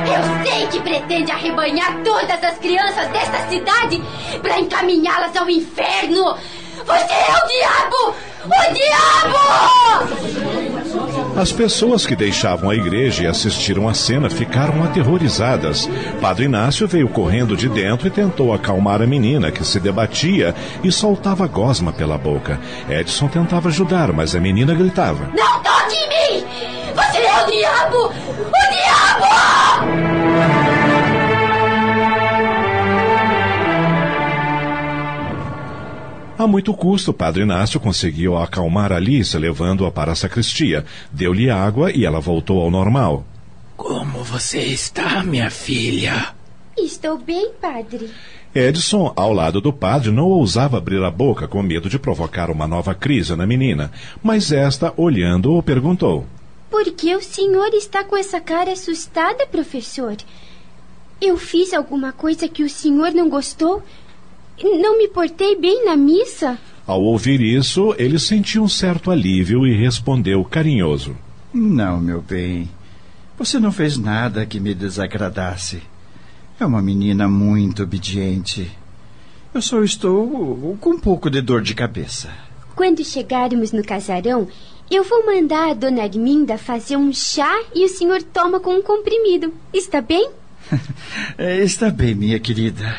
Eu 0.04 0.44
sei 0.44 0.66
que 0.66 0.80
pretende 0.80 1.30
arrebanhar 1.30 2.02
todas 2.02 2.42
as 2.42 2.58
crianças 2.58 3.08
desta 3.12 3.48
cidade 3.48 4.02
para 4.42 4.58
encaminhá-las 4.58 5.36
ao 5.36 5.48
inferno! 5.48 6.36
Você 6.84 7.14
é 7.14 7.36
o 7.36 7.46
diabo! 7.46 8.16
O 8.46 8.48
diabo! 8.74 10.69
As 11.36 11.52
pessoas 11.52 12.06
que 12.06 12.14
deixavam 12.14 12.70
a 12.70 12.74
igreja 12.74 13.22
e 13.22 13.26
assistiram 13.26 13.88
à 13.88 13.94
cena 13.94 14.28
ficaram 14.28 14.82
aterrorizadas. 14.82 15.88
Padre 16.20 16.44
Inácio 16.44 16.86
veio 16.86 17.08
correndo 17.08 17.56
de 17.56 17.68
dentro 17.68 18.06
e 18.06 18.10
tentou 18.10 18.52
acalmar 18.52 19.00
a 19.00 19.06
menina, 19.06 19.50
que 19.50 19.64
se 19.64 19.80
debatia 19.80 20.54
e 20.84 20.92
soltava 20.92 21.46
gosma 21.46 21.92
pela 21.92 22.18
boca. 22.18 22.60
Edson 22.88 23.28
tentava 23.28 23.68
ajudar, 23.68 24.12
mas 24.12 24.34
a 24.34 24.40
menina 24.40 24.74
gritava: 24.74 25.30
Não 25.36 25.62
toque 25.62 25.96
em 25.96 26.08
mim! 26.08 26.44
Você 26.94 27.18
é 27.18 27.42
o 27.42 27.46
diabo! 27.46 28.12
O 28.38 28.52
diabo! 28.70 30.59
A 36.40 36.46
muito 36.46 36.72
custo, 36.72 37.10
o 37.10 37.12
padre 37.12 37.42
Inácio 37.42 37.78
conseguiu 37.78 38.34
acalmar 38.34 38.94
Alice, 38.94 39.36
levando-a 39.36 39.90
para 39.90 40.12
a 40.12 40.14
sacristia. 40.14 40.86
Deu-lhe 41.12 41.50
água 41.50 41.92
e 41.92 42.06
ela 42.06 42.18
voltou 42.18 42.62
ao 42.62 42.70
normal. 42.70 43.26
Como 43.76 44.24
você 44.24 44.60
está, 44.60 45.22
minha 45.22 45.50
filha? 45.50 46.34
Estou 46.78 47.18
bem, 47.18 47.50
padre. 47.60 48.10
Edson, 48.54 49.12
ao 49.14 49.34
lado 49.34 49.60
do 49.60 49.70
padre, 49.70 50.10
não 50.10 50.28
ousava 50.28 50.78
abrir 50.78 51.04
a 51.04 51.10
boca 51.10 51.46
com 51.46 51.62
medo 51.62 51.90
de 51.90 51.98
provocar 51.98 52.50
uma 52.50 52.66
nova 52.66 52.94
crise 52.94 53.36
na 53.36 53.46
menina, 53.46 53.92
mas 54.22 54.50
esta, 54.50 54.94
olhando-o, 54.96 55.62
perguntou: 55.62 56.24
Por 56.70 56.84
que 56.92 57.14
o 57.14 57.22
senhor 57.22 57.74
está 57.74 58.02
com 58.02 58.16
essa 58.16 58.40
cara 58.40 58.72
assustada, 58.72 59.46
professor? 59.46 60.16
Eu 61.20 61.36
fiz 61.36 61.74
alguma 61.74 62.12
coisa 62.12 62.48
que 62.48 62.62
o 62.62 62.70
senhor 62.70 63.12
não 63.12 63.28
gostou? 63.28 63.82
Não 64.62 64.98
me 64.98 65.08
portei 65.08 65.56
bem 65.56 65.84
na 65.84 65.96
missa? 65.96 66.58
Ao 66.86 67.02
ouvir 67.02 67.40
isso, 67.40 67.94
ele 67.98 68.18
sentiu 68.18 68.62
um 68.62 68.68
certo 68.68 69.10
alívio 69.10 69.66
e 69.66 69.74
respondeu 69.74 70.44
carinhoso: 70.44 71.16
Não, 71.52 72.00
meu 72.00 72.20
bem. 72.20 72.68
Você 73.38 73.58
não 73.58 73.72
fez 73.72 73.96
nada 73.96 74.44
que 74.44 74.60
me 74.60 74.74
desagradasse. 74.74 75.82
É 76.58 76.66
uma 76.66 76.82
menina 76.82 77.26
muito 77.26 77.82
obediente. 77.82 78.70
Eu 79.54 79.62
só 79.62 79.82
estou 79.82 80.76
com 80.78 80.90
um 80.90 81.00
pouco 81.00 81.30
de 81.30 81.40
dor 81.40 81.62
de 81.62 81.74
cabeça. 81.74 82.28
Quando 82.76 83.04
chegarmos 83.04 83.72
no 83.72 83.82
casarão, 83.82 84.46
eu 84.90 85.02
vou 85.04 85.24
mandar 85.24 85.70
a 85.70 85.74
dona 85.74 86.02
Arminda 86.02 86.58
fazer 86.58 86.96
um 86.96 87.12
chá 87.12 87.62
e 87.74 87.84
o 87.84 87.88
senhor 87.88 88.22
toma 88.22 88.60
com 88.60 88.74
um 88.74 88.82
comprimido. 88.82 89.54
Está 89.72 90.00
bem? 90.00 90.30
É, 91.36 91.64
está 91.64 91.90
bem, 91.90 92.14
minha 92.14 92.38
querida. 92.38 92.94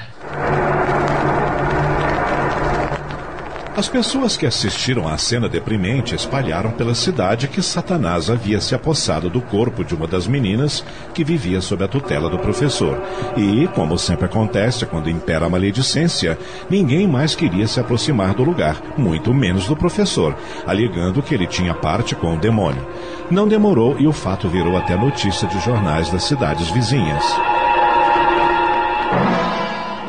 As 3.73 3.87
pessoas 3.87 4.35
que 4.35 4.45
assistiram 4.45 5.07
à 5.07 5.17
cena 5.17 5.47
deprimente 5.47 6.13
espalharam 6.13 6.71
pela 6.71 6.93
cidade 6.93 7.47
que 7.47 7.61
Satanás 7.61 8.29
havia 8.29 8.59
se 8.59 8.75
apossado 8.75 9.29
do 9.29 9.41
corpo 9.41 9.81
de 9.81 9.95
uma 9.95 10.05
das 10.05 10.27
meninas 10.27 10.83
que 11.13 11.23
vivia 11.23 11.61
sob 11.61 11.81
a 11.81 11.87
tutela 11.87 12.29
do 12.29 12.37
professor. 12.37 13.01
E, 13.37 13.67
como 13.69 13.97
sempre 13.97 14.25
acontece 14.25 14.85
quando 14.85 15.09
impera 15.09 15.45
a 15.45 15.49
maledicência, 15.49 16.37
ninguém 16.69 17.07
mais 17.07 17.33
queria 17.33 17.65
se 17.65 17.79
aproximar 17.79 18.33
do 18.33 18.43
lugar, 18.43 18.75
muito 18.97 19.33
menos 19.33 19.65
do 19.67 19.75
professor, 19.75 20.35
alegando 20.67 21.23
que 21.23 21.33
ele 21.33 21.47
tinha 21.47 21.73
parte 21.73 22.13
com 22.13 22.35
o 22.35 22.39
demônio. 22.39 22.85
Não 23.31 23.47
demorou 23.47 23.95
e 23.97 24.05
o 24.05 24.11
fato 24.11 24.49
virou 24.49 24.75
até 24.75 24.97
notícia 24.97 25.47
de 25.47 25.57
jornais 25.61 26.11
das 26.11 26.25
cidades 26.25 26.69
vizinhas. 26.71 27.23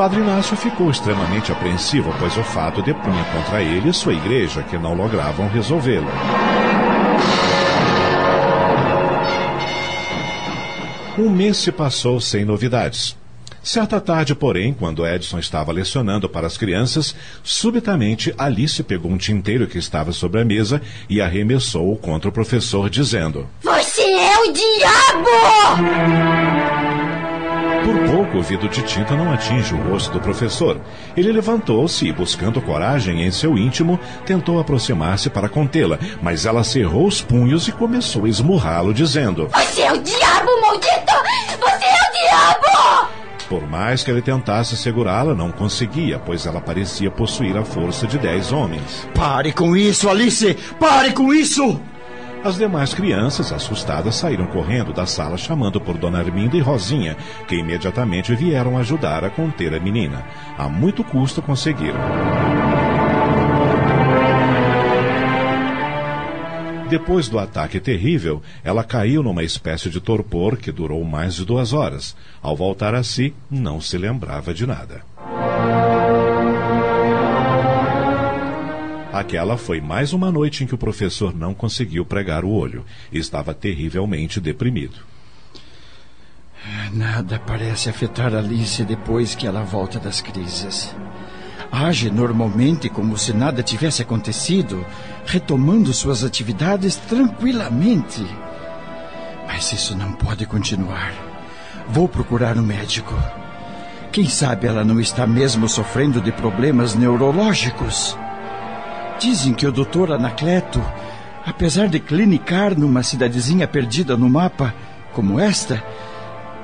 Padre 0.03 0.18
Inácio 0.18 0.57
ficou 0.57 0.90
extremamente 0.90 1.53
apreensivo, 1.53 2.12
pois 2.18 2.36
o 2.36 2.42
fato 2.42 2.82
depunha 2.82 3.22
contra 3.26 3.62
ele 3.62 3.88
e 3.88 3.94
sua 3.94 4.12
igreja, 4.12 4.61
que 4.61 4.76
não 4.76 4.94
logravam 4.94 5.46
resolvê-lo. 5.46 6.09
Um 11.16 11.30
mês 11.30 11.59
se 11.59 11.70
passou 11.70 12.20
sem 12.20 12.44
novidades. 12.44 13.16
Certa 13.62 14.00
tarde, 14.00 14.34
porém, 14.34 14.74
quando 14.74 15.07
Edson 15.07 15.38
estava 15.38 15.70
lecionando 15.70 16.28
para 16.28 16.48
as 16.48 16.59
crianças, 16.59 17.14
subitamente 17.44 18.34
Alice 18.36 18.82
pegou 18.82 19.09
um 19.09 19.16
tinteiro 19.16 19.68
que 19.68 19.78
estava 19.78 20.11
sobre 20.11 20.40
a 20.40 20.44
mesa 20.44 20.82
e 21.09 21.20
arremessou-o 21.20 21.96
contra 21.96 22.28
o 22.28 22.32
professor, 22.32 22.90
dizendo: 22.90 23.48
Você 23.62 24.03
é 24.03 24.36
o 24.40 24.53
diabo! 24.53 25.28
Por 27.85 27.99
pouco, 28.09 28.39
o 28.39 28.43
vidro 28.43 28.68
de 28.68 28.80
tinta 28.83 29.16
não 29.16 29.33
atinge 29.33 29.74
o 29.74 29.91
rosto 29.91 30.12
do 30.12 30.20
professor. 30.20 30.80
Ele 31.16 31.33
levantou-se 31.33 32.07
e, 32.07 32.12
buscando 32.12 32.61
coragem 32.61 33.22
em 33.22 33.30
seu 33.33 33.59
íntimo, 33.59 33.99
tentou 34.24 34.61
aproximar-se 34.61 35.28
para 35.28 35.49
contê-la, 35.49 35.99
mas 36.22 36.47
ela 36.47 36.62
cerrou 36.62 37.07
os 37.07 37.20
punhos 37.20 37.66
e 37.66 37.72
começou 37.72 38.24
a 38.24 38.28
esmurrá-lo, 38.28 38.95
dizendo: 38.95 39.49
Você 39.49 39.83
é 39.83 39.93
o 39.93 39.99
diabo, 39.99 40.61
maldito! 40.61 41.12
Você 41.59 41.85
é 41.85 42.09
o 42.09 42.12
diabo! 42.12 43.09
Por 43.49 43.68
mais 43.68 44.05
que 44.05 44.11
ele 44.11 44.22
tentasse 44.22 44.76
segurá-la, 44.76 45.35
não 45.35 45.51
conseguia, 45.51 46.18
pois 46.18 46.47
ela 46.47 46.61
parecia 46.61 47.11
possuir 47.11 47.57
a 47.57 47.64
força 47.64 48.07
de 48.07 48.16
dez 48.16 48.53
homens. 48.53 49.09
Pare 49.14 49.53
com 49.53 49.76
isso, 49.76 50.09
Alice! 50.09 50.55
Pare 50.78 51.12
com 51.12 51.35
isso! 51.35 51.80
As 52.45 52.57
demais 52.57 52.93
crianças, 52.93 53.53
assustadas, 53.53 54.16
saíram 54.16 54.49
correndo 54.49 54.93
da 54.93 55.07
sala 55.07 55.38
chamando 55.38 55.80
por 55.80 55.97
Dona 55.97 56.18
Arminda 56.18 56.57
e 56.57 56.61
Rosinha, 56.61 57.16
que 57.47 57.55
imediatamente 57.55 58.34
vieram 58.34 58.76
ajudar 58.78 59.24
a 59.24 59.30
conter 59.30 59.72
a 59.72 59.78
menina. 59.78 60.24
A 60.59 60.68
muito 60.68 61.05
custo 61.05 61.40
conseguiram. 61.40 62.01
Depois 66.88 67.28
do 67.28 67.38
ataque 67.38 67.78
terrível, 67.78 68.43
ela 68.64 68.82
caiu 68.82 69.22
numa 69.22 69.45
espécie 69.45 69.88
de 69.88 70.01
torpor 70.01 70.57
que 70.57 70.72
durou 70.72 71.03
mais 71.05 71.34
de 71.34 71.45
duas 71.45 71.72
horas. 71.72 72.16
Ao 72.43 72.57
voltar 72.57 72.93
a 72.93 73.05
si, 73.05 73.32
não 73.49 73.80
se 73.80 73.97
lembrava 73.97 74.53
de 74.53 74.66
nada. 74.66 75.03
Aquela 79.13 79.59
foi 79.59 79.79
mais 79.79 80.15
uma 80.15 80.33
noite 80.33 80.65
em 80.65 80.67
que 80.67 80.75
o 80.75 80.79
professor 80.79 81.35
não 81.35 81.53
conseguiu 81.53 82.03
pregar 82.03 82.47
o 82.47 82.51
olho. 82.51 82.83
Estava 83.13 83.53
terrivelmente 83.53 84.41
deprimido. 84.41 85.01
Nada 86.95 87.39
parece 87.39 87.91
afetar 87.91 88.35
Alice 88.35 88.83
depois 88.85 89.35
que 89.35 89.47
ela 89.47 89.63
volta 89.65 89.99
das 89.99 90.23
crises. 90.23 90.95
Age 91.71 92.11
normalmente 92.11 92.89
como 92.89 93.19
se 93.19 93.35
nada 93.35 93.63
tivesse 93.63 94.01
acontecido, 94.01 94.85
retomando 95.27 95.93
suas 95.93 96.25
atividades 96.25 96.97
tranquilamente. 96.97 98.25
Mas 99.47 99.73
isso 99.73 99.95
não 99.95 100.13
pode 100.13 100.47
continuar. 100.47 101.13
Vou 101.87 102.09
procurar 102.09 102.57
um 102.57 102.63
médico. 102.63 103.15
Quem 104.11 104.27
sabe 104.27 104.67
ela 104.67 104.85
não 104.85 104.99
está 104.99 105.27
mesmo 105.27 105.69
sofrendo 105.69 106.19
de 106.19 106.33
problemas 106.33 106.95
neurológicos? 106.95 108.17
Dizem 109.19 109.55
que 109.55 109.67
o 109.67 109.73
doutor 109.73 110.13
Anacleto, 110.13 110.83
apesar 111.47 111.89
de 111.89 112.01
clinicar 112.01 112.79
numa 112.79 113.03
cidadezinha 113.03 113.69
perdida 113.69 114.17
no 114.17 114.29
mapa, 114.29 114.75
como 115.13 115.39
esta, 115.39 115.83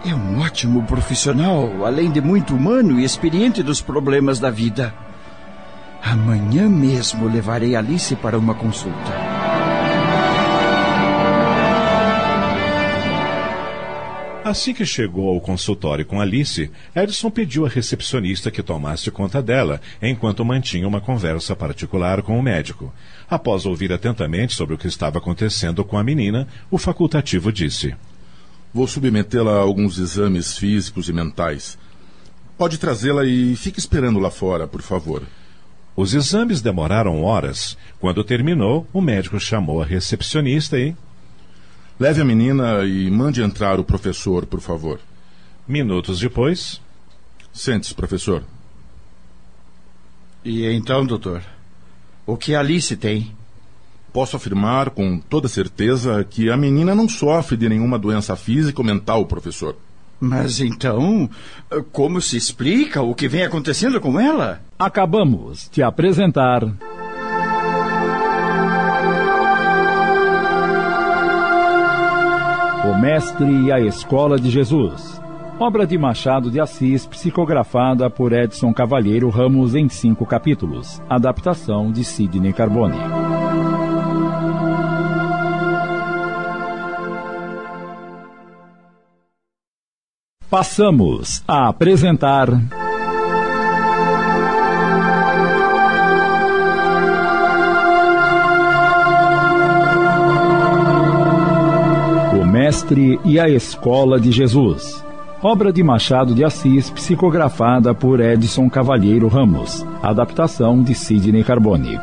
é 0.05 0.15
um 0.15 0.41
ótimo 0.41 0.83
profissional, 0.85 1.85
além 1.85 2.11
de 2.11 2.21
muito 2.21 2.55
humano 2.55 2.99
e 2.99 3.05
experiente 3.05 3.63
dos 3.63 3.81
problemas 3.81 4.39
da 4.39 4.51
vida. 4.51 4.95
Amanhã 6.03 6.69
mesmo 6.69 7.29
levarei 7.29 7.75
Alice 7.75 8.15
para 8.17 8.39
uma 8.39 8.55
consulta. 8.55 9.38
Assim 14.49 14.73
que 14.73 14.87
chegou 14.87 15.29
ao 15.29 15.43
consultório 15.43 16.07
com 16.07 16.23
Alice, 16.23 16.71
Edson 16.97 17.31
pediu 17.31 17.67
à 17.67 17.69
recepcionista 17.69 18.51
que 18.51 18.63
tomasse 18.63 19.11
conta 19.11 19.43
dela, 19.43 19.79
enquanto 20.01 20.43
mantinha 20.43 20.89
uma 20.89 21.03
conversa 21.03 21.55
particular 21.55 22.23
com 22.23 22.39
o 22.39 22.43
médico. 22.43 22.91
Após 23.29 23.67
ouvir 23.67 23.93
atentamente 23.93 24.55
sobre 24.55 24.75
o 24.75 24.79
que 24.79 24.87
estava 24.87 25.19
acontecendo 25.19 25.85
com 25.85 25.99
a 25.99 26.03
menina, 26.03 26.49
o 26.71 26.79
facultativo 26.79 27.53
disse: 27.53 27.95
Vou 28.73 28.87
submetê-la 28.87 29.53
a 29.53 29.61
alguns 29.61 29.99
exames 29.99 30.57
físicos 30.57 31.11
e 31.11 31.13
mentais. 31.13 31.77
Pode 32.57 32.79
trazê-la 32.79 33.27
e 33.27 33.55
fique 33.55 33.79
esperando 33.79 34.19
lá 34.19 34.31
fora, 34.31 34.67
por 34.67 34.81
favor. 34.81 35.25
Os 35.95 36.15
exames 36.15 36.63
demoraram 36.63 37.23
horas. 37.23 37.77
Quando 38.01 38.25
terminou, 38.25 38.87
o 38.95 39.03
médico 39.03 39.39
chamou 39.39 39.83
a 39.83 39.85
recepcionista 39.85 40.79
e. 40.79 40.97
Leve 41.99 42.21
a 42.21 42.25
menina 42.25 42.85
e 42.85 43.11
mande 43.11 43.43
entrar 43.43 43.81
o 43.81 43.85
professor, 43.85 44.47
por 44.47 44.61
favor. 44.61 45.01
Minutos 45.67 46.21
depois. 46.21 46.81
Sente-se, 47.53 47.95
professor. 47.95 48.45
E 50.45 50.65
então, 50.71 51.05
doutor? 51.05 51.43
O 52.25 52.37
que 52.37 52.55
Alice 52.55 52.97
tem? 52.97 53.35
Posso 54.13 54.37
afirmar 54.37 54.91
com 54.91 55.19
toda 55.19 55.49
certeza 55.49 56.25
que 56.25 56.51
a 56.51 56.57
menina 56.57 56.95
não 56.95 57.09
sofre 57.09 57.57
de 57.57 57.69
nenhuma 57.69 57.99
doença 57.99 58.37
física 58.37 58.81
ou 58.81 58.87
mental, 58.87 59.27
professor. 59.27 59.77
Mas 60.21 60.61
então, 60.61 61.29
como 61.93 62.21
se 62.21 62.37
explica 62.37 63.03
o 63.03 63.15
que 63.15 63.29
vem 63.29 63.45
acontecendo 63.45 64.01
com 64.01 64.19
ela? 64.19 64.61
Acabamos 64.79 65.69
de 65.71 65.83
apresentar. 65.83 66.63
O 72.89 72.97
Mestre 72.99 73.67
e 73.67 73.71
a 73.71 73.79
Escola 73.79 74.39
de 74.39 74.49
Jesus. 74.49 75.21
Obra 75.61 75.87
de 75.87 75.99
Machado 75.99 76.51
de 76.51 76.59
Assis, 76.59 77.07
psicografada 77.07 78.09
por 78.09 78.33
Edson 78.33 78.73
Cavalheiro 78.73 79.29
Ramos 79.29 79.75
em 79.75 79.91
cinco 79.91 80.25
capítulos. 80.25 80.99
Adaptação 81.07 81.93
de 81.93 82.03
Sidney 82.03 82.55
Carbone. 82.55 82.97
Passamos 90.49 91.45
a 91.47 91.69
apresentar. 91.69 92.49
Mestre 102.69 103.19
e 103.25 103.41
a 103.41 103.49
Escola 103.49 104.21
de 104.21 104.31
Jesus. 104.31 105.03
Obra 105.43 105.73
de 105.73 105.83
Machado 105.83 106.35
de 106.35 106.45
Assis, 106.45 106.91
psicografada 106.91 107.95
por 107.95 108.21
Edson 108.21 108.69
Cavalheiro 108.69 109.27
Ramos. 109.27 109.87
Adaptação 110.03 110.83
de 110.83 110.95
Sidney 110.95 111.43
Carbone. 111.43 111.99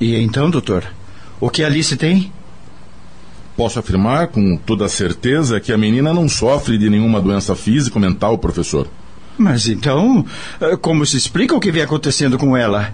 E 0.00 0.16
então, 0.16 0.50
doutor? 0.50 0.82
O 1.38 1.48
que 1.48 1.62
Alice 1.62 1.96
tem? 1.96 2.32
Posso 3.56 3.78
afirmar 3.78 4.26
com 4.26 4.56
toda 4.56 4.88
certeza 4.88 5.60
que 5.60 5.72
a 5.72 5.78
menina 5.78 6.12
não 6.12 6.28
sofre 6.28 6.76
de 6.76 6.90
nenhuma 6.90 7.20
doença 7.20 7.54
física 7.54 7.96
ou 7.96 8.02
mental, 8.02 8.38
professor. 8.38 8.88
Mas 9.38 9.68
então, 9.68 10.26
como 10.80 11.06
se 11.06 11.16
explica 11.16 11.54
o 11.54 11.60
que 11.60 11.70
vem 11.70 11.82
acontecendo 11.82 12.36
com 12.36 12.56
ela? 12.56 12.92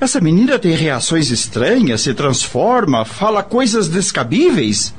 Essa 0.00 0.20
menina 0.20 0.60
tem 0.60 0.76
reações 0.76 1.28
estranhas, 1.30 2.02
se 2.02 2.14
transforma, 2.14 3.04
fala 3.04 3.42
coisas 3.42 3.88
descabíveis. 3.88 4.94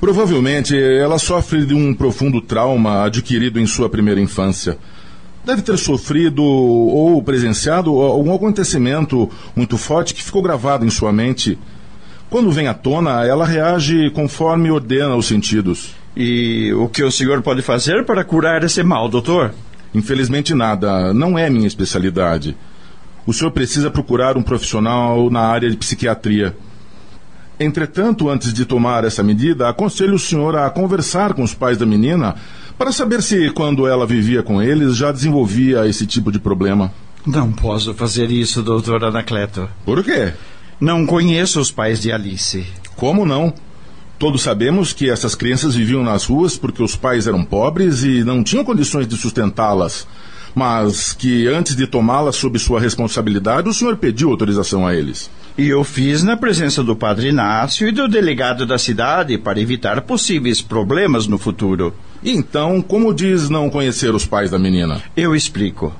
Provavelmente 0.00 0.74
ela 0.74 1.18
sofre 1.18 1.66
de 1.66 1.74
um 1.74 1.92
profundo 1.92 2.40
trauma 2.40 3.04
adquirido 3.04 3.60
em 3.60 3.66
sua 3.66 3.90
primeira 3.90 4.18
infância. 4.18 4.78
Deve 5.44 5.60
ter 5.60 5.76
sofrido 5.76 6.42
ou 6.42 7.22
presenciado 7.22 7.90
algum 7.90 8.34
acontecimento 8.34 9.28
muito 9.54 9.76
forte 9.76 10.14
que 10.14 10.22
ficou 10.22 10.40
gravado 10.40 10.86
em 10.86 10.90
sua 10.90 11.12
mente. 11.12 11.58
Quando 12.30 12.50
vem 12.50 12.68
à 12.68 12.74
tona, 12.74 13.26
ela 13.26 13.44
reage 13.44 14.08
conforme 14.10 14.70
ordena 14.70 15.14
os 15.14 15.26
sentidos. 15.26 15.90
E 16.16 16.72
o 16.72 16.88
que 16.88 17.04
o 17.04 17.12
senhor 17.12 17.42
pode 17.42 17.60
fazer 17.60 18.06
para 18.06 18.24
curar 18.24 18.64
esse 18.64 18.82
mal, 18.82 19.10
doutor? 19.10 19.52
Infelizmente 19.94 20.54
nada. 20.54 21.12
Não 21.12 21.38
é 21.38 21.50
minha 21.50 21.66
especialidade. 21.66 22.56
O 23.26 23.32
senhor 23.32 23.50
precisa 23.50 23.90
procurar 23.90 24.36
um 24.36 24.42
profissional 24.42 25.30
na 25.30 25.40
área 25.40 25.70
de 25.70 25.76
psiquiatria. 25.76 26.56
Entretanto, 27.58 28.28
antes 28.28 28.52
de 28.52 28.64
tomar 28.64 29.04
essa 29.04 29.22
medida, 29.22 29.68
aconselho 29.68 30.14
o 30.14 30.18
senhor 30.18 30.56
a 30.56 30.68
conversar 30.70 31.32
com 31.34 31.42
os 31.42 31.54
pais 31.54 31.78
da 31.78 31.86
menina 31.86 32.34
para 32.76 32.90
saber 32.90 33.22
se, 33.22 33.50
quando 33.50 33.86
ela 33.86 34.06
vivia 34.06 34.42
com 34.42 34.60
eles, 34.60 34.96
já 34.96 35.12
desenvolvia 35.12 35.86
esse 35.86 36.06
tipo 36.06 36.32
de 36.32 36.40
problema. 36.40 36.92
Não 37.24 37.52
posso 37.52 37.94
fazer 37.94 38.30
isso, 38.30 38.62
doutor 38.62 39.04
Anacleto. 39.04 39.68
Por 39.84 40.02
quê? 40.02 40.32
Não 40.80 41.06
conheço 41.06 41.60
os 41.60 41.70
pais 41.70 42.00
de 42.00 42.10
Alice. 42.10 42.66
Como 42.96 43.24
não? 43.24 43.54
Todos 44.18 44.42
sabemos 44.42 44.92
que 44.92 45.08
essas 45.08 45.36
crianças 45.36 45.76
viviam 45.76 46.02
nas 46.02 46.24
ruas 46.24 46.56
porque 46.56 46.82
os 46.82 46.96
pais 46.96 47.28
eram 47.28 47.44
pobres 47.44 48.02
e 48.02 48.24
não 48.24 48.42
tinham 48.42 48.64
condições 48.64 49.06
de 49.06 49.16
sustentá-las. 49.16 50.06
Mas 50.54 51.12
que 51.12 51.46
antes 51.48 51.74
de 51.74 51.86
tomá-las 51.86 52.36
sob 52.36 52.58
sua 52.58 52.80
responsabilidade, 52.80 53.68
o 53.68 53.74
senhor 53.74 53.96
pediu 53.96 54.30
autorização 54.30 54.86
a 54.86 54.94
eles. 54.94 55.30
E 55.56 55.68
eu 55.68 55.84
fiz 55.84 56.22
na 56.22 56.36
presença 56.36 56.82
do 56.82 56.96
padre 56.96 57.28
Inácio 57.28 57.86
e 57.86 57.92
do 57.92 58.08
delegado 58.08 58.64
da 58.66 58.78
cidade 58.78 59.36
para 59.36 59.60
evitar 59.60 60.00
possíveis 60.02 60.62
problemas 60.62 61.26
no 61.26 61.38
futuro. 61.38 61.94
Então, 62.24 62.80
como 62.80 63.12
diz 63.12 63.50
não 63.50 63.68
conhecer 63.68 64.14
os 64.14 64.24
pais 64.24 64.50
da 64.50 64.58
menina? 64.58 65.02
Eu 65.16 65.34
explico. 65.34 65.92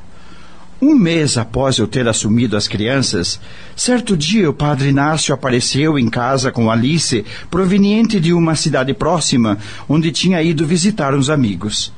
Um 0.80 0.96
mês 0.96 1.38
após 1.38 1.78
eu 1.78 1.86
ter 1.86 2.08
assumido 2.08 2.56
as 2.56 2.66
crianças, 2.66 3.38
certo 3.76 4.16
dia 4.16 4.50
o 4.50 4.54
padre 4.54 4.88
Inácio 4.88 5.32
apareceu 5.32 5.96
em 5.96 6.10
casa 6.10 6.50
com 6.50 6.70
Alice, 6.70 7.24
proveniente 7.48 8.18
de 8.18 8.32
uma 8.32 8.56
cidade 8.56 8.92
próxima, 8.92 9.58
onde 9.88 10.10
tinha 10.10 10.42
ido 10.42 10.66
visitar 10.66 11.14
uns 11.14 11.30
amigos. 11.30 11.92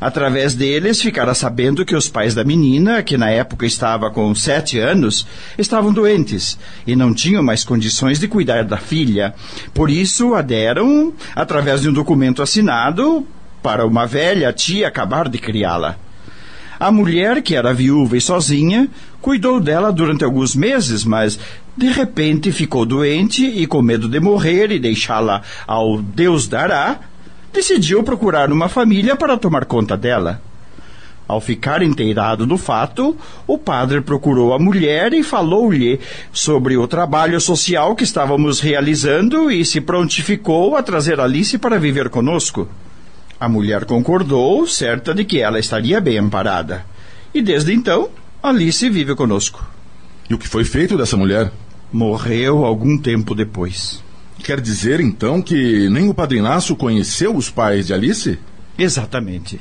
Através 0.00 0.54
deles, 0.54 1.02
ficara 1.02 1.34
sabendo 1.34 1.84
que 1.84 1.94
os 1.94 2.08
pais 2.08 2.34
da 2.34 2.42
menina, 2.42 3.02
que 3.02 3.18
na 3.18 3.28
época 3.30 3.66
estava 3.66 4.10
com 4.10 4.34
sete 4.34 4.78
anos, 4.78 5.26
estavam 5.58 5.92
doentes 5.92 6.58
e 6.86 6.96
não 6.96 7.12
tinham 7.12 7.42
mais 7.42 7.64
condições 7.64 8.18
de 8.18 8.26
cuidar 8.26 8.64
da 8.64 8.78
filha. 8.78 9.34
Por 9.74 9.90
isso, 9.90 10.34
a 10.34 10.40
deram, 10.40 11.12
através 11.36 11.82
de 11.82 11.88
um 11.90 11.92
documento 11.92 12.42
assinado, 12.42 13.26
para 13.62 13.84
uma 13.84 14.06
velha 14.06 14.52
tia 14.54 14.88
acabar 14.88 15.28
de 15.28 15.36
criá-la. 15.36 15.96
A 16.78 16.90
mulher, 16.90 17.42
que 17.42 17.54
era 17.54 17.74
viúva 17.74 18.16
e 18.16 18.22
sozinha, 18.22 18.88
cuidou 19.20 19.60
dela 19.60 19.92
durante 19.92 20.24
alguns 20.24 20.56
meses, 20.56 21.04
mas 21.04 21.38
de 21.76 21.88
repente 21.88 22.50
ficou 22.50 22.86
doente 22.86 23.44
e, 23.44 23.66
com 23.66 23.82
medo 23.82 24.08
de 24.08 24.18
morrer 24.18 24.72
e 24.72 24.78
deixá-la 24.78 25.42
ao 25.66 26.00
Deus 26.00 26.48
dará, 26.48 26.98
decidiu 27.52 28.02
procurar 28.02 28.52
uma 28.52 28.68
família 28.68 29.16
para 29.16 29.36
tomar 29.36 29.64
conta 29.64 29.96
dela. 29.96 30.40
Ao 31.30 31.40
ficar 31.40 31.80
inteirado 31.80 32.44
do 32.44 32.58
fato, 32.58 33.16
o 33.46 33.56
padre 33.56 34.00
procurou 34.00 34.52
a 34.52 34.58
mulher 34.58 35.12
e 35.12 35.22
falou-lhe 35.22 36.00
sobre 36.32 36.76
o 36.76 36.88
trabalho 36.88 37.40
social 37.40 37.94
que 37.94 38.02
estávamos 38.02 38.58
realizando 38.58 39.48
e 39.48 39.64
se 39.64 39.80
prontificou 39.80 40.76
a 40.76 40.82
trazer 40.82 41.20
Alice 41.20 41.56
para 41.56 41.78
viver 41.78 42.08
conosco. 42.08 42.68
A 43.38 43.48
mulher 43.48 43.84
concordou, 43.84 44.66
certa 44.66 45.14
de 45.14 45.24
que 45.24 45.40
ela 45.40 45.60
estaria 45.60 46.00
bem 46.00 46.18
amparada. 46.18 46.84
E 47.32 47.40
desde 47.40 47.72
então, 47.72 48.10
Alice 48.42 48.90
vive 48.90 49.14
conosco. 49.14 49.64
E 50.28 50.34
o 50.34 50.38
que 50.38 50.48
foi 50.48 50.64
feito 50.64 50.96
dessa 50.96 51.16
mulher? 51.16 51.52
Morreu 51.92 52.64
algum 52.64 52.98
tempo 52.98 53.36
depois. 53.36 54.02
Quer 54.42 54.60
dizer, 54.60 55.00
então, 55.00 55.40
que 55.40 55.88
nem 55.88 56.08
o 56.08 56.14
Padre 56.14 56.38
Inácio 56.38 56.74
conheceu 56.74 57.36
os 57.36 57.50
pais 57.50 57.86
de 57.86 57.94
Alice? 57.94 58.38
Exatamente. 58.78 59.60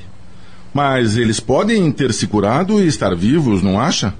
Mas 0.73 1.17
eles 1.17 1.39
podem 1.39 1.91
ter 1.91 2.13
se 2.13 2.27
curado 2.27 2.81
e 2.81 2.87
estar 2.87 3.15
vivos, 3.15 3.61
não 3.61 3.79
acha? 3.79 4.13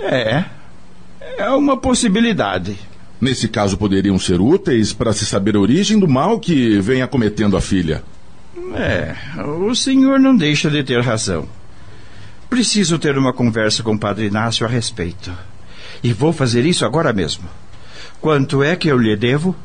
É. 0.00 0.44
É 1.38 1.48
uma 1.50 1.76
possibilidade. 1.76 2.76
Nesse 3.20 3.48
caso, 3.48 3.78
poderiam 3.78 4.18
ser 4.18 4.40
úteis 4.40 4.92
para 4.92 5.12
se 5.12 5.24
saber 5.24 5.56
a 5.56 5.60
origem 5.60 5.98
do 5.98 6.06
mal 6.06 6.38
que 6.38 6.78
vem 6.80 7.00
acometendo 7.00 7.56
a 7.56 7.60
filha. 7.60 8.02
É, 8.74 9.14
o 9.40 9.74
senhor 9.74 10.18
não 10.18 10.36
deixa 10.36 10.70
de 10.70 10.82
ter 10.82 11.00
razão. 11.00 11.48
Preciso 12.50 12.98
ter 12.98 13.16
uma 13.16 13.32
conversa 13.32 13.82
com 13.82 13.94
o 13.94 13.98
padre 13.98 14.26
Inácio 14.26 14.66
a 14.66 14.68
respeito. 14.68 15.32
E 16.02 16.12
vou 16.12 16.32
fazer 16.32 16.66
isso 16.66 16.84
agora 16.84 17.12
mesmo. 17.12 17.48
Quanto 18.20 18.62
é 18.62 18.76
que 18.76 18.88
eu 18.88 18.98
lhe 18.98 19.16
devo? 19.16 19.56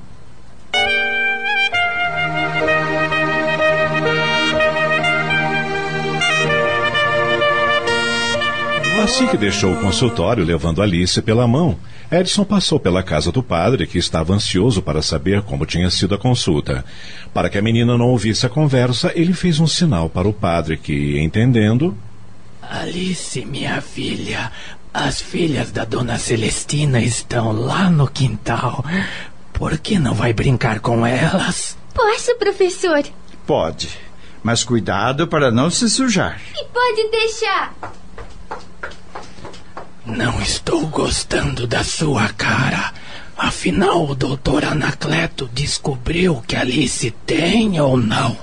Assim 9.09 9.25
que 9.25 9.37
deixou 9.37 9.73
o 9.73 9.81
consultório 9.81 10.45
levando 10.45 10.83
Alice 10.83 11.19
pela 11.23 11.47
mão, 11.47 11.79
Edson 12.11 12.45
passou 12.45 12.79
pela 12.79 13.01
casa 13.01 13.31
do 13.31 13.41
padre, 13.41 13.87
que 13.87 13.97
estava 13.97 14.35
ansioso 14.35 14.83
para 14.83 15.01
saber 15.01 15.41
como 15.41 15.65
tinha 15.65 15.89
sido 15.89 16.13
a 16.13 16.17
consulta. 16.17 16.85
Para 17.33 17.49
que 17.49 17.57
a 17.57 17.61
menina 17.61 17.97
não 17.97 18.05
ouvisse 18.05 18.45
a 18.45 18.49
conversa, 18.49 19.11
ele 19.15 19.33
fez 19.33 19.59
um 19.59 19.65
sinal 19.65 20.11
para 20.11 20.27
o 20.27 20.31
padre, 20.31 20.77
que, 20.77 21.19
entendendo. 21.19 21.97
Alice, 22.61 23.43
minha 23.45 23.81
filha, 23.81 24.51
as 24.93 25.19
filhas 25.19 25.71
da 25.71 25.85
dona 25.85 26.19
Celestina 26.19 27.01
estão 27.01 27.51
lá 27.51 27.89
no 27.89 28.07
quintal. 28.07 28.85
Por 29.51 29.79
que 29.79 29.97
não 29.97 30.13
vai 30.13 30.33
brincar 30.33 30.81
com 30.81 31.03
elas? 31.03 31.75
Posso, 31.95 32.35
professor? 32.35 33.03
Pode. 33.47 33.89
Mas 34.43 34.63
cuidado 34.63 35.27
para 35.27 35.49
não 35.49 35.71
se 35.71 35.89
sujar. 35.89 36.39
E 36.53 36.65
pode 36.65 37.09
deixar. 37.09 37.73
Não 40.15 40.41
estou 40.41 40.87
gostando 40.87 41.67
da 41.67 41.83
sua 41.83 42.29
cara. 42.29 42.93
Afinal, 43.37 44.09
o 44.09 44.15
doutor 44.15 44.65
Anacleto 44.65 45.49
descobriu 45.53 46.43
que 46.47 46.55
Alice 46.55 47.11
tem 47.25 47.79
ou 47.79 47.95
não? 47.95 48.35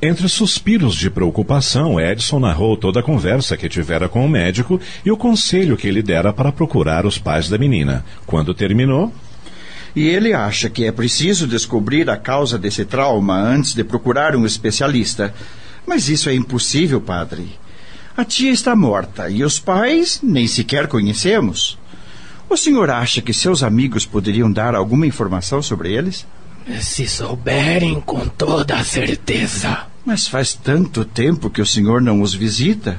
Entre 0.00 0.28
suspiros 0.28 0.94
de 0.94 1.10
preocupação, 1.10 1.98
Edson 1.98 2.38
narrou 2.38 2.76
toda 2.76 3.00
a 3.00 3.02
conversa 3.02 3.56
que 3.56 3.68
tivera 3.68 4.08
com 4.08 4.24
o 4.24 4.28
médico 4.28 4.80
e 5.04 5.10
o 5.10 5.16
conselho 5.16 5.76
que 5.76 5.88
ele 5.88 6.02
dera 6.02 6.32
para 6.32 6.52
procurar 6.52 7.04
os 7.04 7.18
pais 7.18 7.48
da 7.48 7.58
menina. 7.58 8.04
Quando 8.24 8.54
terminou. 8.54 9.12
E 9.94 10.06
ele 10.06 10.34
acha 10.34 10.70
que 10.70 10.84
é 10.84 10.92
preciso 10.92 11.46
descobrir 11.46 12.08
a 12.08 12.16
causa 12.16 12.58
desse 12.58 12.84
trauma 12.84 13.34
antes 13.34 13.74
de 13.74 13.82
procurar 13.82 14.36
um 14.36 14.46
especialista. 14.46 15.34
Mas 15.86 16.08
isso 16.08 16.28
é 16.28 16.34
impossível, 16.34 17.00
padre. 17.00 17.56
A 18.16 18.24
tia 18.24 18.50
está 18.50 18.74
morta 18.74 19.28
e 19.28 19.44
os 19.44 19.58
pais 19.58 20.20
nem 20.22 20.46
sequer 20.46 20.88
conhecemos. 20.88 21.78
O 22.48 22.56
senhor 22.56 22.88
acha 22.88 23.20
que 23.20 23.34
seus 23.34 23.62
amigos 23.62 24.06
poderiam 24.06 24.50
dar 24.50 24.74
alguma 24.74 25.06
informação 25.06 25.60
sobre 25.60 25.92
eles? 25.92 26.26
Se 26.80 27.06
souberem, 27.06 28.00
com 28.00 28.26
toda 28.26 28.76
a 28.76 28.84
certeza. 28.84 29.86
Mas 30.04 30.26
faz 30.26 30.54
tanto 30.54 31.04
tempo 31.04 31.50
que 31.50 31.60
o 31.60 31.66
senhor 31.66 32.00
não 32.00 32.22
os 32.22 32.32
visita. 32.32 32.98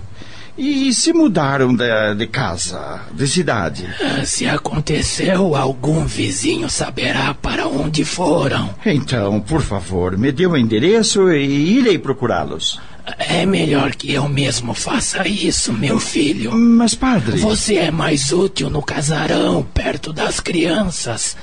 E 0.55 0.93
se 0.93 1.13
mudaram 1.13 1.75
de, 1.75 2.15
de 2.15 2.27
casa, 2.27 3.01
de 3.11 3.27
cidade? 3.27 3.87
Se 4.23 4.47
aconteceu, 4.47 5.55
algum 5.55 6.05
vizinho 6.05 6.69
saberá 6.69 7.33
para 7.33 7.67
onde 7.67 8.05
foram. 8.05 8.69
Então, 8.85 9.39
por 9.39 9.61
favor, 9.61 10.15
me 10.17 10.31
dê 10.31 10.45
o 10.45 10.51
um 10.51 10.57
endereço 10.57 11.31
e 11.31 11.77
irei 11.77 11.97
procurá-los. 11.97 12.79
É 13.17 13.45
melhor 13.45 13.95
que 13.95 14.11
eu 14.11 14.27
mesmo 14.27 14.73
faça 14.73 15.25
isso, 15.25 15.71
meu 15.71 15.97
filho. 15.97 16.51
Mas, 16.53 16.93
padre. 16.93 17.37
Você 17.39 17.75
é 17.75 17.89
mais 17.89 18.33
útil 18.33 18.69
no 18.69 18.81
casarão, 18.81 19.63
perto 19.63 20.11
das 20.11 20.41
crianças. 20.41 21.37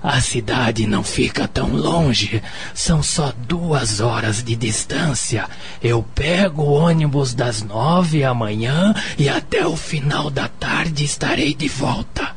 A 0.00 0.20
cidade 0.20 0.86
não 0.86 1.02
fica 1.02 1.48
tão 1.48 1.74
longe. 1.74 2.40
São 2.72 3.02
só 3.02 3.32
duas 3.48 4.00
horas 4.00 4.44
de 4.44 4.54
distância. 4.54 5.48
Eu 5.82 6.04
pego 6.14 6.62
o 6.62 6.72
ônibus 6.72 7.34
das 7.34 7.62
nove 7.62 8.22
amanhã 8.22 8.94
e 9.18 9.28
até 9.28 9.66
o 9.66 9.76
final 9.76 10.30
da 10.30 10.46
tarde 10.46 11.04
estarei 11.04 11.52
de 11.52 11.66
volta. 11.66 12.36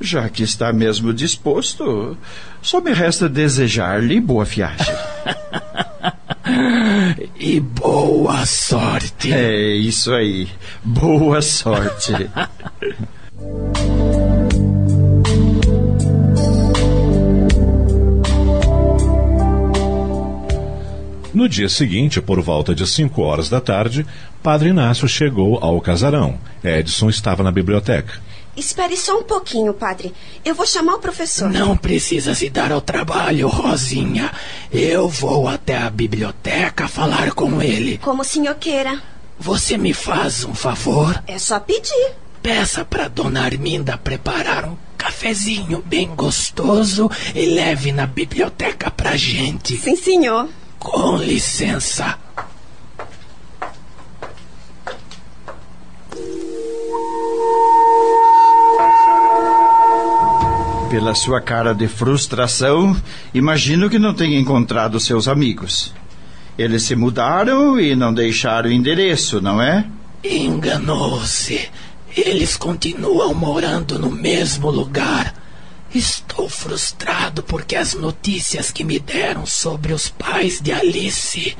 Já 0.00 0.28
que 0.30 0.42
está 0.42 0.72
mesmo 0.72 1.12
disposto, 1.12 2.16
só 2.62 2.80
me 2.80 2.92
resta 2.92 3.28
desejar-lhe 3.28 4.18
boa 4.18 4.44
viagem. 4.44 4.94
E 7.38 7.60
boa 7.60 8.44
sorte. 8.46 9.32
É 9.32 9.74
isso 9.76 10.12
aí. 10.12 10.48
Boa 10.84 11.40
sorte. 11.42 12.12
No 21.38 21.48
dia 21.48 21.68
seguinte, 21.68 22.20
por 22.20 22.40
volta 22.40 22.74
de 22.74 22.84
cinco 22.84 23.22
horas 23.22 23.48
da 23.48 23.60
tarde, 23.60 24.04
Padre 24.42 24.70
Inácio 24.70 25.06
chegou 25.06 25.58
ao 25.62 25.80
casarão. 25.80 26.36
Edson 26.64 27.08
estava 27.08 27.44
na 27.44 27.52
biblioteca. 27.52 28.14
Espere 28.58 28.96
só 28.96 29.16
um 29.16 29.22
pouquinho, 29.22 29.72
padre. 29.72 30.12
Eu 30.44 30.52
vou 30.52 30.66
chamar 30.66 30.94
o 30.94 30.98
professor. 30.98 31.48
Não 31.48 31.76
precisa 31.76 32.34
se 32.34 32.50
dar 32.50 32.72
ao 32.72 32.80
trabalho, 32.80 33.46
Rosinha. 33.46 34.32
Eu 34.72 35.08
vou 35.08 35.46
até 35.46 35.76
a 35.76 35.88
biblioteca 35.88 36.88
falar 36.88 37.30
com 37.34 37.62
ele. 37.62 37.98
Como 37.98 38.22
o 38.22 38.24
senhor 38.24 38.56
queira. 38.56 39.00
Você 39.38 39.78
me 39.78 39.94
faz 39.94 40.42
um 40.42 40.54
favor? 40.54 41.22
É 41.28 41.38
só 41.38 41.60
pedir. 41.60 42.16
Peça 42.42 42.84
para 42.84 43.06
dona 43.06 43.44
Arminda 43.44 43.96
preparar 43.96 44.64
um 44.64 44.76
cafezinho 44.96 45.80
bem 45.86 46.12
gostoso 46.16 47.08
e 47.36 47.46
leve 47.46 47.92
na 47.92 48.06
biblioteca 48.06 48.90
pra 48.90 49.16
gente. 49.16 49.76
Sim, 49.76 49.94
senhor. 49.94 50.48
Com 50.80 51.16
licença. 51.16 52.18
Pela 60.98 61.14
sua 61.14 61.40
cara 61.40 61.72
de 61.72 61.86
frustração, 61.86 63.00
imagino 63.32 63.88
que 63.88 64.00
não 64.00 64.12
tenha 64.12 64.36
encontrado 64.36 64.98
seus 64.98 65.28
amigos. 65.28 65.94
Eles 66.58 66.82
se 66.82 66.96
mudaram 66.96 67.78
e 67.78 67.94
não 67.94 68.12
deixaram 68.12 68.68
o 68.68 68.72
endereço, 68.72 69.40
não 69.40 69.62
é? 69.62 69.86
Enganou-se. 70.24 71.70
Eles 72.16 72.56
continuam 72.56 73.32
morando 73.32 73.96
no 73.96 74.10
mesmo 74.10 74.72
lugar. 74.72 75.32
Estou 75.94 76.48
frustrado 76.48 77.44
porque 77.44 77.76
as 77.76 77.94
notícias 77.94 78.72
que 78.72 78.82
me 78.82 78.98
deram 78.98 79.46
sobre 79.46 79.92
os 79.92 80.08
pais 80.08 80.60
de 80.60 80.72
Alice 80.72 81.56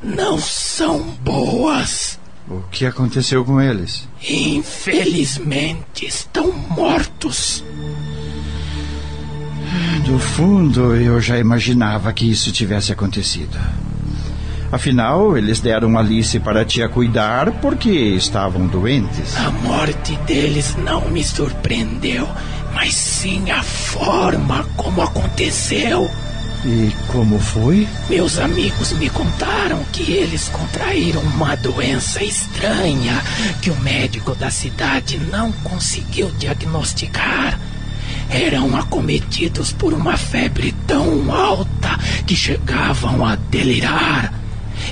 não 0.00 0.38
são 0.38 1.00
boas. 1.20 2.16
O 2.48 2.60
que 2.70 2.86
aconteceu 2.86 3.44
com 3.44 3.60
eles? 3.60 4.08
Infelizmente 4.22 6.06
estão 6.06 6.52
mortos. 6.52 7.64
Do 10.04 10.18
fundo, 10.18 10.94
eu 10.96 11.20
já 11.20 11.38
imaginava 11.38 12.12
que 12.12 12.30
isso 12.30 12.52
tivesse 12.52 12.92
acontecido. 12.92 13.58
Afinal, 14.72 15.36
eles 15.36 15.60
deram 15.60 15.98
Alice 15.98 16.38
para 16.40 16.62
a 16.62 16.64
tia 16.64 16.88
cuidar 16.88 17.52
porque 17.60 17.90
estavam 17.90 18.66
doentes. 18.66 19.36
A 19.36 19.50
morte 19.50 20.16
deles 20.26 20.74
não 20.76 21.10
me 21.10 21.22
surpreendeu, 21.22 22.26
mas 22.74 22.94
sim 22.94 23.50
a 23.50 23.62
forma 23.62 24.64
como 24.76 25.02
aconteceu. 25.02 26.10
E 26.64 26.90
como 27.08 27.38
foi? 27.38 27.86
Meus 28.08 28.38
amigos 28.38 28.92
me 28.92 29.10
contaram 29.10 29.84
que 29.92 30.10
eles 30.10 30.48
contraíram 30.48 31.20
uma 31.20 31.54
doença 31.56 32.22
estranha 32.24 33.20
que 33.60 33.68
o 33.68 33.76
médico 33.80 34.34
da 34.34 34.50
cidade 34.50 35.18
não 35.30 35.52
conseguiu 35.52 36.30
diagnosticar. 36.38 37.58
Eram 38.32 38.74
acometidos 38.76 39.72
por 39.72 39.92
uma 39.92 40.16
febre 40.16 40.74
tão 40.86 41.30
alta 41.30 41.98
que 42.26 42.34
chegavam 42.34 43.24
a 43.26 43.36
delirar. 43.36 44.32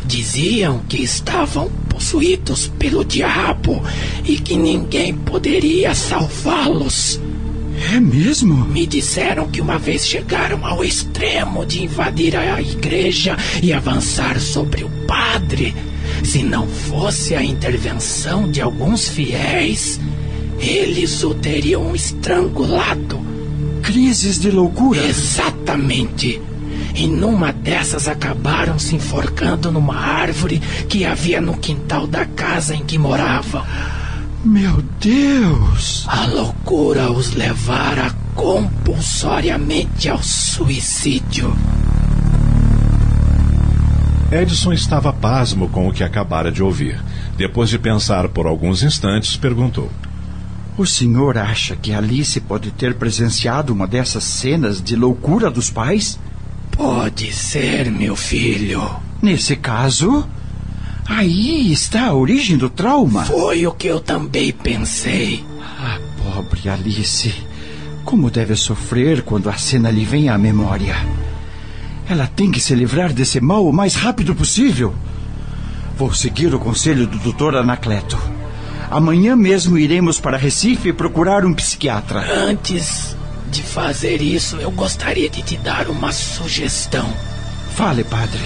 Diziam 0.04 0.80
que 0.88 1.02
estavam 1.02 1.70
possuídos 1.88 2.70
pelo 2.78 3.04
diabo 3.04 3.82
e 4.24 4.38
que 4.38 4.56
ninguém 4.56 5.14
poderia 5.14 5.94
salvá-los. 5.94 7.18
É 7.94 7.98
mesmo? 7.98 8.66
Me 8.66 8.86
disseram 8.86 9.48
que 9.48 9.60
uma 9.60 9.78
vez 9.78 10.06
chegaram 10.06 10.64
ao 10.66 10.84
extremo 10.84 11.64
de 11.64 11.82
invadir 11.82 12.36
a 12.36 12.60
igreja 12.60 13.36
e 13.62 13.72
avançar 13.72 14.38
sobre 14.38 14.84
o 14.84 14.90
padre. 15.06 15.74
Se 16.22 16.42
não 16.42 16.68
fosse 16.68 17.34
a 17.34 17.42
intervenção 17.42 18.50
de 18.50 18.60
alguns 18.60 19.08
fiéis, 19.08 19.98
eles 20.58 21.24
o 21.24 21.34
teriam 21.34 21.94
estrangulado. 21.94 23.29
Crises 23.82 24.38
de 24.38 24.50
loucura? 24.50 25.02
Exatamente. 25.02 26.40
E 26.94 27.06
numa 27.06 27.52
dessas 27.52 28.08
acabaram 28.08 28.78
se 28.78 28.94
enforcando 28.96 29.70
numa 29.70 29.96
árvore 29.96 30.60
que 30.88 31.04
havia 31.04 31.40
no 31.40 31.56
quintal 31.56 32.06
da 32.06 32.24
casa 32.24 32.74
em 32.74 32.84
que 32.84 32.98
moravam. 32.98 33.64
Meu 34.44 34.82
Deus! 34.98 36.04
A 36.08 36.26
loucura 36.26 37.10
os 37.12 37.34
levara 37.34 38.10
compulsoriamente 38.34 40.08
ao 40.08 40.22
suicídio. 40.22 41.54
Edson 44.32 44.72
estava 44.72 45.12
pasmo 45.12 45.68
com 45.68 45.88
o 45.88 45.92
que 45.92 46.04
acabara 46.04 46.52
de 46.52 46.62
ouvir. 46.62 47.02
Depois 47.36 47.68
de 47.68 47.78
pensar 47.78 48.28
por 48.28 48.46
alguns 48.46 48.82
instantes, 48.82 49.36
perguntou: 49.36 49.90
O 50.76 50.86
senhor 50.86 51.36
acha 51.36 51.76
que 51.76 51.92
Alice 51.92 52.40
pode 52.40 52.70
ter 52.70 52.94
presenciado 52.94 53.72
uma 53.72 53.86
dessas 53.86 54.24
cenas 54.24 54.82
de 54.82 54.96
loucura 54.96 55.50
dos 55.50 55.70
pais? 55.70 56.18
Pode 56.70 57.32
ser, 57.32 57.90
meu 57.90 58.16
filho. 58.16 58.82
Nesse 59.20 59.56
caso, 59.56 60.26
aí 61.06 61.70
está 61.70 62.06
a 62.06 62.14
origem 62.14 62.56
do 62.56 62.70
trauma. 62.70 63.24
Foi 63.24 63.66
o 63.66 63.72
que 63.72 63.88
eu 63.88 64.00
também 64.00 64.52
pensei. 64.52 65.44
Ah, 65.60 65.98
pobre 66.22 66.68
Alice. 66.68 67.34
Como 68.04 68.30
deve 68.30 68.56
sofrer 68.56 69.22
quando 69.22 69.50
a 69.50 69.58
cena 69.58 69.90
lhe 69.90 70.04
vem 70.04 70.30
à 70.30 70.38
memória. 70.38 70.96
Ela 72.08 72.26
tem 72.26 72.50
que 72.50 72.60
se 72.60 72.74
livrar 72.74 73.12
desse 73.12 73.40
mal 73.40 73.66
o 73.66 73.72
mais 73.72 73.94
rápido 73.94 74.34
possível. 74.34 74.94
Vou 75.98 76.14
seguir 76.14 76.54
o 76.54 76.58
conselho 76.58 77.06
do 77.06 77.18
doutor 77.18 77.54
Anacleto. 77.54 78.18
Amanhã 78.90 79.36
mesmo 79.36 79.78
iremos 79.78 80.18
para 80.18 80.36
Recife 80.36 80.92
procurar 80.92 81.46
um 81.46 81.54
psiquiatra. 81.54 82.26
Antes 82.44 83.16
de 83.48 83.62
fazer 83.62 84.20
isso, 84.20 84.56
eu 84.56 84.72
gostaria 84.72 85.30
de 85.30 85.42
te 85.42 85.56
dar 85.56 85.88
uma 85.88 86.10
sugestão. 86.10 87.08
Fale, 87.76 88.02
padre. 88.02 88.40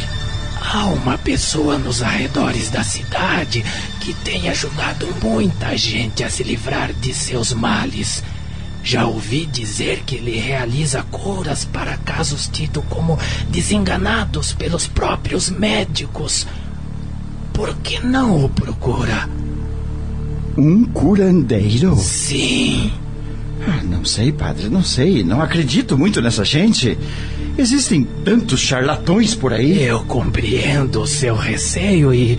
Há 0.61 0.85
uma 0.89 1.17
pessoa 1.17 1.79
nos 1.79 2.03
arredores 2.03 2.69
da 2.69 2.85
cidade 2.85 3.65
que 4.01 4.13
tem 4.13 4.51
ajudado 4.51 5.09
muita 5.23 5.75
gente 5.79 6.23
a 6.23 6.29
se 6.29 6.43
livrar 6.43 6.93
de 6.93 7.15
seus 7.15 7.55
males. 7.55 8.23
Já 8.83 9.07
ouvi 9.07 9.47
dizer 9.47 10.03
que 10.05 10.17
ele 10.17 10.39
realiza 10.39 11.03
curas 11.05 11.65
para 11.65 11.97
casos 11.97 12.49
tidos 12.49 12.85
como 12.91 13.19
desenganados 13.49 14.53
pelos 14.53 14.87
próprios 14.87 15.49
médicos. 15.49 16.47
Por 17.55 17.75
que 17.77 17.99
não 18.01 18.45
o 18.45 18.49
procura? 18.51 19.27
Um 20.57 20.85
curandeiro? 20.85 21.97
Sim. 21.97 22.93
Ah, 23.67 23.83
não 23.83 24.05
sei, 24.05 24.33
padre, 24.33 24.69
não 24.69 24.83
sei. 24.83 25.25
Não 25.25 25.41
acredito 25.41 25.97
muito 25.97 26.21
nessa 26.21 26.45
gente. 26.45 26.99
Existem 27.57 28.05
tantos 28.25 28.61
charlatões 28.61 29.35
por 29.35 29.53
aí. 29.53 29.83
Eu 29.83 30.05
compreendo 30.05 31.01
o 31.01 31.07
seu 31.07 31.35
receio 31.35 32.13
e 32.13 32.39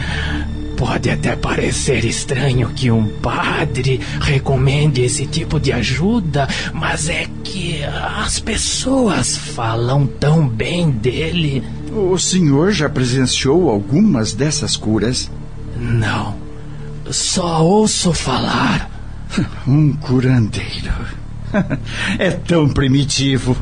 Pode 0.75 1.09
até 1.09 1.37
parecer 1.37 2.03
estranho 2.03 2.69
que 2.75 2.91
um 2.91 3.07
padre 3.07 3.99
recomende 4.19 5.01
esse 5.01 5.25
tipo 5.25 5.57
de 5.57 5.71
ajuda, 5.71 6.49
mas 6.73 7.07
é 7.07 7.27
que 7.43 7.81
as 7.83 8.39
pessoas 8.39 9.37
falam 9.37 10.05
tão 10.05 10.45
bem 10.45 10.91
dele. 10.91 11.63
O 11.93 12.17
senhor 12.17 12.73
já 12.73 12.89
presenciou 12.89 13.69
algumas 13.69 14.33
dessas 14.33 14.75
curas? 14.75 15.31
Não. 15.77 16.44
Só 17.11 17.63
ouço 17.63 18.13
falar. 18.13 18.89
Um 19.67 19.93
curandeiro. 19.93 20.93
É 22.19 22.31
tão 22.31 22.67
primitivo. 22.67 23.55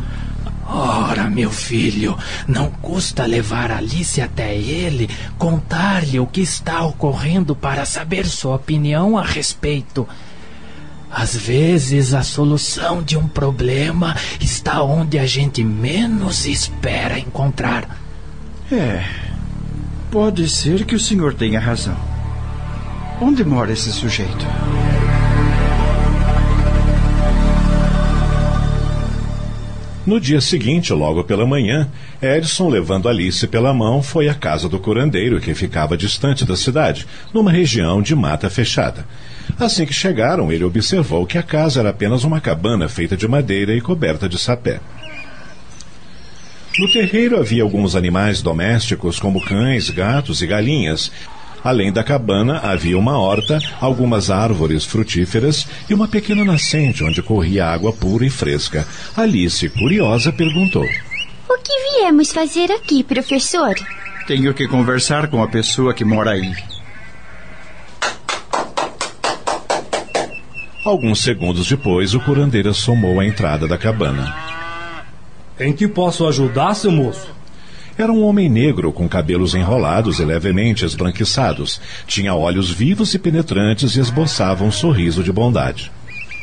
Ora, 0.66 1.30
meu 1.30 1.52
filho, 1.52 2.18
não 2.48 2.72
custa 2.72 3.26
levar 3.26 3.72
Alice 3.72 4.20
até 4.20 4.56
ele, 4.56 5.10
contar-lhe 5.38 6.20
o 6.20 6.26
que 6.26 6.42
está 6.42 6.84
ocorrendo 6.84 7.56
para 7.56 7.86
saber 7.86 8.26
sua 8.26 8.56
opinião 8.56 9.18
a 9.18 9.24
respeito. 9.24 10.08
Às 11.12 11.36
vezes 11.36 12.14
a 12.16 12.24
solução 12.24 13.04
de 13.04 13.16
um 13.16 13.28
problema 13.28 14.16
está 14.40 14.82
onde 14.82 15.20
a 15.20 15.28
gente 15.28 15.64
menos 15.64 16.48
espera 16.48 17.20
encontrar. 17.20 17.88
É. 18.72 19.06
Pode 20.10 20.50
ser 20.50 20.86
que 20.86 20.96
o 20.96 21.00
senhor 21.00 21.36
tenha 21.36 21.60
razão. 21.60 22.13
Onde 23.22 23.44
mora 23.44 23.72
esse 23.72 23.92
sujeito? 23.92 24.46
No 30.06 30.20
dia 30.20 30.42
seguinte, 30.42 30.92
logo 30.92 31.24
pela 31.24 31.46
manhã, 31.46 31.90
Edson, 32.22 32.68
levando 32.68 33.08
Alice 33.08 33.48
pela 33.48 33.74
mão, 33.74 34.04
foi 34.04 34.28
à 34.28 34.34
casa 34.34 34.68
do 34.68 34.78
curandeiro, 34.78 35.40
que 35.40 35.54
ficava 35.54 35.96
distante 35.96 36.44
da 36.44 36.58
cidade, 36.58 37.08
numa 37.34 37.50
região 37.50 38.02
de 38.02 38.14
mata 38.14 38.50
fechada. 38.50 39.06
Assim 39.58 39.86
que 39.86 39.94
chegaram, 39.94 40.52
ele 40.52 40.66
observou 40.66 41.26
que 41.26 41.38
a 41.38 41.44
casa 41.44 41.80
era 41.80 41.92
apenas 41.92 42.26
uma 42.26 42.42
cabana 42.42 42.90
feita 42.90 43.16
de 43.16 43.28
madeira 43.30 43.74
e 43.74 43.80
coberta 43.80 44.28
de 44.28 44.38
sapé. 44.38 44.82
No 46.78 46.92
terreiro 46.92 47.40
havia 47.40 47.64
alguns 47.64 47.96
animais 47.96 48.42
domésticos, 48.42 49.20
como 49.20 49.46
cães, 49.46 49.90
gatos 49.90 50.42
e 50.42 50.48
galinhas, 50.48 51.12
Além 51.64 51.94
da 51.94 52.04
cabana, 52.04 52.60
havia 52.60 52.98
uma 52.98 53.18
horta, 53.18 53.58
algumas 53.80 54.30
árvores 54.30 54.84
frutíferas 54.84 55.66
e 55.90 55.94
uma 55.94 56.10
pequena 56.10 56.44
nascente 56.44 57.04
onde 57.04 57.22
corria 57.22 57.68
água 57.68 57.94
pura 57.94 58.26
e 58.26 58.30
fresca. 58.30 58.86
Alice, 59.16 59.70
curiosa, 59.70 60.34
perguntou: 60.34 60.84
O 60.84 61.58
que 61.60 61.92
viemos 61.92 62.34
fazer 62.34 62.70
aqui, 62.70 63.02
professor? 63.02 63.76
Tenho 64.28 64.54
que 64.54 64.68
conversar 64.68 65.28
com 65.28 65.42
a 65.42 65.48
pessoa 65.48 65.94
que 65.94 66.04
mora 66.04 66.32
aí. 66.32 66.54
Alguns 70.84 71.24
segundos 71.24 71.66
depois, 71.66 72.14
o 72.14 72.20
curandeiro 72.20 72.70
assomou 72.70 73.22
a 73.22 73.26
entrada 73.26 73.70
da 73.70 73.78
cabana. 73.78 74.36
Em 75.58 75.72
que 75.72 75.88
posso 75.88 76.28
ajudar, 76.28 76.74
seu 76.74 76.92
moço? 76.92 77.43
Era 77.98 78.12
um 78.12 78.24
homem 78.24 78.50
negro 78.50 78.92
com 78.92 79.08
cabelos 79.08 79.54
enrolados 79.54 80.20
e 80.20 80.26
levemente 80.26 80.84
esbranquiçados. 80.84 81.80
Tinha 82.08 82.34
olhos 82.34 82.72
vivos 82.72 83.14
e 83.14 83.20
penetrantes 83.20 83.96
e 83.96 84.00
esboçava 84.00 84.64
um 84.64 84.72
sorriso 84.72 85.24
de 85.24 85.32
bondade. 85.32 85.92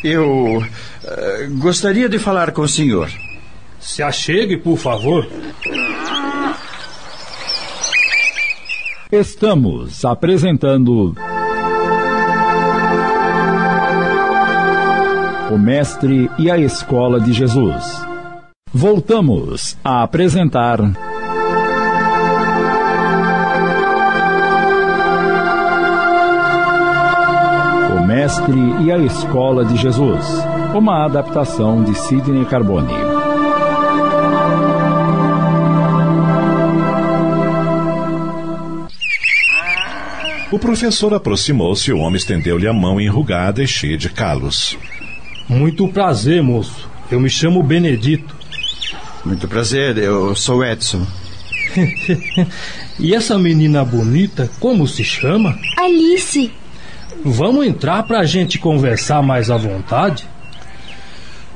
Eu 0.02 0.58
uh, 0.58 0.64
gostaria 1.58 2.08
de 2.08 2.18
falar 2.18 2.52
com 2.52 2.62
o 2.62 2.68
senhor. 2.68 3.10
Se 3.80 4.02
achegue, 4.02 4.56
por 4.56 4.76
favor. 4.78 5.26
Estamos 9.10 10.04
apresentando. 10.04 11.16
O 15.50 15.58
Mestre 15.58 16.30
e 16.38 16.48
a 16.48 16.56
Escola 16.56 17.20
de 17.20 17.32
Jesus. 17.32 17.84
Voltamos 18.72 19.76
a 19.82 20.04
apresentar. 20.04 21.09
Mestre 28.30 28.84
e 28.84 28.92
a 28.92 28.98
Escola 28.98 29.64
de 29.64 29.76
Jesus, 29.76 30.24
uma 30.72 31.04
adaptação 31.04 31.82
de 31.82 31.92
Sidney 31.98 32.44
Carbone. 32.44 32.92
O 40.52 40.60
professor 40.60 41.12
aproximou-se 41.12 41.90
e 41.90 41.92
o 41.92 41.98
homem 41.98 42.18
estendeu-lhe 42.18 42.68
a 42.68 42.72
mão 42.72 43.00
enrugada 43.00 43.64
e 43.64 43.66
cheia 43.66 43.98
de 43.98 44.08
calos. 44.08 44.78
Muito 45.48 45.88
prazer, 45.88 46.40
moço. 46.40 46.88
Eu 47.10 47.18
me 47.18 47.28
chamo 47.28 47.60
Benedito. 47.64 48.36
Muito 49.24 49.48
prazer, 49.48 49.98
eu 49.98 50.36
sou 50.36 50.64
Edson. 50.64 51.04
e 52.96 53.12
essa 53.12 53.36
menina 53.36 53.84
bonita, 53.84 54.48
como 54.60 54.86
se 54.86 55.02
chama? 55.02 55.58
Alice. 55.76 56.59
Vamos 57.24 57.66
entrar 57.66 58.02
pra 58.04 58.24
gente 58.24 58.58
conversar 58.58 59.22
mais 59.22 59.50
à 59.50 59.56
vontade? 59.56 60.26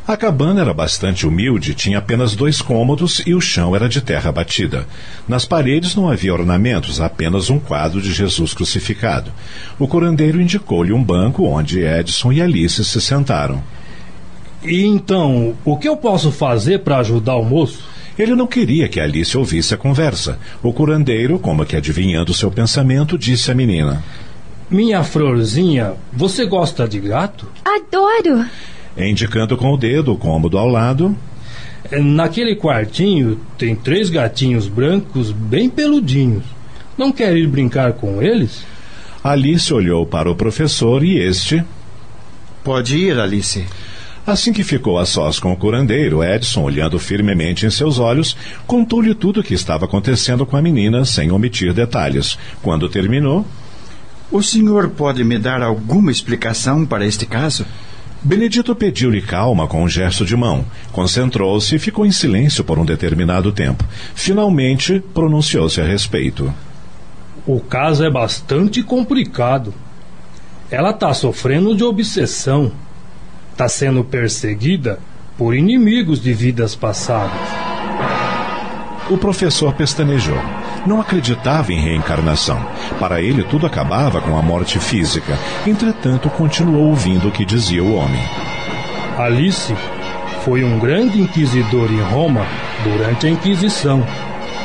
A 0.06 0.14
cabana 0.14 0.60
era 0.60 0.74
bastante 0.74 1.26
humilde, 1.26 1.72
tinha 1.72 1.96
apenas 1.96 2.36
dois 2.36 2.60
cômodos 2.60 3.22
e 3.24 3.34
o 3.34 3.40
chão 3.40 3.74
era 3.74 3.88
de 3.88 4.02
terra 4.02 4.30
batida. 4.30 4.86
Nas 5.26 5.46
paredes 5.46 5.96
não 5.96 6.10
havia 6.10 6.34
ornamentos, 6.34 7.00
apenas 7.00 7.48
um 7.48 7.58
quadro 7.58 8.02
de 8.02 8.12
Jesus 8.12 8.52
crucificado. 8.52 9.32
O 9.78 9.88
curandeiro 9.88 10.38
indicou-lhe 10.38 10.92
um 10.92 11.02
banco 11.02 11.44
onde 11.44 11.80
Edson 11.80 12.30
e 12.32 12.42
Alice 12.42 12.84
se 12.84 13.00
sentaram. 13.00 13.62
E 14.62 14.84
então, 14.84 15.54
o 15.64 15.78
que 15.78 15.88
eu 15.88 15.96
posso 15.96 16.30
fazer 16.30 16.80
para 16.80 16.98
ajudar 16.98 17.36
o 17.36 17.44
moço? 17.44 17.88
Ele 18.18 18.34
não 18.34 18.46
queria 18.46 18.88
que 18.88 19.00
Alice 19.00 19.36
ouvisse 19.36 19.72
a 19.72 19.78
conversa. 19.78 20.38
O 20.62 20.72
curandeiro, 20.72 21.38
como 21.38 21.64
que 21.64 21.76
adivinhando 21.76 22.34
seu 22.34 22.50
pensamento, 22.50 23.16
disse 23.16 23.50
à 23.50 23.54
menina: 23.54 24.04
Minha 24.70 25.04
florzinha, 25.04 25.94
você 26.12 26.46
gosta 26.46 26.88
de 26.88 26.98
gato? 26.98 27.46
Adoro! 27.64 28.46
Indicando 28.96 29.56
com 29.56 29.72
o 29.72 29.76
dedo 29.76 30.12
o 30.12 30.16
cômodo 30.16 30.56
ao 30.56 30.68
lado. 30.68 31.16
Naquele 31.90 32.56
quartinho 32.56 33.38
tem 33.58 33.76
três 33.76 34.08
gatinhos 34.08 34.66
brancos 34.66 35.30
bem 35.30 35.68
peludinhos. 35.68 36.44
Não 36.96 37.12
quer 37.12 37.36
ir 37.36 37.46
brincar 37.46 37.92
com 37.94 38.22
eles? 38.22 38.64
Alice 39.22 39.72
olhou 39.72 40.06
para 40.06 40.30
o 40.30 40.34
professor 40.34 41.04
e 41.04 41.18
este. 41.18 41.62
Pode 42.62 42.96
ir, 42.96 43.18
Alice. 43.18 43.64
Assim 44.26 44.54
que 44.54 44.64
ficou 44.64 44.98
a 44.98 45.04
sós 45.04 45.38
com 45.38 45.52
o 45.52 45.56
curandeiro, 45.56 46.24
Edson, 46.24 46.62
olhando 46.62 46.98
firmemente 46.98 47.66
em 47.66 47.70
seus 47.70 47.98
olhos, 47.98 48.34
contou-lhe 48.66 49.14
tudo 49.14 49.40
o 49.40 49.42
que 49.42 49.52
estava 49.52 49.84
acontecendo 49.84 50.46
com 50.46 50.56
a 50.56 50.62
menina, 50.62 51.04
sem 51.04 51.30
omitir 51.30 51.74
detalhes. 51.74 52.38
Quando 52.62 52.88
terminou. 52.88 53.44
O 54.30 54.42
senhor 54.42 54.90
pode 54.90 55.22
me 55.22 55.38
dar 55.38 55.62
alguma 55.62 56.10
explicação 56.10 56.84
para 56.86 57.06
este 57.06 57.26
caso? 57.26 57.64
Benedito 58.22 58.74
pediu-lhe 58.74 59.20
calma 59.20 59.66
com 59.68 59.84
um 59.84 59.88
gesto 59.88 60.24
de 60.24 60.34
mão. 60.34 60.64
Concentrou-se 60.92 61.76
e 61.76 61.78
ficou 61.78 62.06
em 62.06 62.10
silêncio 62.10 62.64
por 62.64 62.78
um 62.78 62.84
determinado 62.84 63.52
tempo. 63.52 63.84
Finalmente, 64.14 65.02
pronunciou-se 65.12 65.78
a 65.78 65.84
respeito. 65.84 66.52
O 67.46 67.60
caso 67.60 68.02
é 68.02 68.10
bastante 68.10 68.82
complicado. 68.82 69.74
Ela 70.70 70.90
está 70.90 71.12
sofrendo 71.12 71.76
de 71.76 71.84
obsessão. 71.84 72.72
Está 73.52 73.68
sendo 73.68 74.02
perseguida 74.02 74.98
por 75.36 75.54
inimigos 75.54 76.20
de 76.20 76.32
vidas 76.32 76.74
passadas. 76.74 77.46
O 79.10 79.18
professor 79.18 79.74
pestanejou. 79.74 80.63
Não 80.86 81.00
acreditava 81.00 81.72
em 81.72 81.80
reencarnação. 81.80 82.60
Para 82.98 83.22
ele, 83.22 83.42
tudo 83.42 83.66
acabava 83.66 84.20
com 84.20 84.36
a 84.36 84.42
morte 84.42 84.78
física. 84.78 85.38
Entretanto, 85.66 86.28
continuou 86.28 86.88
ouvindo 86.88 87.28
o 87.28 87.32
que 87.32 87.44
dizia 87.44 87.82
o 87.82 87.94
homem. 87.94 88.22
Alice 89.18 89.74
foi 90.44 90.62
um 90.62 90.78
grande 90.78 91.20
inquisidor 91.20 91.90
em 91.90 92.02
Roma 92.02 92.46
durante 92.82 93.26
a 93.26 93.30
Inquisição 93.30 94.04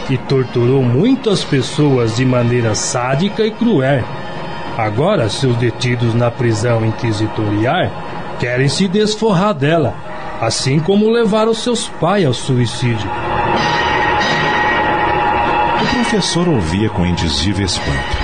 e 0.09 0.17
torturou 0.17 0.83
muitas 0.83 1.43
pessoas 1.43 2.17
de 2.17 2.25
maneira 2.25 2.75
sádica 2.75 3.45
e 3.45 3.51
cruel. 3.51 4.03
Agora, 4.77 5.29
seus 5.29 5.55
detidos 5.57 6.13
na 6.13 6.31
prisão 6.31 6.85
inquisitorial 6.85 7.91
querem 8.39 8.67
se 8.67 8.87
desforrar 8.87 9.53
dela, 9.53 9.93
assim 10.41 10.79
como 10.79 11.09
levaram 11.09 11.53
seus 11.53 11.87
pais 11.87 12.25
ao 12.25 12.33
suicídio. 12.33 13.09
O 15.99 16.01
professor 16.01 16.47
ouvia 16.47 16.89
com 16.89 17.05
indizível 17.05 17.65
espanto. 17.65 18.17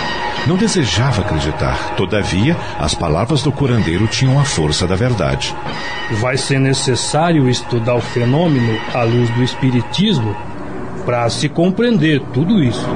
Não 0.48 0.56
desejava 0.56 1.22
acreditar. 1.22 1.94
Todavia, 1.98 2.56
as 2.80 2.96
palavras 2.96 3.44
do 3.44 3.52
curandeiro 3.52 4.08
tinham 4.08 4.40
a 4.40 4.46
força 4.46 4.88
da 4.88 4.96
verdade. 4.96 5.54
Vai 6.22 6.38
ser 6.38 6.58
necessário 6.58 7.50
estudar 7.50 7.96
o 7.96 8.02
fenômeno 8.02 8.80
à 8.94 9.04
luz 9.04 9.30
do 9.32 9.44
Espiritismo 9.44 10.34
para 11.06 11.30
se 11.30 11.50
compreender 11.50 12.22
tudo 12.34 12.64
isso. 12.64 12.88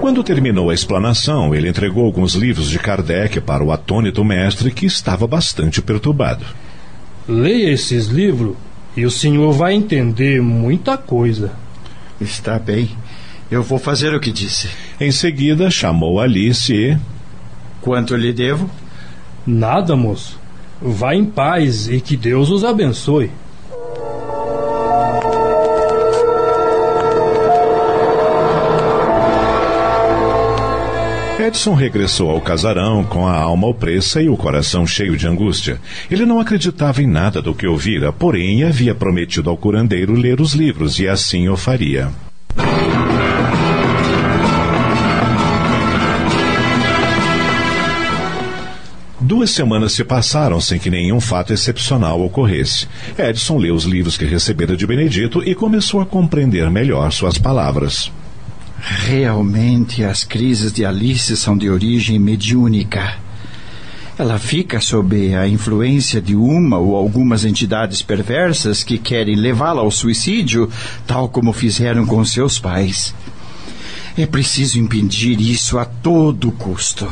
Quando 0.00 0.22
terminou 0.22 0.70
a 0.70 0.74
explanação, 0.74 1.52
ele 1.52 1.68
entregou 1.68 2.06
alguns 2.06 2.34
livros 2.34 2.70
de 2.70 2.78
Kardec 2.78 3.40
para 3.40 3.64
o 3.64 3.72
atônito 3.72 4.24
mestre, 4.24 4.70
que 4.70 4.86
estava 4.86 5.26
bastante 5.26 5.82
perturbado. 5.82 6.46
Leia 7.28 7.70
esses 7.70 8.06
livros 8.06 8.54
e 8.96 9.04
o 9.04 9.10
senhor 9.10 9.52
vai 9.52 9.74
entender 9.74 10.40
muita 10.40 10.96
coisa. 10.96 11.52
Está 12.20 12.58
bem. 12.58 12.90
Eu 13.50 13.62
vou 13.62 13.78
fazer 13.78 14.14
o 14.14 14.20
que 14.20 14.32
disse. 14.32 14.68
Em 15.00 15.10
seguida, 15.10 15.70
chamou 15.70 16.20
Alice 16.20 16.72
e. 16.72 16.96
Quanto 17.80 18.16
lhe 18.16 18.32
devo? 18.32 18.70
Nada, 19.46 19.94
moço. 19.94 20.40
Vá 20.80 21.14
em 21.14 21.24
paz 21.24 21.88
e 21.88 22.00
que 22.00 22.16
Deus 22.16 22.50
os 22.50 22.64
abençoe. 22.64 23.30
Edson 31.54 31.74
regressou 31.74 32.30
ao 32.30 32.40
casarão 32.40 33.04
com 33.04 33.28
a 33.28 33.36
alma 33.36 33.68
opressa 33.68 34.20
e 34.20 34.28
o 34.28 34.36
coração 34.36 34.84
cheio 34.84 35.16
de 35.16 35.28
angústia. 35.28 35.80
Ele 36.10 36.26
não 36.26 36.40
acreditava 36.40 37.00
em 37.00 37.06
nada 37.06 37.40
do 37.40 37.54
que 37.54 37.64
ouvira, 37.64 38.12
porém 38.12 38.64
havia 38.64 38.92
prometido 38.92 39.48
ao 39.48 39.56
curandeiro 39.56 40.14
ler 40.14 40.40
os 40.40 40.52
livros 40.52 40.98
e 40.98 41.06
assim 41.06 41.48
o 41.48 41.56
faria. 41.56 42.10
Duas 49.20 49.50
semanas 49.50 49.92
se 49.92 50.02
passaram 50.02 50.60
sem 50.60 50.80
que 50.80 50.90
nenhum 50.90 51.20
fato 51.20 51.52
excepcional 51.52 52.20
ocorresse. 52.20 52.88
Edson 53.16 53.58
leu 53.58 53.76
os 53.76 53.84
livros 53.84 54.18
que 54.18 54.24
recebera 54.24 54.76
de 54.76 54.84
Benedito 54.84 55.40
e 55.48 55.54
começou 55.54 56.00
a 56.00 56.06
compreender 56.06 56.68
melhor 56.68 57.12
suas 57.12 57.38
palavras. 57.38 58.10
Realmente 58.86 60.04
as 60.04 60.24
crises 60.24 60.70
de 60.70 60.84
Alice 60.84 61.34
são 61.38 61.56
de 61.56 61.70
origem 61.70 62.18
mediúnica. 62.18 63.14
Ela 64.18 64.38
fica 64.38 64.78
sob 64.78 65.34
a 65.34 65.48
influência 65.48 66.20
de 66.20 66.36
uma 66.36 66.76
ou 66.76 66.94
algumas 66.94 67.46
entidades 67.46 68.02
perversas 68.02 68.84
que 68.84 68.98
querem 68.98 69.36
levá-la 69.36 69.80
ao 69.80 69.90
suicídio, 69.90 70.68
tal 71.06 71.30
como 71.30 71.50
fizeram 71.50 72.04
com 72.04 72.22
seus 72.26 72.58
pais. 72.58 73.14
É 74.18 74.26
preciso 74.26 74.78
impedir 74.78 75.40
isso 75.40 75.78
a 75.78 75.86
todo 75.86 76.52
custo. 76.52 77.10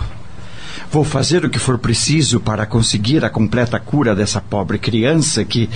Vou 0.90 1.04
fazer 1.04 1.42
o 1.42 1.48
que 1.48 1.58
for 1.58 1.78
preciso 1.78 2.38
para 2.38 2.66
conseguir 2.66 3.24
a 3.24 3.30
completa 3.30 3.80
cura 3.80 4.14
dessa 4.14 4.42
pobre 4.42 4.78
criança 4.78 5.42
que, 5.42 5.70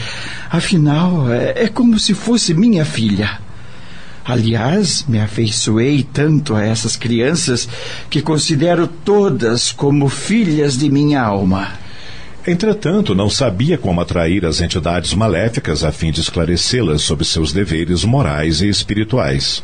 afinal, 0.51 1.33
é, 1.33 1.65
é 1.65 1.69
como 1.69 1.99
se 1.99 2.13
fosse 2.13 2.53
minha 2.53 2.85
filha. 2.85 3.46
Aliás, 4.27 5.05
me 5.07 5.21
afeiçoei 5.21 6.03
tanto 6.03 6.57
a 6.57 6.63
essas 6.65 6.97
crianças 6.97 7.69
que 8.11 8.21
considero 8.21 8.89
todas 8.89 9.71
como 9.71 10.09
filhas 10.09 10.77
de 10.77 10.91
minha 10.91 11.23
alma. 11.23 11.75
Entretanto, 12.45 13.15
não 13.15 13.31
sabia 13.31 13.79
como 13.79 14.01
atrair 14.01 14.45
as 14.45 14.61
entidades 14.61 15.15
maléficas 15.15 15.85
a 15.85 15.93
fim 15.93 16.11
de 16.11 16.21
esclarecê-las 16.21 17.03
sobre 17.03 17.25
seus 17.25 17.53
deveres 17.53 18.05
morais 18.05 18.61
e 18.61 18.69
espirituais. 18.69 19.63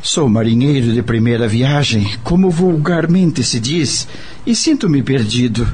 Sou 0.00 0.28
marinheiro 0.28 0.92
de 0.92 1.02
primeira 1.02 1.48
viagem, 1.48 2.06
como 2.22 2.50
vulgarmente 2.50 3.42
se 3.42 3.58
diz, 3.58 4.06
e 4.46 4.54
sinto-me 4.54 5.02
perdido. 5.02 5.66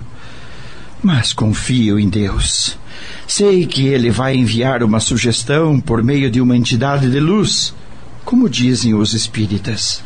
Mas 1.03 1.35
confio 1.35 1.99
em 1.99 2.09
Deus. 2.09 2.79
Sei 3.27 3.67
que 3.67 3.89
Ele 3.89 4.11
vai 4.11 4.37
enviar 4.37 4.83
uma 4.83 5.01
sugestão 5.01 5.79
por 5.81 6.03
meio 6.03 6.31
de 6.31 6.41
uma 6.41 6.57
entidade 6.57 7.11
de 7.11 7.19
luz, 7.19 7.75
como 8.25 8.49
dizem 8.49 8.95
os 8.95 9.15
espíritas. 9.15 10.03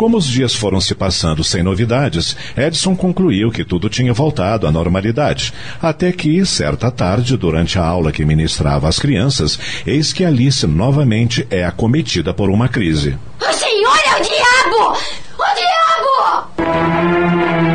Como 0.00 0.16
os 0.16 0.26
dias 0.26 0.54
foram 0.54 0.80
se 0.80 0.94
passando 0.94 1.44
sem 1.44 1.62
novidades, 1.62 2.34
Edson 2.56 2.96
concluiu 2.96 3.50
que 3.50 3.62
tudo 3.62 3.90
tinha 3.90 4.14
voltado 4.14 4.66
à 4.66 4.72
normalidade. 4.72 5.52
Até 5.80 6.10
que, 6.10 6.42
certa 6.46 6.90
tarde, 6.90 7.36
durante 7.36 7.78
a 7.78 7.84
aula 7.84 8.10
que 8.10 8.24
ministrava 8.24 8.88
às 8.88 8.98
crianças, 8.98 9.58
eis 9.86 10.10
que 10.10 10.24
Alice 10.24 10.66
novamente 10.66 11.46
é 11.50 11.66
acometida 11.66 12.32
por 12.32 12.48
uma 12.48 12.66
crise. 12.66 13.18
O 13.38 13.52
senhor 13.52 13.98
é 14.06 14.18
o 14.18 14.22
diabo! 14.22 15.19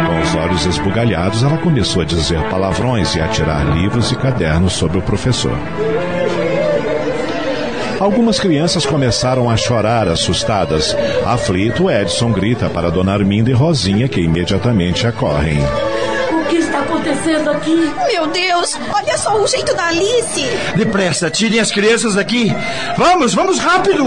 Com 0.07 0.21
os 0.21 0.35
olhos 0.35 0.65
esbugalhados, 0.65 1.43
ela 1.43 1.57
começou 1.57 2.01
a 2.01 2.05
dizer 2.05 2.41
palavrões 2.49 3.15
e 3.15 3.21
a 3.21 3.27
tirar 3.27 3.63
livros 3.75 4.11
e 4.11 4.15
cadernos 4.15 4.73
sobre 4.73 4.97
o 4.97 5.01
professor. 5.01 5.57
Algumas 7.99 8.39
crianças 8.39 8.85
começaram 8.85 9.49
a 9.49 9.55
chorar 9.55 10.07
assustadas. 10.07 10.95
Aflito, 11.25 11.89
Edson 11.89 12.31
grita 12.31 12.69
para 12.69 12.91
Dona 12.91 13.13
Arminda 13.13 13.49
e 13.49 13.53
Rosinha, 13.53 14.07
que 14.07 14.19
imediatamente 14.19 15.07
acorrem. 15.07 15.59
O 16.31 16.45
que 16.47 16.57
está 16.57 16.79
acontecendo 16.79 17.49
aqui? 17.51 17.91
Meu 18.11 18.27
Deus, 18.27 18.77
olha 18.93 19.17
só 19.17 19.41
o 19.41 19.47
jeito 19.47 19.73
da 19.73 19.87
Alice. 19.87 20.45
Depressa, 20.75 21.31
tirem 21.31 21.59
as 21.59 21.71
crianças 21.71 22.15
daqui. 22.15 22.53
Vamos, 22.97 23.33
vamos 23.33 23.59
rápido! 23.59 24.05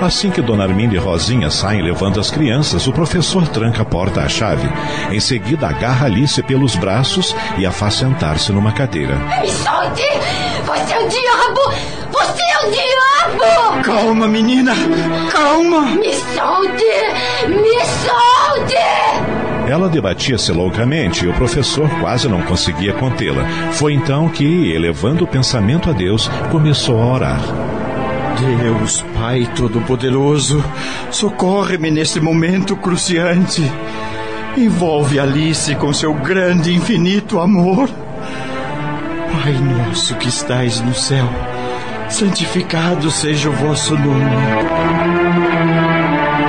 Assim 0.00 0.30
que 0.30 0.40
Dona 0.40 0.64
Arminda 0.64 0.94
e 0.94 0.98
Rosinha 0.98 1.50
saem 1.50 1.82
levando 1.82 2.18
as 2.18 2.30
crianças, 2.30 2.86
o 2.86 2.92
professor 2.92 3.46
tranca 3.46 3.82
a 3.82 3.84
porta 3.84 4.22
à 4.22 4.28
chave. 4.28 4.68
Em 5.10 5.20
seguida, 5.20 5.68
agarra 5.68 6.06
Alice 6.06 6.42
pelos 6.42 6.74
braços 6.74 7.36
e 7.58 7.66
a 7.66 7.70
faz 7.70 7.94
sentar-se 7.94 8.50
numa 8.50 8.72
cadeira. 8.72 9.16
Me 9.40 9.48
solte! 9.48 10.02
Você 10.64 10.92
é 10.94 10.98
o 10.98 11.08
diabo! 11.08 11.60
Você 12.10 12.42
é 12.42 12.66
o 12.66 12.70
diabo! 12.70 13.82
Calma, 13.82 14.26
menina! 14.26 14.72
Calma! 15.30 15.82
Me 15.82 16.14
solte! 16.14 16.84
Me 17.46 17.80
solte! 18.04 19.70
Ela 19.70 19.88
debatia-se 19.88 20.50
loucamente 20.50 21.24
e 21.24 21.28
o 21.28 21.34
professor 21.34 21.88
quase 22.00 22.26
não 22.26 22.42
conseguia 22.42 22.94
contê-la. 22.94 23.44
Foi 23.72 23.92
então 23.92 24.28
que, 24.28 24.72
elevando 24.72 25.24
o 25.24 25.28
pensamento 25.28 25.90
a 25.90 25.92
Deus, 25.92 26.28
começou 26.50 27.00
a 27.00 27.06
orar. 27.06 27.69
Deus, 28.38 29.04
Pai 29.14 29.48
Todo-Poderoso, 29.56 30.62
socorre-me 31.10 31.90
nesse 31.90 32.20
momento 32.20 32.76
cruciante. 32.76 33.62
Envolve 34.56 35.18
Alice 35.18 35.74
com 35.76 35.92
seu 35.92 36.14
grande 36.14 36.70
e 36.70 36.74
infinito 36.74 37.40
amor. 37.40 37.88
Pai 39.32 39.52
nosso 39.52 40.14
que 40.16 40.28
estais 40.28 40.80
no 40.80 40.94
céu, 40.94 41.28
santificado 42.08 43.10
seja 43.10 43.48
o 43.48 43.52
vosso 43.52 43.94
nome. 43.94 44.36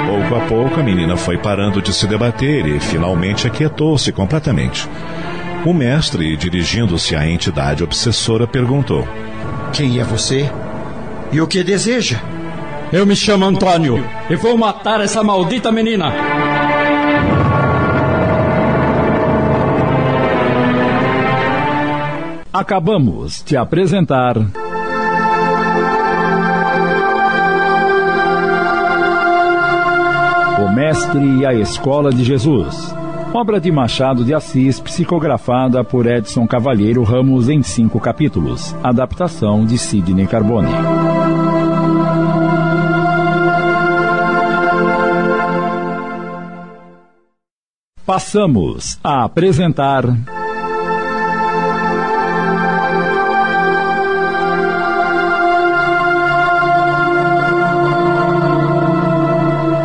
Pouco 0.08 0.36
a 0.36 0.48
pouco 0.48 0.80
a 0.80 0.84
menina 0.84 1.16
foi 1.16 1.38
parando 1.38 1.82
de 1.82 1.94
se 1.94 2.08
debater 2.08 2.66
e 2.66 2.80
finalmente 2.80 3.48
aquietou-se 3.48 4.12
completamente. 4.12 4.88
O 5.66 5.74
mestre, 5.74 6.36
dirigindo-se 6.36 7.16
à 7.16 7.28
entidade 7.28 7.84
obsessora, 7.84 8.48
perguntou: 8.48 9.08
Quem 9.72 10.00
é 10.00 10.04
você? 10.04 10.50
E 11.32 11.40
o 11.40 11.48
que 11.48 11.64
deseja? 11.64 12.20
Eu 12.92 13.06
me 13.06 13.16
chamo 13.16 13.46
Antônio 13.46 14.04
e 14.30 14.36
vou 14.36 14.58
matar 14.58 15.00
essa 15.00 15.24
maldita 15.24 15.72
menina. 15.72 16.12
Acabamos 22.52 23.42
de 23.46 23.56
apresentar. 23.56 24.38
O 30.60 30.70
Mestre 30.76 31.40
e 31.40 31.46
a 31.46 31.54
Escola 31.54 32.12
de 32.12 32.26
Jesus. 32.26 32.94
Obra 33.34 33.62
de 33.62 33.72
Machado 33.72 34.26
de 34.26 34.34
Assis, 34.34 34.82
psicografada 34.82 35.82
por 35.86 36.06
Edson 36.06 36.46
Cavalheiro 36.46 37.02
Ramos 37.04 37.48
em 37.48 37.64
cinco 37.64 38.02
capítulos. 38.02 38.76
Adaptação 38.84 39.66
de 39.66 39.78
Sidney 39.78 40.28
Carbone. 40.28 40.70
Passamos 48.12 49.00
a 49.02 49.24
apresentar. 49.24 50.04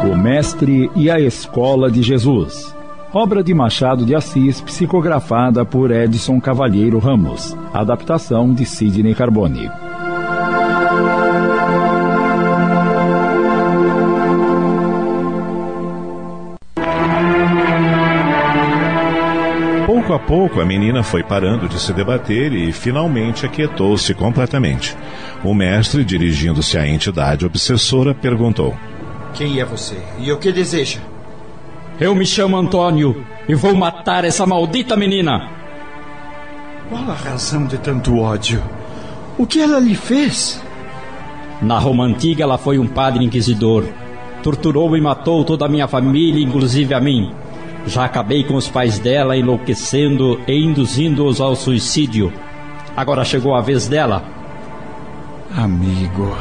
O 0.02 0.16
Mestre 0.16 0.90
e 0.96 1.08
a 1.08 1.20
Escola 1.20 1.88
de 1.88 2.02
Jesus. 2.02 2.74
Obra 3.12 3.44
de 3.44 3.54
Machado 3.54 4.04
de 4.04 4.16
Assis, 4.16 4.60
psicografada 4.60 5.64
por 5.64 5.92
Edson 5.92 6.40
Cavalheiro 6.40 6.98
Ramos. 6.98 7.56
Adaptação 7.72 8.52
de 8.52 8.66
Sidney 8.66 9.14
Carbone. 9.14 9.70
Pouco 20.26 20.46
a 20.46 20.48
pouco, 20.48 20.60
a 20.60 20.66
menina 20.66 21.04
foi 21.04 21.22
parando 21.22 21.68
de 21.68 21.78
se 21.78 21.92
debater 21.92 22.52
e 22.52 22.72
finalmente 22.72 23.46
aquietou-se 23.46 24.12
completamente. 24.12 24.96
O 25.44 25.54
mestre, 25.54 26.04
dirigindo-se 26.04 26.76
à 26.76 26.86
entidade 26.86 27.46
obsessora, 27.46 28.12
perguntou: 28.12 28.74
Quem 29.34 29.60
é 29.60 29.64
você 29.64 29.96
e 30.18 30.32
o 30.32 30.36
que 30.36 30.50
deseja? 30.50 30.98
Eu 32.00 32.14
me 32.14 32.26
chamo 32.26 32.56
Antônio 32.56 33.24
e 33.48 33.54
vou 33.54 33.74
matar 33.74 34.24
essa 34.24 34.44
maldita 34.44 34.96
menina. 34.96 35.48
Qual 36.90 37.08
a 37.08 37.14
razão 37.14 37.64
de 37.64 37.78
tanto 37.78 38.18
ódio? 38.18 38.62
O 39.38 39.46
que 39.46 39.60
ela 39.60 39.78
lhe 39.78 39.94
fez? 39.94 40.60
Na 41.62 41.78
Roma 41.78 42.04
Antiga, 42.04 42.42
ela 42.42 42.58
foi 42.58 42.78
um 42.78 42.86
padre 42.86 43.24
inquisidor. 43.24 43.84
Torturou 44.42 44.96
e 44.96 45.00
matou 45.00 45.44
toda 45.44 45.66
a 45.66 45.68
minha 45.68 45.88
família, 45.88 46.42
inclusive 46.42 46.92
a 46.94 47.00
mim. 47.00 47.32
Já 47.86 48.04
acabei 48.04 48.42
com 48.42 48.54
os 48.54 48.68
pais 48.68 48.98
dela, 48.98 49.36
enlouquecendo 49.36 50.40
e 50.46 50.64
induzindo-os 50.64 51.40
ao 51.40 51.54
suicídio. 51.54 52.32
Agora 52.96 53.24
chegou 53.24 53.54
a 53.54 53.60
vez 53.60 53.86
dela. 53.86 54.24
Amigo, 55.54 56.36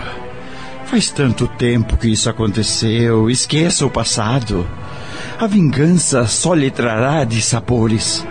faz 0.85 1.11
tanto 1.11 1.47
tempo 1.47 1.97
que 1.97 2.09
isso 2.09 2.30
aconteceu. 2.30 3.30
Esqueça 3.30 3.85
o 3.85 3.89
passado. 3.89 4.65
A 5.39 5.45
vingança 5.45 6.26
só 6.26 6.53
lhe 6.53 6.72
trará 6.72 7.23
dissabores. 7.23 8.26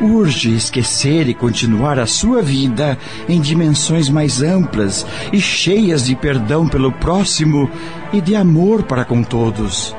Urge 0.00 0.54
esquecer 0.54 1.28
e 1.28 1.34
continuar 1.34 1.98
a 1.98 2.06
sua 2.06 2.40
vida 2.40 2.96
em 3.28 3.40
dimensões 3.40 4.08
mais 4.08 4.40
amplas 4.42 5.04
e 5.32 5.40
cheias 5.40 6.06
de 6.06 6.14
perdão 6.14 6.68
pelo 6.68 6.92
próximo 6.92 7.68
e 8.12 8.20
de 8.20 8.36
amor 8.36 8.84
para 8.84 9.04
com 9.04 9.22
todos. 9.24 9.94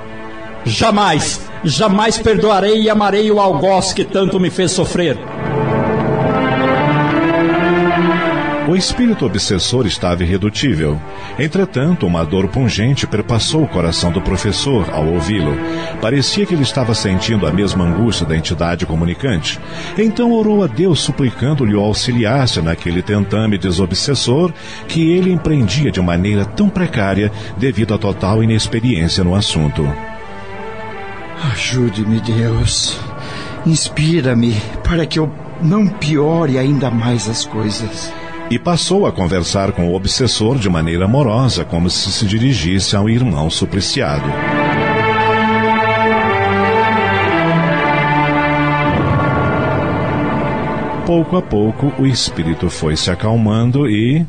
Jamais, 0.64 1.49
jamais 1.64 2.18
perdoarei 2.18 2.82
e 2.82 2.90
amarei 2.90 3.32
o 3.32 3.40
algoz 3.40 3.94
que 3.94 4.04
tanto 4.04 4.40
me 4.40 4.50
fez 4.50 4.72
sofrer. 4.72 5.18
O 8.70 8.76
espírito 8.76 9.26
obsessor 9.26 9.88
estava 9.88 10.22
irredutível. 10.22 11.02
Entretanto, 11.40 12.06
uma 12.06 12.24
dor 12.24 12.50
pungente 12.50 13.08
perpassou 13.08 13.64
o 13.64 13.68
coração 13.68 14.12
do 14.12 14.22
professor 14.22 14.88
ao 14.92 15.08
ouvi-lo. 15.08 15.58
Parecia 16.00 16.46
que 16.46 16.54
ele 16.54 16.62
estava 16.62 16.94
sentindo 16.94 17.48
a 17.48 17.52
mesma 17.52 17.84
angústia 17.84 18.28
da 18.28 18.38
entidade 18.38 18.86
comunicante. 18.86 19.60
Então 19.98 20.32
orou 20.32 20.64
a 20.64 20.68
Deus 20.68 21.00
suplicando-lhe 21.00 21.74
o 21.74 21.82
auxiliasse 21.82 22.62
naquele 22.62 23.02
tentame 23.02 23.58
desobsessor 23.58 24.54
que 24.88 25.14
ele 25.14 25.32
empreendia 25.32 25.90
de 25.90 26.00
maneira 26.00 26.46
tão 26.46 26.70
precária 26.70 27.32
devido 27.58 27.96
à 27.96 27.98
total 27.98 28.44
inexperiência 28.44 29.24
no 29.24 29.34
assunto. 29.34 29.92
Ajude-me, 31.42 32.20
Deus. 32.20 33.00
Inspira-me 33.66 34.54
para 34.84 35.06
que 35.06 35.20
eu 35.20 35.32
não 35.62 35.88
piore 35.88 36.58
ainda 36.58 36.90
mais 36.90 37.30
as 37.30 37.46
coisas. 37.46 38.12
E 38.50 38.58
passou 38.58 39.06
a 39.06 39.12
conversar 39.12 39.72
com 39.72 39.90
o 39.90 39.96
obsessor 39.96 40.58
de 40.58 40.70
maneira 40.70 41.06
amorosa, 41.06 41.64
como 41.64 41.90
se 41.90 42.12
se 42.12 42.26
dirigisse 42.26 42.96
ao 42.96 43.10
irmão 43.10 43.50
supliciado. 43.50 44.26
Pouco 51.06 51.38
a 51.38 51.42
pouco, 51.42 51.94
o 51.98 52.06
espírito 52.06 52.70
foi 52.70 52.96
se 52.96 53.10
acalmando 53.10 53.88
e. 53.90 54.26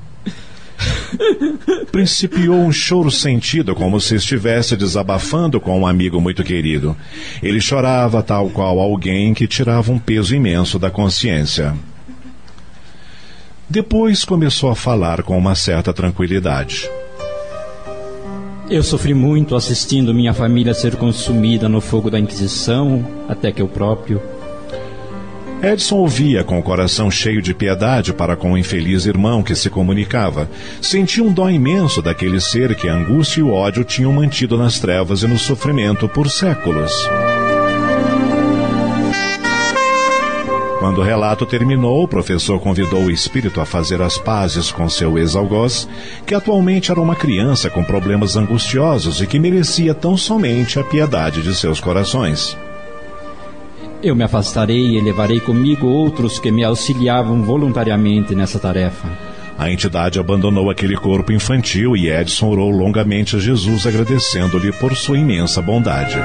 Principiou 1.93 2.57
um 2.57 2.73
choro 2.73 3.11
sentido, 3.11 3.75
como 3.75 4.01
se 4.01 4.15
estivesse 4.15 4.77
desabafando 4.77 5.61
com 5.61 5.79
um 5.81 5.87
amigo 5.87 6.21
muito 6.21 6.43
querido. 6.43 6.97
Ele 7.43 7.61
chorava 7.61 8.23
tal 8.23 8.51
qual 8.51 8.79
alguém 8.79 9.35
que 9.35 9.47
tirava 9.47 9.93
um 9.93 9.99
peso 9.99 10.35
imenso 10.35 10.79
da 10.79 10.91
consciência. 10.91 11.75
Depois 13.69 14.25
começou 14.25 14.71
a 14.71 14.75
falar 14.75 15.23
com 15.23 15.39
uma 15.39 15.55
certa 15.55 15.93
tranquilidade. 15.93 16.91
Eu 18.69 18.83
sofri 18.83 19.15
muito 19.15 19.57
assistindo 19.57 20.15
minha 20.15 20.33
família 20.33 20.73
ser 20.75 20.95
consumida 20.97 21.69
no 21.69 21.81
fogo 21.81 22.09
da 22.09 22.19
Inquisição, 22.19 23.05
até 23.29 23.51
que 23.51 23.61
eu 23.61 23.69
próprio. 23.69 24.23
Edson 25.63 25.97
ouvia 25.97 26.43
com 26.43 26.59
o 26.59 26.63
coração 26.63 27.11
cheio 27.11 27.43
de 27.43 27.53
piedade 27.53 28.15
para 28.15 28.35
com 28.35 28.53
o 28.53 28.59
infeliz 28.59 29.05
irmão 29.05 29.43
que 29.43 29.55
se 29.55 29.69
comunicava. 29.69 30.49
Sentia 30.81 31.23
um 31.23 31.31
dó 31.31 31.51
imenso 31.51 32.01
daquele 32.01 32.41
ser 32.41 32.75
que 32.75 32.89
a 32.89 32.95
angústia 32.95 33.41
e 33.41 33.43
o 33.43 33.53
ódio 33.53 33.85
tinham 33.85 34.11
mantido 34.11 34.57
nas 34.57 34.81
trevas 34.81 35.23
e 35.23 35.27
no 35.27 35.39
sofrimento 35.39 36.09
por 36.09 36.31
séculos. 36.31 36.91
Quando 40.79 41.03
o 41.03 41.05
relato 41.05 41.45
terminou, 41.45 42.05
o 42.05 42.09
professor 42.09 42.59
convidou 42.59 43.05
o 43.05 43.11
espírito 43.11 43.61
a 43.61 43.67
fazer 43.67 44.01
as 44.01 44.17
pazes 44.17 44.73
com 44.73 44.89
seu 44.89 45.19
ex-algoz, 45.19 45.87
que 46.25 46.35
atualmente 46.35 46.91
era 46.91 46.99
uma 46.99 47.15
criança 47.15 47.69
com 47.69 47.85
problemas 47.85 48.35
angustiosos 48.35 49.21
e 49.21 49.27
que 49.27 49.39
merecia 49.39 49.93
tão 49.93 50.17
somente 50.17 50.79
a 50.79 50.85
piedade 50.85 51.43
de 51.43 51.55
seus 51.55 51.81
corações. 51.81 52.57
Eu 54.03 54.17
me 54.17 54.25
afastarei 54.25 54.97
e 54.97 55.01
levarei 55.01 55.41
comigo 55.41 55.87
outros 55.87 56.39
que 56.39 56.51
me 56.51 56.65
auxiliavam 56.65 57.43
voluntariamente 57.43 58.35
nessa 58.35 58.59
tarefa. 58.59 59.07
A 59.59 59.71
entidade 59.71 60.19
abandonou 60.19 60.71
aquele 60.71 60.97
corpo 60.97 61.33
infantil 61.33 61.95
e 61.95 62.09
Edson 62.09 62.49
orou 62.49 62.71
longamente 62.71 63.37
a 63.37 63.39
Jesus, 63.39 63.87
agradecendo-lhe 63.87 64.73
por 64.73 64.97
sua 64.97 65.19
imensa 65.19 65.61
bondade. 65.61 66.17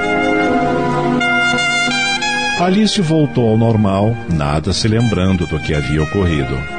Alice 2.58 3.02
voltou 3.02 3.50
ao 3.50 3.58
normal, 3.58 4.16
nada 4.34 4.72
se 4.72 4.88
lembrando 4.88 5.46
do 5.46 5.60
que 5.60 5.74
havia 5.74 6.02
ocorrido. 6.02 6.75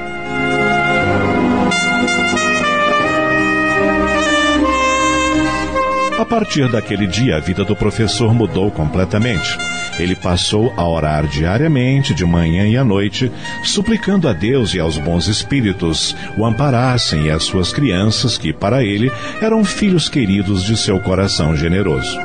A 6.18 6.24
partir 6.24 6.70
daquele 6.70 7.06
dia, 7.06 7.36
a 7.36 7.40
vida 7.40 7.62
do 7.62 7.76
professor 7.76 8.32
mudou 8.32 8.70
completamente. 8.70 9.58
Ele 9.98 10.16
passou 10.16 10.72
a 10.74 10.88
orar 10.88 11.26
diariamente, 11.26 12.14
de 12.14 12.24
manhã 12.24 12.66
e 12.66 12.76
à 12.76 12.82
noite, 12.82 13.30
suplicando 13.62 14.26
a 14.26 14.32
Deus 14.32 14.72
e 14.72 14.80
aos 14.80 14.96
bons 14.96 15.28
espíritos 15.28 16.16
o 16.38 16.46
amparassem 16.46 17.26
e 17.26 17.30
as 17.30 17.44
suas 17.44 17.70
crianças, 17.70 18.38
que 18.38 18.50
para 18.50 18.82
ele 18.82 19.12
eram 19.42 19.62
filhos 19.62 20.08
queridos 20.08 20.64
de 20.64 20.76
seu 20.76 20.98
coração 21.00 21.54
generoso. 21.54 22.18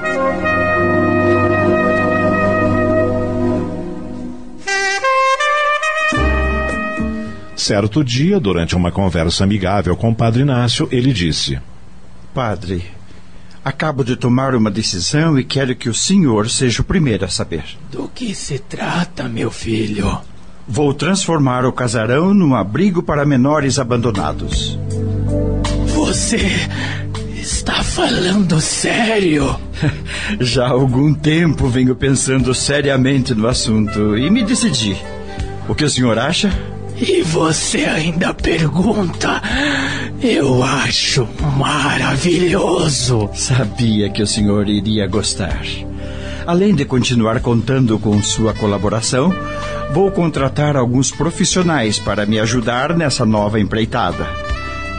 Certo 7.58 8.04
dia, 8.04 8.40
durante 8.40 8.74
uma 8.74 8.92
conversa 8.92 9.44
amigável 9.44 9.96
com 9.98 10.12
o 10.12 10.16
Padre 10.16 10.42
Inácio, 10.42 10.88
ele 10.92 11.14
disse: 11.14 11.60
Padre, 12.34 12.84
acabo 13.64 14.04
de 14.04 14.16
tomar 14.16 14.56
uma 14.56 14.72
decisão 14.72 15.38
e 15.38 15.44
quero 15.44 15.76
que 15.76 15.90
o 15.90 15.94
senhor 15.94 16.50
seja 16.50 16.82
o 16.82 16.86
primeiro 16.86 17.26
a 17.26 17.30
saber. 17.30 17.64
Do 17.92 18.10
que 18.14 18.34
se 18.34 18.60
trata, 18.60 19.30
meu 19.30 19.52
filho? 19.52 20.20
Vou 20.68 20.94
transformar 20.94 21.66
o 21.66 21.74
casarão 21.74 22.34
num 22.34 22.56
abrigo 22.56 23.04
para 23.04 23.26
menores 23.26 23.78
abandonados. 23.78 24.78
Você 25.88 26.40
está 27.36 27.84
falando 27.84 28.60
sério? 28.62 29.60
Já 30.40 30.68
há 30.68 30.70
algum 30.70 31.14
tempo 31.14 31.68
venho 31.68 31.96
pensando 31.96 32.54
seriamente 32.54 33.34
no 33.36 33.48
assunto 33.48 34.18
e 34.18 34.30
me 34.30 34.44
decidi. 34.44 34.96
O 35.68 35.76
que 35.76 35.84
o 35.84 35.90
senhor 35.90 36.18
acha? 36.18 36.52
E 36.98 37.22
você 37.24 37.86
ainda 37.86 38.34
pergunta? 38.34 39.42
Eu 40.24 40.64
acho 40.64 41.28
maravilhoso. 41.58 43.28
Sabia 43.34 44.08
que 44.08 44.22
o 44.22 44.28
senhor 44.28 44.70
iria 44.70 45.08
gostar. 45.08 45.66
Além 46.46 46.76
de 46.76 46.86
continuar 46.86 47.40
contando 47.40 47.98
com 47.98 48.22
sua 48.22 48.54
colaboração, 48.54 49.34
vou 49.92 50.12
contratar 50.12 50.78
alguns 50.78 51.10
profissionais 51.10 51.98
para 51.98 52.28
me 52.28 52.40
ajudar 52.40 52.96
nessa 52.96 53.26
nova 53.26 53.60
empreitada: 53.60 54.28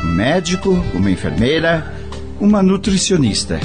um 0.03 0.09
médico, 0.09 0.85
uma 0.93 1.09
enfermeira, 1.09 1.94
uma 2.40 2.61
nutricionista. 2.61 3.61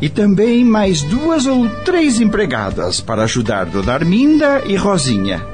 E 0.00 0.08
também 0.08 0.64
mais 0.64 1.02
duas 1.02 1.44
ou 1.44 1.68
três 1.84 2.18
empregadas 2.18 2.98
para 2.98 3.24
ajudar 3.24 3.66
Dona 3.66 3.92
Arminda 3.92 4.62
e 4.66 4.74
Rosinha. 4.74 5.44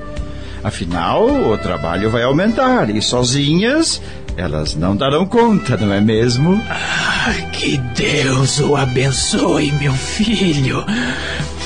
Afinal, 0.63 1.27
o 1.27 1.59
trabalho 1.59 2.09
vai 2.09 2.23
aumentar 2.23 2.89
e 2.89 3.03
sozinhas 3.03 4.01
elas 4.37 4.75
não 4.75 4.97
darão 4.97 5.27
conta, 5.27 5.77
não 5.77 5.93
é 5.93 6.01
mesmo? 6.01 6.61
Ah, 6.69 7.33
que 7.53 7.77
Deus 7.77 8.61
o 8.61 8.77
abençoe, 8.77 9.73
meu 9.73 9.93
filho. 9.93 10.85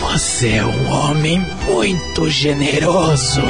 Você 0.01 0.51
é 0.51 0.65
um 0.65 0.91
homem 0.91 1.45
muito 1.67 2.29
generoso. 2.29 3.43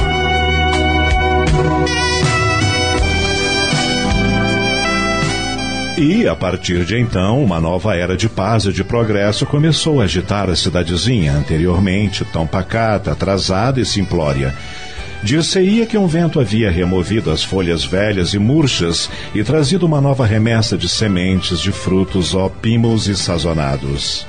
E, 5.99 6.29
a 6.29 6.37
partir 6.37 6.85
de 6.85 7.01
então, 7.01 7.43
uma 7.43 7.59
nova 7.59 7.97
era 7.97 8.19
de 8.19 8.29
paz 8.29 8.67
e 8.67 8.73
de 8.73 8.85
progresso 8.85 9.47
começou 9.47 10.03
a 10.03 10.05
agitar 10.05 10.51
a 10.51 10.55
cidadezinha, 10.55 11.33
anteriormente 11.33 12.23
tão 12.27 12.47
pacata, 12.47 13.13
atrasada 13.13 13.81
e 13.81 13.85
simplória. 13.87 14.55
Dir-se-ia 15.23 15.87
que 15.87 15.99
um 15.99 16.07
vento 16.07 16.39
havia 16.39 16.71
removido 16.71 17.31
as 17.31 17.43
folhas 17.43 17.85
velhas 17.85 18.35
e 18.35 18.39
murchas 18.39 19.11
e 19.35 19.43
trazido 19.43 19.87
uma 19.87 20.01
nova 20.01 20.25
remessa 20.25 20.77
de 20.77 20.89
sementes 20.89 21.61
de 21.61 21.73
frutos 21.73 22.35
ópimos 22.35 23.09
e 23.09 23.17
sazonados. 23.17 24.27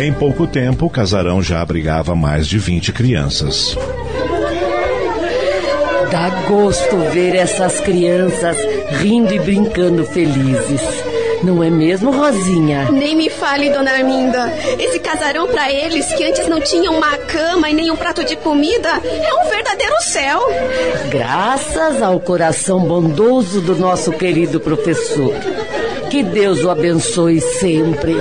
Em 0.00 0.12
pouco 0.12 0.46
tempo, 0.46 0.86
o 0.86 0.90
casarão 0.90 1.40
já 1.40 1.62
abrigava 1.62 2.16
mais 2.16 2.48
de 2.48 2.58
20 2.58 2.92
crianças. 2.92 3.76
Dá 6.10 6.28
gosto 6.48 6.96
ver 7.12 7.36
essas 7.36 7.80
crianças 7.80 8.56
rindo 9.00 9.32
e 9.32 9.38
brincando 9.38 10.04
felizes. 10.04 11.13
Não 11.44 11.62
é 11.62 11.68
mesmo, 11.68 12.10
Rosinha? 12.10 12.90
Nem 12.90 13.14
me 13.14 13.28
fale, 13.28 13.68
dona 13.68 13.90
Arminda. 13.90 14.50
Esse 14.78 14.98
casarão 14.98 15.46
para 15.46 15.70
eles, 15.70 16.06
que 16.14 16.24
antes 16.24 16.48
não 16.48 16.58
tinham 16.58 16.96
uma 16.96 17.18
cama 17.18 17.68
e 17.68 17.74
nem 17.74 17.90
um 17.90 17.96
prato 17.96 18.24
de 18.24 18.34
comida, 18.34 18.88
é 18.88 19.34
um 19.34 19.50
verdadeiro 19.50 19.94
céu. 20.00 20.40
Graças 21.10 22.00
ao 22.02 22.18
coração 22.18 22.80
bondoso 22.80 23.60
do 23.60 23.76
nosso 23.76 24.10
querido 24.12 24.58
professor. 24.58 25.34
Que 26.10 26.22
Deus 26.22 26.64
o 26.64 26.70
abençoe 26.70 27.42
sempre. 27.42 28.14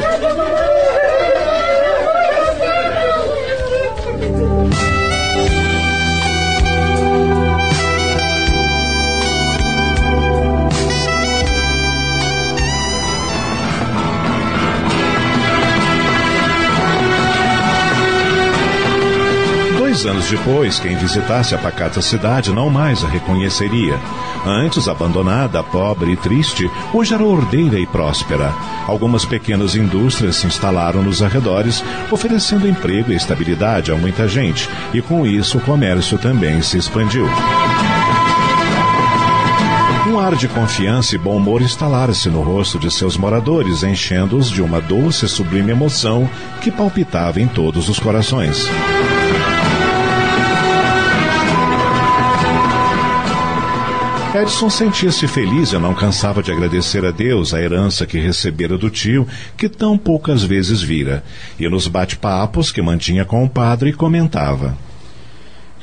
Anos 20.06 20.28
depois, 20.28 20.80
quem 20.80 20.98
visitasse 20.98 21.56
a 21.56 21.58
pacata 21.58 22.02
cidade 22.02 22.52
não 22.52 22.70
mais 22.70 23.04
a 23.04 23.08
reconheceria. 23.08 23.98
Antes 24.46 24.90
abandonada, 24.90 25.64
pobre 25.64 26.12
e 26.12 26.18
triste, 26.18 26.70
hoje 26.94 27.14
era 27.14 27.24
ordeira 27.24 27.80
e 27.80 27.86
próspera. 27.86 28.54
Algumas 28.86 29.24
pequenas 29.24 29.76
indústrias 29.76 30.36
se 30.36 30.48
instalaram 30.48 31.02
nos 31.02 31.24
arredores, 31.24 31.84
oferecendo 32.12 32.68
emprego 32.68 33.14
e 33.14 33.16
estabilidade 33.16 33.92
a 33.92 33.96
muita 33.96 34.28
gente, 34.28 34.70
e 34.94 35.02
com 35.02 35.26
isso 35.26 35.58
o 35.58 35.62
comércio 35.62 36.18
também 36.18 36.62
se 36.62 36.78
expandiu. 36.78 37.26
Um 40.06 40.20
ar 40.20 40.36
de 40.36 40.50
confiança 40.50 41.16
e 41.16 41.18
bom 41.18 41.38
humor 41.38 41.62
instalara-se 41.62 42.30
no 42.30 42.42
rosto 42.42 42.78
de 42.78 42.92
seus 42.92 43.16
moradores, 43.16 43.84
enchendo-os 43.84 44.50
de 44.50 44.62
uma 44.62 44.82
doce 44.82 45.26
e 45.26 45.30
sublime 45.30 45.72
emoção 45.72 46.30
que 46.62 46.70
palpitava 46.70 47.40
em 47.40 47.48
todos 47.48 47.88
os 47.88 48.00
corações. 48.00 48.68
Edson 54.36 54.68
sentia-se 54.68 55.28
feliz 55.28 55.74
e 55.74 55.78
não 55.78 55.94
cansava 55.94 56.42
de 56.42 56.52
agradecer 56.52 57.06
a 57.06 57.12
Deus 57.12 57.54
a 57.54 57.62
herança 57.62 58.04
que 58.08 58.18
recebera 58.18 58.80
do 58.80 58.90
tio, 58.90 59.28
que 59.56 59.70
tão 59.70 59.96
poucas 59.96 60.44
vezes 60.44 60.82
vira, 60.82 61.24
e 61.60 61.70
nos 61.70 61.88
bate-papos 61.88 62.72
que 62.72 62.82
mantinha 62.82 63.26
com 63.26 63.44
o 63.44 63.50
padre 63.50 63.94
comentava. 63.94 64.76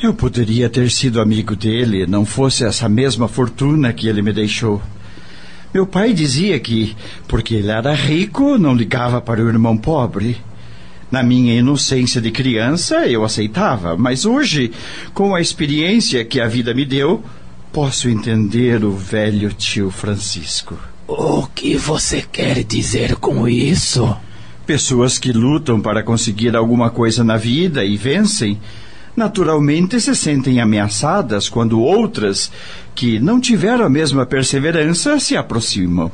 Eu 0.03 0.13
poderia 0.13 0.69
ter 0.69 0.91
sido 0.91 1.21
amigo 1.21 1.55
dele, 1.55 2.09
não 2.09 2.27
fosse 2.27 2.65
essa 2.65 2.89
mesma 2.89 3.29
fortuna 3.29 3.93
que 3.93 4.09
ele 4.09 4.21
me 4.21 4.33
deixou. 4.33 4.83
Meu 5.73 5.87
pai 5.87 6.13
dizia 6.13 6.59
que, 6.59 6.97
porque 7.29 7.55
ele 7.55 7.71
era 7.71 7.95
rico, 7.95 8.59
não 8.59 8.75
ligava 8.75 9.21
para 9.21 9.41
o 9.41 9.49
irmão 9.49 9.77
pobre. 9.77 10.37
Na 11.09 11.23
minha 11.23 11.55
inocência 11.55 12.21
de 12.21 12.33
criança, 12.33 13.07
eu 13.07 13.25
aceitava, 13.25 13.97
mas 13.97 14.25
hoje, 14.25 14.73
com 15.15 15.37
a 15.37 15.41
experiência 15.41 16.25
que 16.25 16.41
a 16.41 16.49
vida 16.49 16.75
me 16.75 16.85
deu, 16.85 17.23
posso 17.73 18.09
entender 18.09 18.85
o 18.85 18.93
velho 18.93 19.53
tio 19.53 19.91
Francisco. 19.91 20.77
O 21.07 21.47
que 21.47 21.77
você 21.77 22.23
quer 22.23 22.65
dizer 22.65 23.17
com 23.17 23.49
isso? 23.49 24.17
Pessoas 24.67 25.19
que 25.19 25.33
lutam 25.33 25.81
para 25.81 26.03
conseguir 26.03 26.57
alguma 26.57 26.91
coisa 26.91 27.23
na 27.23 27.37
vida 27.37 27.85
e 27.85 27.97
vencem, 27.97 28.61
naturalmente 29.17 30.01
se 30.01 30.15
sentem 30.15 30.61
ameaçadas 30.61 31.49
quando 31.49 31.81
outras, 31.81 32.51
que 32.95 33.19
não 33.19 33.41
tiveram 33.41 33.85
a 33.85 33.91
mesma 33.91 34.27
perseverança, 34.27 35.19
se 35.19 35.37
aproximam. 35.37 36.11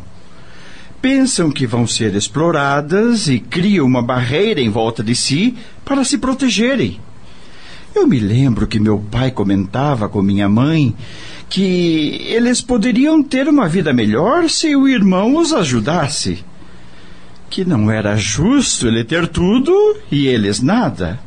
pensam 1.00 1.50
que 1.50 1.66
vão 1.66 1.86
ser 1.86 2.14
exploradas 2.16 3.28
e 3.28 3.38
criam 3.38 3.86
uma 3.86 4.02
barreira 4.02 4.60
em 4.60 4.68
volta 4.68 5.04
de 5.04 5.14
si 5.14 5.54
para 5.84 6.02
se 6.04 6.18
protegerem. 6.18 6.98
Eu 7.94 8.06
me 8.06 8.18
lembro 8.18 8.66
que 8.66 8.80
meu 8.80 8.98
pai 8.98 9.30
comentava 9.30 10.08
com 10.08 10.20
minha 10.20 10.48
mãe 10.48 10.94
que 11.48 12.20
eles 12.26 12.60
poderiam 12.60 13.22
ter 13.22 13.48
uma 13.48 13.68
vida 13.68 13.92
melhor 13.92 14.48
se 14.48 14.74
o 14.74 14.88
irmão 14.88 15.36
os 15.36 15.52
ajudasse. 15.52 16.44
Que 17.48 17.64
não 17.64 17.90
era 17.90 18.16
justo 18.16 18.88
ele 18.88 19.04
ter 19.04 19.28
tudo 19.28 19.96
e 20.10 20.26
eles 20.26 20.60
nada. 20.60 21.20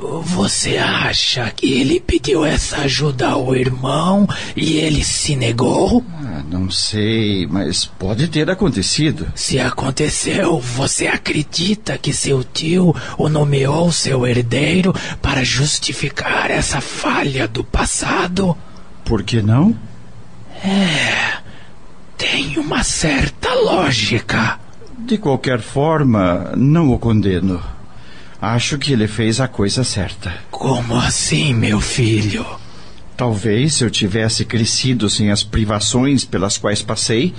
Você 0.00 0.76
acha 0.76 1.50
que 1.50 1.72
ele 1.72 1.98
pediu 1.98 2.44
essa 2.44 2.82
ajuda 2.82 3.30
ao 3.30 3.54
irmão 3.56 4.28
e 4.56 4.76
ele 4.76 5.02
se 5.02 5.34
negou? 5.34 6.04
Ah, 6.22 6.40
não 6.48 6.70
sei, 6.70 7.48
mas 7.48 7.84
pode 7.84 8.28
ter 8.28 8.48
acontecido. 8.48 9.26
Se 9.34 9.58
aconteceu, 9.58 10.60
você 10.60 11.08
acredita 11.08 11.98
que 11.98 12.12
seu 12.12 12.44
tio 12.44 12.94
o 13.18 13.28
nomeou 13.28 13.90
seu 13.90 14.24
herdeiro 14.24 14.94
para 15.20 15.42
justificar 15.42 16.48
essa 16.48 16.80
falha 16.80 17.48
do 17.48 17.64
passado? 17.64 18.56
Por 19.08 19.22
que 19.22 19.40
não? 19.40 19.74
É. 20.62 21.38
Tem 22.18 22.58
uma 22.58 22.84
certa 22.84 23.54
lógica. 23.54 24.60
De 24.98 25.16
qualquer 25.16 25.60
forma, 25.60 26.52
não 26.54 26.92
o 26.92 26.98
condeno. 26.98 27.58
Acho 28.38 28.76
que 28.76 28.92
ele 28.92 29.08
fez 29.08 29.40
a 29.40 29.48
coisa 29.48 29.82
certa. 29.82 30.34
Como 30.50 30.94
assim, 30.94 31.54
meu 31.54 31.80
filho? 31.80 32.44
Talvez 33.16 33.74
se 33.76 33.84
eu 33.84 33.90
tivesse 33.90 34.44
crescido 34.44 35.08
sem 35.08 35.30
as 35.30 35.42
privações 35.42 36.26
pelas 36.26 36.58
quais 36.58 36.82
passei, 36.82 37.34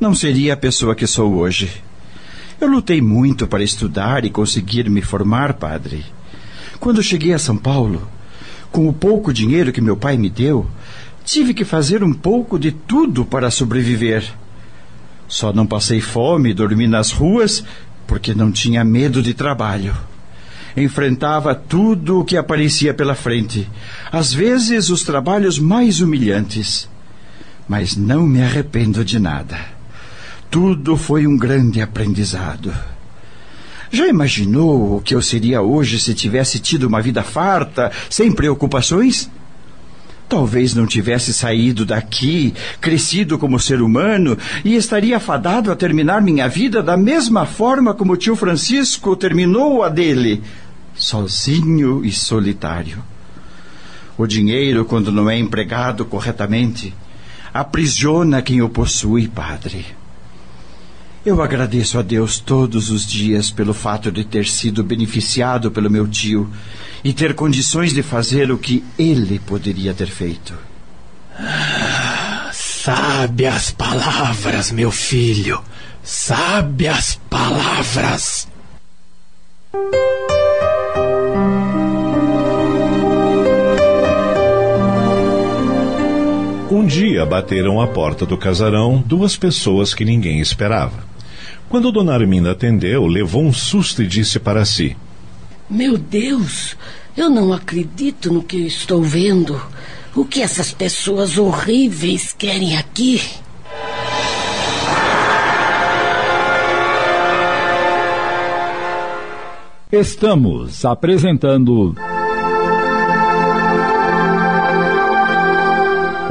não 0.00 0.14
seria 0.14 0.54
a 0.54 0.56
pessoa 0.56 0.94
que 0.94 1.06
sou 1.06 1.34
hoje. 1.34 1.70
Eu 2.58 2.66
lutei 2.66 3.02
muito 3.02 3.46
para 3.46 3.62
estudar 3.62 4.24
e 4.24 4.30
conseguir 4.30 4.88
me 4.88 5.02
formar, 5.02 5.52
padre. 5.52 6.02
Quando 6.78 7.02
cheguei 7.02 7.34
a 7.34 7.38
São 7.38 7.58
Paulo, 7.58 8.08
com 8.72 8.88
o 8.88 8.92
pouco 8.92 9.34
dinheiro 9.34 9.70
que 9.70 9.82
meu 9.82 9.98
pai 9.98 10.16
me 10.16 10.30
deu, 10.30 10.66
tive 11.24 11.54
que 11.54 11.64
fazer 11.64 12.02
um 12.02 12.12
pouco 12.12 12.58
de 12.58 12.72
tudo 12.72 13.24
para 13.24 13.50
sobreviver. 13.50 14.24
Só 15.28 15.52
não 15.52 15.66
passei 15.66 16.00
fome 16.00 16.50
e 16.50 16.54
dormi 16.54 16.86
nas 16.86 17.12
ruas 17.12 17.64
porque 18.06 18.34
não 18.34 18.50
tinha 18.50 18.84
medo 18.84 19.22
de 19.22 19.34
trabalho 19.34 19.94
enfrentava 20.76 21.54
tudo 21.54 22.20
o 22.20 22.24
que 22.24 22.36
aparecia 22.36 22.94
pela 22.94 23.14
frente, 23.14 23.68
às 24.10 24.32
vezes 24.32 24.90
os 24.90 25.02
trabalhos 25.02 25.58
mais 25.58 26.00
humilhantes. 26.00 26.88
Mas 27.68 27.96
não 27.96 28.26
me 28.26 28.42
arrependo 28.42 29.04
de 29.04 29.18
nada. 29.18 29.58
Tudo 30.50 30.96
foi 30.96 31.26
um 31.26 31.36
grande 31.36 31.80
aprendizado. 31.80 32.72
Já 33.92 34.08
imaginou 34.08 34.96
o 34.96 35.00
que 35.00 35.14
eu 35.14 35.22
seria 35.22 35.62
hoje 35.62 35.98
se 35.98 36.14
tivesse 36.14 36.58
tido 36.58 36.84
uma 36.84 37.02
vida 37.02 37.22
farta, 37.22 37.90
sem 38.08 38.32
preocupações? 38.32 39.30
Talvez 40.30 40.76
não 40.76 40.86
tivesse 40.86 41.34
saído 41.34 41.84
daqui, 41.84 42.54
crescido 42.80 43.36
como 43.36 43.58
ser 43.58 43.82
humano, 43.82 44.38
e 44.64 44.76
estaria 44.76 45.18
fadado 45.18 45.72
a 45.72 45.76
terminar 45.76 46.22
minha 46.22 46.48
vida 46.48 46.80
da 46.80 46.96
mesma 46.96 47.44
forma 47.44 47.92
como 47.94 48.12
o 48.12 48.16
tio 48.16 48.36
Francisco 48.36 49.16
terminou 49.16 49.82
a 49.82 49.88
dele, 49.88 50.40
sozinho 50.94 52.04
e 52.04 52.12
solitário. 52.12 53.02
O 54.16 54.24
dinheiro, 54.24 54.84
quando 54.84 55.10
não 55.10 55.28
é 55.28 55.36
empregado 55.36 56.04
corretamente, 56.04 56.94
aprisiona 57.52 58.40
quem 58.40 58.62
o 58.62 58.68
possui, 58.68 59.26
padre. 59.26 59.84
Eu 61.24 61.42
agradeço 61.42 61.98
a 61.98 62.02
Deus 62.02 62.38
todos 62.38 62.90
os 62.90 63.04
dias 63.04 63.50
pelo 63.50 63.74
fato 63.74 64.10
de 64.10 64.24
ter 64.24 64.46
sido 64.46 64.82
beneficiado 64.82 65.70
pelo 65.70 65.90
meu 65.90 66.08
tio 66.08 66.50
e 67.04 67.12
ter 67.12 67.34
condições 67.34 67.92
de 67.92 68.02
fazer 68.02 68.50
o 68.50 68.56
que 68.56 68.82
ele 68.98 69.38
poderia 69.38 69.92
ter 69.92 70.08
feito. 70.08 70.54
Ah, 71.38 72.50
sabe 72.54 73.46
as 73.46 73.70
palavras, 73.70 74.72
meu 74.72 74.90
filho. 74.90 75.62
Sabe 76.02 76.88
as 76.88 77.20
palavras. 77.28 78.48
Um 86.70 86.86
dia 86.86 87.26
bateram 87.26 87.78
à 87.78 87.86
porta 87.86 88.24
do 88.24 88.38
casarão 88.38 89.04
duas 89.04 89.36
pessoas 89.36 89.92
que 89.92 90.04
ninguém 90.04 90.40
esperava. 90.40 91.09
Quando 91.70 91.92
Dona 91.92 92.14
Arminda 92.14 92.50
atendeu, 92.50 93.06
levou 93.06 93.44
um 93.44 93.52
susto 93.52 94.02
e 94.02 94.06
disse 94.08 94.40
para 94.40 94.64
si: 94.64 94.96
Meu 95.70 95.96
Deus, 95.96 96.76
eu 97.16 97.30
não 97.30 97.52
acredito 97.52 98.32
no 98.32 98.42
que 98.42 98.56
eu 98.56 98.66
estou 98.66 99.00
vendo. 99.00 99.62
O 100.12 100.24
que 100.24 100.42
essas 100.42 100.72
pessoas 100.72 101.38
horríveis 101.38 102.34
querem 102.36 102.76
aqui? 102.76 103.22
Estamos 109.92 110.84
apresentando. 110.84 111.94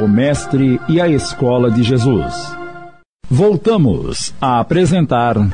O 0.02 0.06
Mestre 0.06 0.78
e 0.86 1.00
a 1.00 1.08
Escola 1.08 1.70
de 1.70 1.82
Jesus. 1.82 2.59
Voltamos 3.32 4.34
a 4.40 4.58
apresentar. 4.58 5.36
O 5.38 5.44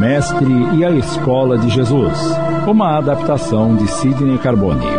Mestre 0.00 0.52
e 0.76 0.84
a 0.84 0.90
Escola 0.90 1.56
de 1.56 1.70
Jesus. 1.70 2.18
Uma 2.66 2.98
adaptação 2.98 3.76
de 3.76 3.86
Sidney 3.86 4.38
Carbone. 4.38 4.95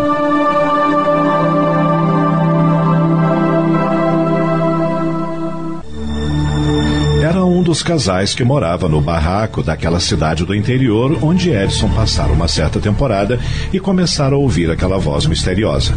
Dos 7.63 7.84
casais 7.84 8.34
que 8.34 8.43
morava 8.43 8.89
no 8.89 8.99
barraco 9.01 9.63
daquela 9.63 9.99
cidade 9.99 10.45
do 10.45 10.55
interior 10.55 11.17
onde 11.21 11.49
Edson 11.49 11.89
passara 11.89 12.31
uma 12.31 12.47
certa 12.47 12.79
temporada 12.79 13.39
e 13.71 13.79
começara 13.79 14.35
a 14.35 14.38
ouvir 14.38 14.69
aquela 14.69 14.97
voz 14.97 15.25
misteriosa. 15.25 15.93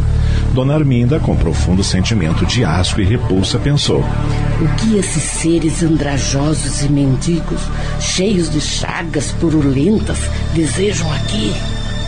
Dona 0.53 0.75
Arminda, 0.75 1.19
com 1.19 1.35
profundo 1.35 1.83
sentimento 1.83 2.45
de 2.45 2.63
asco 2.63 3.01
e 3.01 3.05
repulsa, 3.05 3.59
pensou: 3.59 4.03
O 4.61 4.75
que 4.75 4.97
esses 4.97 5.23
seres 5.23 5.83
andrajosos 5.83 6.83
e 6.83 6.89
mendigos, 6.89 7.61
cheios 7.99 8.49
de 8.49 8.61
chagas 8.61 9.31
purulentas, 9.31 10.19
desejam 10.53 11.11
aqui? 11.13 11.53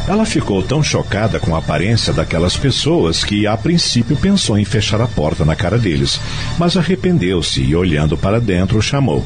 Ela 0.05 0.25
ficou 0.25 0.61
tão 0.61 0.83
chocada 0.83 1.39
com 1.39 1.55
a 1.55 1.59
aparência 1.59 2.11
daquelas 2.11 2.57
pessoas 2.57 3.23
que, 3.23 3.47
a 3.47 3.55
princípio, 3.55 4.17
pensou 4.17 4.57
em 4.57 4.65
fechar 4.65 4.99
a 4.99 5.07
porta 5.07 5.45
na 5.45 5.55
cara 5.55 5.77
deles, 5.77 6.19
mas 6.57 6.75
arrependeu-se 6.75 7.61
e, 7.61 7.73
olhando 7.73 8.17
para 8.17 8.41
dentro, 8.41 8.81
chamou: 8.81 9.23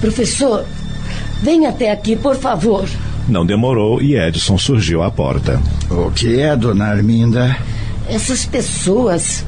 Professor, 0.00 0.64
venha 1.42 1.70
até 1.70 1.90
aqui, 1.90 2.14
por 2.14 2.36
favor. 2.36 2.88
Não 3.28 3.44
demorou 3.44 4.00
e 4.00 4.16
Edson 4.16 4.56
surgiu 4.56 5.02
à 5.02 5.10
porta. 5.10 5.60
O 5.90 6.10
que 6.12 6.38
é, 6.38 6.56
dona 6.56 6.86
Arminda? 6.86 7.56
Essas 8.08 8.46
pessoas. 8.46 9.44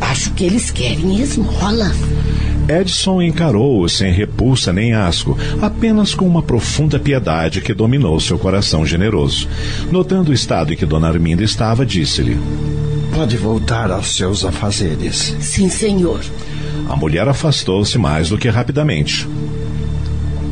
Acho 0.00 0.30
que 0.32 0.44
eles 0.44 0.70
querem 0.70 1.20
esmola. 1.20 1.92
Edson 2.68 3.20
encarou-o 3.20 3.88
sem 3.88 4.10
repulsa 4.10 4.72
nem 4.72 4.94
asco, 4.94 5.36
apenas 5.60 6.14
com 6.14 6.26
uma 6.26 6.42
profunda 6.42 6.98
piedade 6.98 7.60
que 7.60 7.74
dominou 7.74 8.18
seu 8.18 8.38
coração 8.38 8.86
generoso. 8.86 9.48
Notando 9.90 10.30
o 10.30 10.34
estado 10.34 10.72
em 10.72 10.76
que 10.76 10.86
Dona 10.86 11.08
Arminda 11.08 11.42
estava, 11.42 11.84
disse-lhe: 11.84 12.38
Pode 13.14 13.36
voltar 13.36 13.90
aos 13.90 14.16
seus 14.16 14.44
afazeres. 14.44 15.36
Sim, 15.40 15.68
senhor. 15.68 16.20
A 16.88 16.96
mulher 16.96 17.28
afastou-se 17.28 17.98
mais 17.98 18.30
do 18.30 18.38
que 18.38 18.48
rapidamente. 18.48 19.28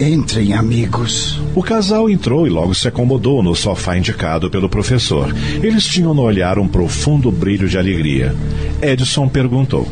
Entrem, 0.00 0.52
amigos. 0.52 1.40
O 1.54 1.62
casal 1.62 2.10
entrou 2.10 2.46
e 2.46 2.50
logo 2.50 2.74
se 2.74 2.88
acomodou 2.88 3.42
no 3.42 3.54
sofá 3.54 3.96
indicado 3.96 4.50
pelo 4.50 4.68
professor. 4.68 5.34
Eles 5.62 5.86
tinham 5.86 6.12
no 6.12 6.22
olhar 6.22 6.58
um 6.58 6.66
profundo 6.66 7.30
brilho 7.30 7.68
de 7.68 7.78
alegria. 7.78 8.34
Edson 8.82 9.28
perguntou: 9.28 9.88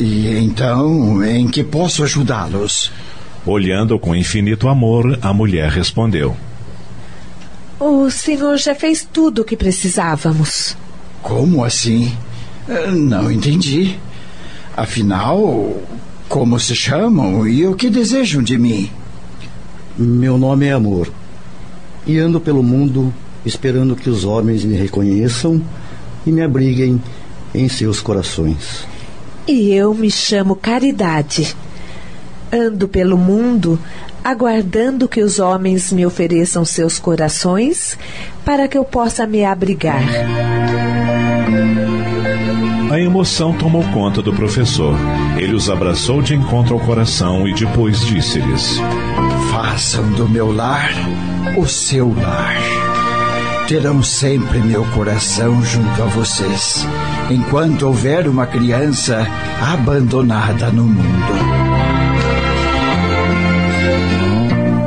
e 0.00 0.38
então, 0.38 1.22
em 1.22 1.46
que 1.46 1.62
posso 1.62 2.02
ajudá-los? 2.02 2.90
Olhando 3.44 3.98
com 3.98 4.16
infinito 4.16 4.66
amor, 4.66 5.18
a 5.20 5.32
mulher 5.34 5.70
respondeu: 5.70 6.34
O 7.78 8.10
senhor 8.10 8.56
já 8.56 8.74
fez 8.74 9.06
tudo 9.12 9.42
o 9.42 9.44
que 9.44 9.56
precisávamos. 9.56 10.74
Como 11.22 11.62
assim? 11.62 12.16
Eh, 12.66 12.90
não 12.92 13.30
entendi. 13.30 13.98
Afinal, 14.74 15.76
como 16.30 16.58
se 16.58 16.74
chamam 16.74 17.46
e 17.46 17.66
o 17.66 17.74
que 17.74 17.90
desejam 17.90 18.42
de 18.42 18.56
mim? 18.56 18.90
Meu 19.98 20.38
nome 20.38 20.64
é 20.64 20.72
Amor. 20.72 21.12
E 22.06 22.16
ando 22.18 22.40
pelo 22.40 22.62
mundo 22.62 23.12
esperando 23.44 23.94
que 23.94 24.08
os 24.08 24.24
homens 24.24 24.64
me 24.64 24.76
reconheçam 24.76 25.62
e 26.26 26.32
me 26.32 26.40
abriguem 26.40 27.02
em 27.54 27.68
seus 27.68 28.00
corações. 28.00 28.86
E 29.52 29.74
eu 29.74 29.92
me 29.92 30.08
chamo 30.12 30.54
Caridade. 30.54 31.56
Ando 32.52 32.86
pelo 32.86 33.18
mundo 33.18 33.80
aguardando 34.22 35.08
que 35.08 35.20
os 35.20 35.40
homens 35.40 35.92
me 35.92 36.06
ofereçam 36.06 36.64
seus 36.64 37.00
corações 37.00 37.98
para 38.44 38.68
que 38.68 38.78
eu 38.78 38.84
possa 38.84 39.26
me 39.26 39.44
abrigar. 39.44 40.04
A 42.92 43.00
emoção 43.00 43.52
tomou 43.52 43.82
conta 43.92 44.22
do 44.22 44.32
professor. 44.32 44.94
Ele 45.36 45.56
os 45.56 45.68
abraçou 45.68 46.22
de 46.22 46.32
encontro 46.32 46.74
ao 46.74 46.80
coração 46.80 47.48
e 47.48 47.52
depois 47.52 48.06
disse-lhes: 48.06 48.78
Façam 49.50 50.12
do 50.12 50.28
meu 50.28 50.52
lar 50.52 50.92
o 51.56 51.66
seu 51.66 52.14
lar. 52.14 52.56
Terão 53.66 54.00
sempre 54.00 54.60
meu 54.60 54.84
coração 54.92 55.60
junto 55.64 56.02
a 56.02 56.06
vocês, 56.06 56.86
enquanto 57.30 57.86
houver 57.86 58.28
uma 58.28 58.46
criança 58.46 59.26
abandonada 59.60 60.70
no 60.70 60.84
mundo. 60.84 61.60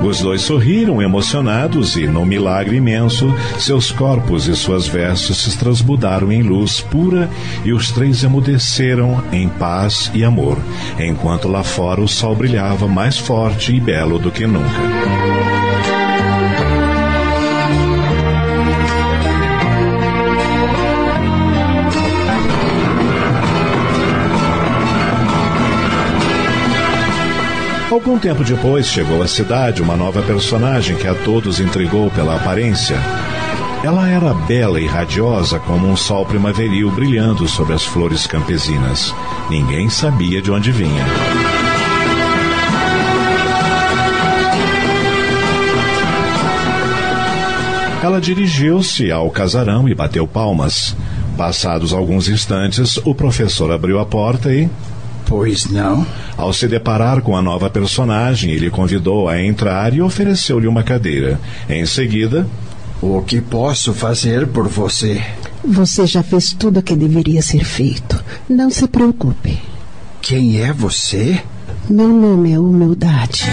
Os 0.03 0.20
dois 0.20 0.41
sorriram 0.41 1.02
emocionados 1.02 1.95
e, 1.95 2.06
num 2.06 2.26
milagre 2.26 2.76
imenso, 2.76 3.34
seus 3.57 3.90
corpos 3.90 4.48
e 4.48 4.56
suas 4.56 4.86
vestes 4.86 5.38
se 5.38 5.57
transmudaram 5.57 6.32
em 6.32 6.44
luz 6.44 6.82
pura 6.82 7.30
e 7.64 7.72
os 7.72 7.90
três 7.90 8.24
emudeceram 8.24 9.24
em 9.32 9.48
paz 9.48 10.11
e 10.14 10.24
amor, 10.24 10.57
enquanto 10.99 11.48
lá 11.48 11.64
fora 11.64 12.02
o 12.02 12.07
sol 12.07 12.36
brilhava 12.36 12.88
mais 12.88 13.18
forte 13.18 13.74
e 13.74 13.80
belo 13.80 14.20
do 14.20 14.30
que 14.30 14.45
nunca. 14.45 15.32
Algum 28.05 28.19
tempo 28.19 28.43
depois 28.43 28.88
chegou 28.88 29.21
à 29.21 29.27
cidade 29.30 29.81
uma 29.81 29.95
nova 29.95 30.21
personagem 30.21 30.97
que 30.97 31.07
a 31.07 31.15
todos 31.15 31.61
intrigou 31.61 32.11
pela 32.11 32.35
aparência. 32.35 32.97
Ela 33.81 34.09
era 34.09 34.34
bela 34.34 34.77
e 34.81 34.85
radiosa 34.85 35.57
como 35.59 35.88
um 35.88 35.95
sol 35.95 36.25
primaveril 36.25 36.91
brilhando 36.91 37.47
sobre 37.47 37.73
as 37.73 37.85
flores 37.85 38.27
campesinas. 38.27 39.15
Ninguém 39.49 39.89
sabia 39.89 40.41
de 40.41 40.51
onde 40.51 40.69
vinha. 40.69 41.05
Ela 48.03 48.19
dirigiu-se 48.19 49.09
ao 49.13 49.31
casarão 49.31 49.88
e 49.88 49.95
bateu 49.95 50.27
palmas. 50.27 50.93
Passados 51.38 51.93
alguns 51.93 52.27
instantes, 52.27 52.97
o 52.97 53.15
professor 53.15 53.71
abriu 53.71 53.97
a 53.97 54.05
porta 54.05 54.53
e 54.53 54.69
Pois 55.26 55.70
não? 55.70 56.06
Ao 56.38 56.54
se 56.54 56.68
deparar 56.68 57.22
com 57.22 57.36
a 57.36 57.41
nova 57.41 57.70
personagem, 57.70 58.52
ele 58.52 58.70
convidou 58.70 59.28
a 59.30 59.41
entrar 59.41 59.94
e 59.94 60.02
ofereceu-lhe 60.02 60.68
uma 60.68 60.84
cadeira. 60.84 61.40
Em 61.70 61.86
seguida, 61.86 62.48
o 63.02 63.22
que 63.22 63.41
posso 63.41 63.94
fazer 63.94 64.48
por 64.48 64.68
você? 64.68 65.22
Você 65.66 66.06
já 66.06 66.22
fez 66.22 66.54
tudo 66.54 66.80
o 66.80 66.84
que 66.84 66.95
deveria 66.95 67.41
ser 67.41 67.64
feito. 67.64 68.24
Não 68.50 68.70
se 68.70 68.88
preocupe. 68.88 69.62
Quem 70.22 70.62
é 70.62 70.72
você? 70.72 71.41
Meu 71.90 72.08
nome 72.08 72.54
é 72.54 72.60
Humildade. 72.60 73.44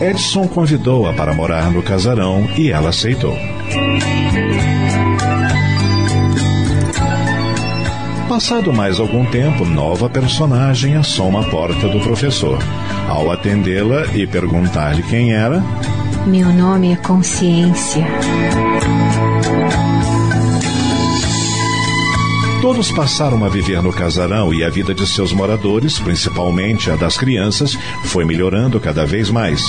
Edson 0.00 0.46
convidou-a 0.48 1.12
para 1.12 1.34
morar 1.34 1.70
no 1.70 1.82
casarão 1.82 2.46
e 2.56 2.70
ela 2.70 2.90
aceitou. 2.90 3.36
Passado 8.34 8.72
mais 8.72 8.98
algum 8.98 9.24
tempo, 9.26 9.64
nova 9.64 10.10
personagem 10.10 10.96
assoma 10.96 11.42
a 11.42 11.50
porta 11.50 11.86
do 11.86 12.00
professor. 12.00 12.58
Ao 13.08 13.30
atendê-la 13.30 14.06
e 14.12 14.26
perguntar-lhe 14.26 15.04
quem 15.04 15.32
era, 15.32 15.62
Meu 16.26 16.48
nome 16.52 16.92
é 16.92 16.96
Consciência. 16.96 18.04
Todos 22.60 22.90
passaram 22.90 23.44
a 23.44 23.48
viver 23.48 23.80
no 23.80 23.92
casarão 23.92 24.52
e 24.52 24.64
a 24.64 24.68
vida 24.68 24.92
de 24.92 25.06
seus 25.06 25.32
moradores, 25.32 26.00
principalmente 26.00 26.90
a 26.90 26.96
das 26.96 27.16
crianças, 27.16 27.78
foi 28.06 28.24
melhorando 28.24 28.80
cada 28.80 29.06
vez 29.06 29.30
mais. 29.30 29.62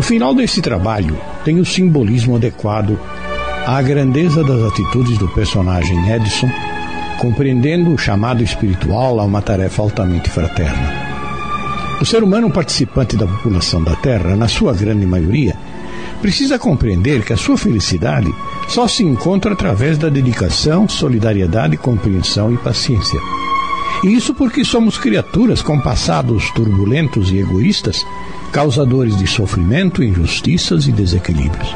O 0.00 0.02
final 0.02 0.34
desse 0.34 0.62
trabalho 0.62 1.14
tem 1.44 1.60
o 1.60 1.64
simbolismo 1.66 2.36
adequado 2.36 2.98
à 3.66 3.82
grandeza 3.82 4.42
das 4.42 4.62
atitudes 4.62 5.18
do 5.18 5.28
personagem 5.28 6.10
Edson, 6.10 6.50
compreendendo 7.18 7.92
o 7.92 7.98
chamado 7.98 8.42
espiritual 8.42 9.20
a 9.20 9.24
uma 9.24 9.42
tarefa 9.42 9.82
altamente 9.82 10.30
fraterna. 10.30 10.90
O 12.00 12.06
ser 12.06 12.22
humano 12.22 12.50
participante 12.50 13.14
da 13.14 13.26
população 13.26 13.84
da 13.84 13.94
Terra, 13.94 14.34
na 14.34 14.48
sua 14.48 14.72
grande 14.72 15.04
maioria, 15.04 15.54
precisa 16.22 16.58
compreender 16.58 17.22
que 17.22 17.34
a 17.34 17.36
sua 17.36 17.58
felicidade 17.58 18.34
só 18.68 18.88
se 18.88 19.04
encontra 19.04 19.52
através 19.52 19.98
da 19.98 20.08
dedicação, 20.08 20.88
solidariedade, 20.88 21.76
compreensão 21.76 22.50
e 22.50 22.56
paciência. 22.56 23.20
E 24.02 24.14
isso 24.14 24.32
porque 24.32 24.64
somos 24.64 24.96
criaturas 24.96 25.60
com 25.60 25.78
passados 25.78 26.50
turbulentos 26.52 27.30
e 27.30 27.38
egoístas 27.38 28.04
causadores 28.50 29.16
de 29.16 29.26
sofrimento, 29.26 30.02
injustiças 30.02 30.86
e 30.86 30.92
desequilíbrios. 30.92 31.74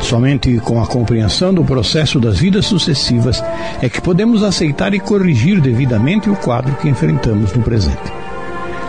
Somente 0.00 0.58
com 0.58 0.82
a 0.82 0.86
compreensão 0.86 1.54
do 1.54 1.64
processo 1.64 2.20
das 2.20 2.38
vidas 2.38 2.66
sucessivas 2.66 3.42
é 3.80 3.88
que 3.88 4.02
podemos 4.02 4.42
aceitar 4.42 4.92
e 4.92 5.00
corrigir 5.00 5.60
devidamente 5.60 6.28
o 6.28 6.36
quadro 6.36 6.74
que 6.76 6.88
enfrentamos 6.88 7.54
no 7.54 7.62
presente. 7.62 8.12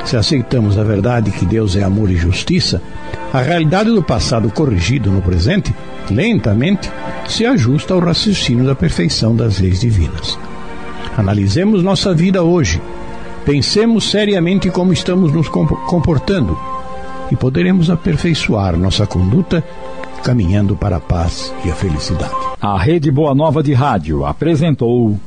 Se 0.03 0.17
aceitamos 0.17 0.77
a 0.77 0.83
verdade 0.83 1.31
que 1.31 1.45
Deus 1.45 1.75
é 1.75 1.83
amor 1.83 2.11
e 2.11 2.17
justiça, 2.17 2.81
a 3.33 3.41
realidade 3.41 3.89
do 3.89 4.03
passado 4.03 4.49
corrigido 4.51 5.09
no 5.09 5.21
presente, 5.21 5.73
lentamente, 6.11 6.91
se 7.27 7.45
ajusta 7.45 7.93
ao 7.93 7.99
raciocínio 8.01 8.65
da 8.65 8.75
perfeição 8.75 9.35
das 9.35 9.59
leis 9.59 9.79
divinas. 9.79 10.37
Analisemos 11.17 11.83
nossa 11.83 12.13
vida 12.13 12.43
hoje 12.43 12.81
Pensemos 13.45 14.09
seriamente 14.09 14.71
como 14.71 14.91
estamos 14.91 15.31
nos 15.31 15.47
comportando 15.47 16.57
e 17.31 17.35
poderemos 17.35 17.91
aperfeiçoar 17.91 18.75
nossa 18.75 19.05
conduta 19.05 19.63
caminhando 20.23 20.75
para 20.75 20.95
a 20.95 20.99
paz 20.99 21.53
e 21.63 21.69
a 21.69 21.75
felicidade. 21.75 22.33
A 22.59 22.75
Rede 22.79 23.11
Boa 23.11 23.35
Nova 23.35 23.61
de 23.61 23.71
Rádio 23.71 24.25
apresentou 24.25 25.19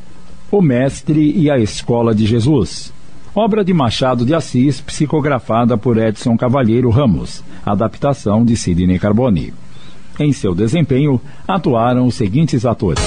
O 0.51 0.61
Mestre 0.61 1.31
e 1.31 1.49
a 1.49 1.61
Escola 1.61 2.13
de 2.13 2.27
Jesus. 2.27 2.93
Obra 3.33 3.65
de 3.65 3.73
Machado 3.73 4.27
de 4.27 4.35
Assis, 4.35 4.81
psicografada 4.81 5.79
por 5.79 5.97
Edson 5.97 6.37
Cavalheiro 6.37 6.91
Ramos, 6.91 7.45
adaptação 7.65 8.45
de 8.45 8.57
Sidney 8.57 8.99
Carboni. 8.99 9.55
Em 10.19 10.33
seu 10.33 10.57
desempenho, 10.57 11.21
atuaram 11.47 12.05
os 12.09 12.17
seguintes 12.17 12.67
atores: 12.67 13.05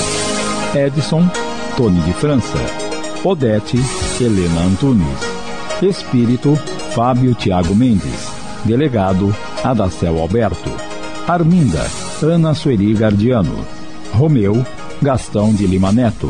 Edson, 0.73 1.29
Tony 1.77 2.01
de 2.01 2.13
França, 2.13 2.57
Odete, 3.23 3.77
Helena 4.19 4.61
Antunes. 4.61 5.07
Espírito, 5.81 6.55
Fábio 6.93 7.33
Tiago 7.33 7.73
Mendes. 7.73 8.29
Delegado, 8.65 9.33
Adacel 9.63 10.19
Alberto. 10.19 10.69
Arminda, 11.27 11.85
Ana 12.21 12.53
Sueli 12.53 12.93
Gardiano. 12.93 13.65
Romeu, 14.13 14.65
Gastão 15.01 15.53
de 15.53 15.65
Lima 15.65 15.91
Neto. 15.91 16.29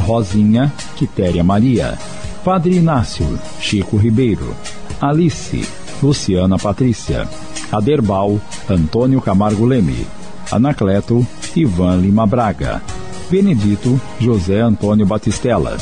Rosinha, 0.00 0.72
Quitéria 0.96 1.42
Maria. 1.42 1.98
Padre 2.44 2.76
Inácio, 2.76 3.38
Chico 3.60 3.96
Ribeiro. 3.96 4.54
Alice, 5.00 5.66
Luciana 6.02 6.58
Patrícia. 6.58 7.28
Aderbal, 7.72 8.40
Antônio 8.68 9.20
Camargo 9.20 9.66
Leme. 9.66 10.06
Anacleto, 10.50 11.26
Ivan 11.56 11.96
Lima 11.96 12.26
Braga. 12.26 12.80
Benedito, 13.30 14.00
José 14.18 14.60
Antônio 14.60 15.06
Batistella. 15.06 15.78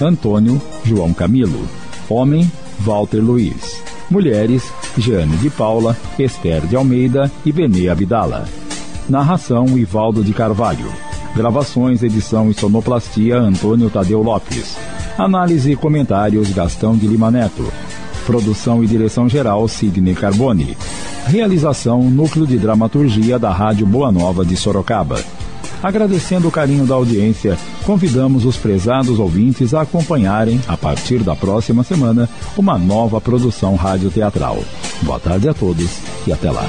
Antônio 0.00 0.62
João 0.84 1.12
Camilo. 1.12 1.68
Homem, 2.08 2.50
Walter 2.78 3.18
Luiz. 3.18 3.82
Mulheres, 4.08 4.72
Jane 4.96 5.36
de 5.38 5.50
Paula, 5.50 5.96
Esther 6.16 6.64
de 6.64 6.76
Almeida 6.76 7.28
e 7.44 7.50
Benê 7.50 7.88
Abdala. 7.88 8.46
Narração, 9.08 9.76
Ivaldo 9.76 10.22
de 10.22 10.32
Carvalho. 10.32 10.86
Gravações, 11.34 12.04
edição 12.04 12.50
e 12.50 12.54
sonoplastia, 12.54 13.36
Antônio 13.36 13.90
Tadeu 13.90 14.22
Lopes. 14.22 14.76
Análise 15.18 15.72
e 15.72 15.76
comentários, 15.76 16.50
Gastão 16.50 16.96
de 16.96 17.08
Lima 17.08 17.32
Neto. 17.32 17.66
Produção 18.24 18.84
e 18.84 18.86
direção 18.86 19.28
geral, 19.28 19.66
Sidney 19.66 20.14
Carbone. 20.14 20.76
Realização, 21.26 22.02
Núcleo 22.02 22.46
de 22.46 22.58
Dramaturgia 22.58 23.40
da 23.40 23.50
Rádio 23.50 23.86
Boa 23.86 24.12
Nova 24.12 24.44
de 24.44 24.56
Sorocaba. 24.56 25.18
Agradecendo 25.82 26.46
o 26.46 26.50
carinho 26.50 26.86
da 26.86 26.94
audiência, 26.94 27.58
convidamos 27.84 28.44
os 28.44 28.56
prezados 28.56 29.18
ouvintes 29.18 29.74
a 29.74 29.82
acompanharem, 29.82 30.60
a 30.68 30.76
partir 30.76 31.18
da 31.24 31.34
próxima 31.34 31.82
semana, 31.82 32.28
uma 32.56 32.78
nova 32.78 33.20
produção 33.20 33.74
radioteatral. 33.74 34.62
Boa 35.02 35.18
tarde 35.18 35.48
a 35.48 35.54
todos 35.54 35.98
e 36.26 36.32
até 36.32 36.50
lá. 36.50 36.64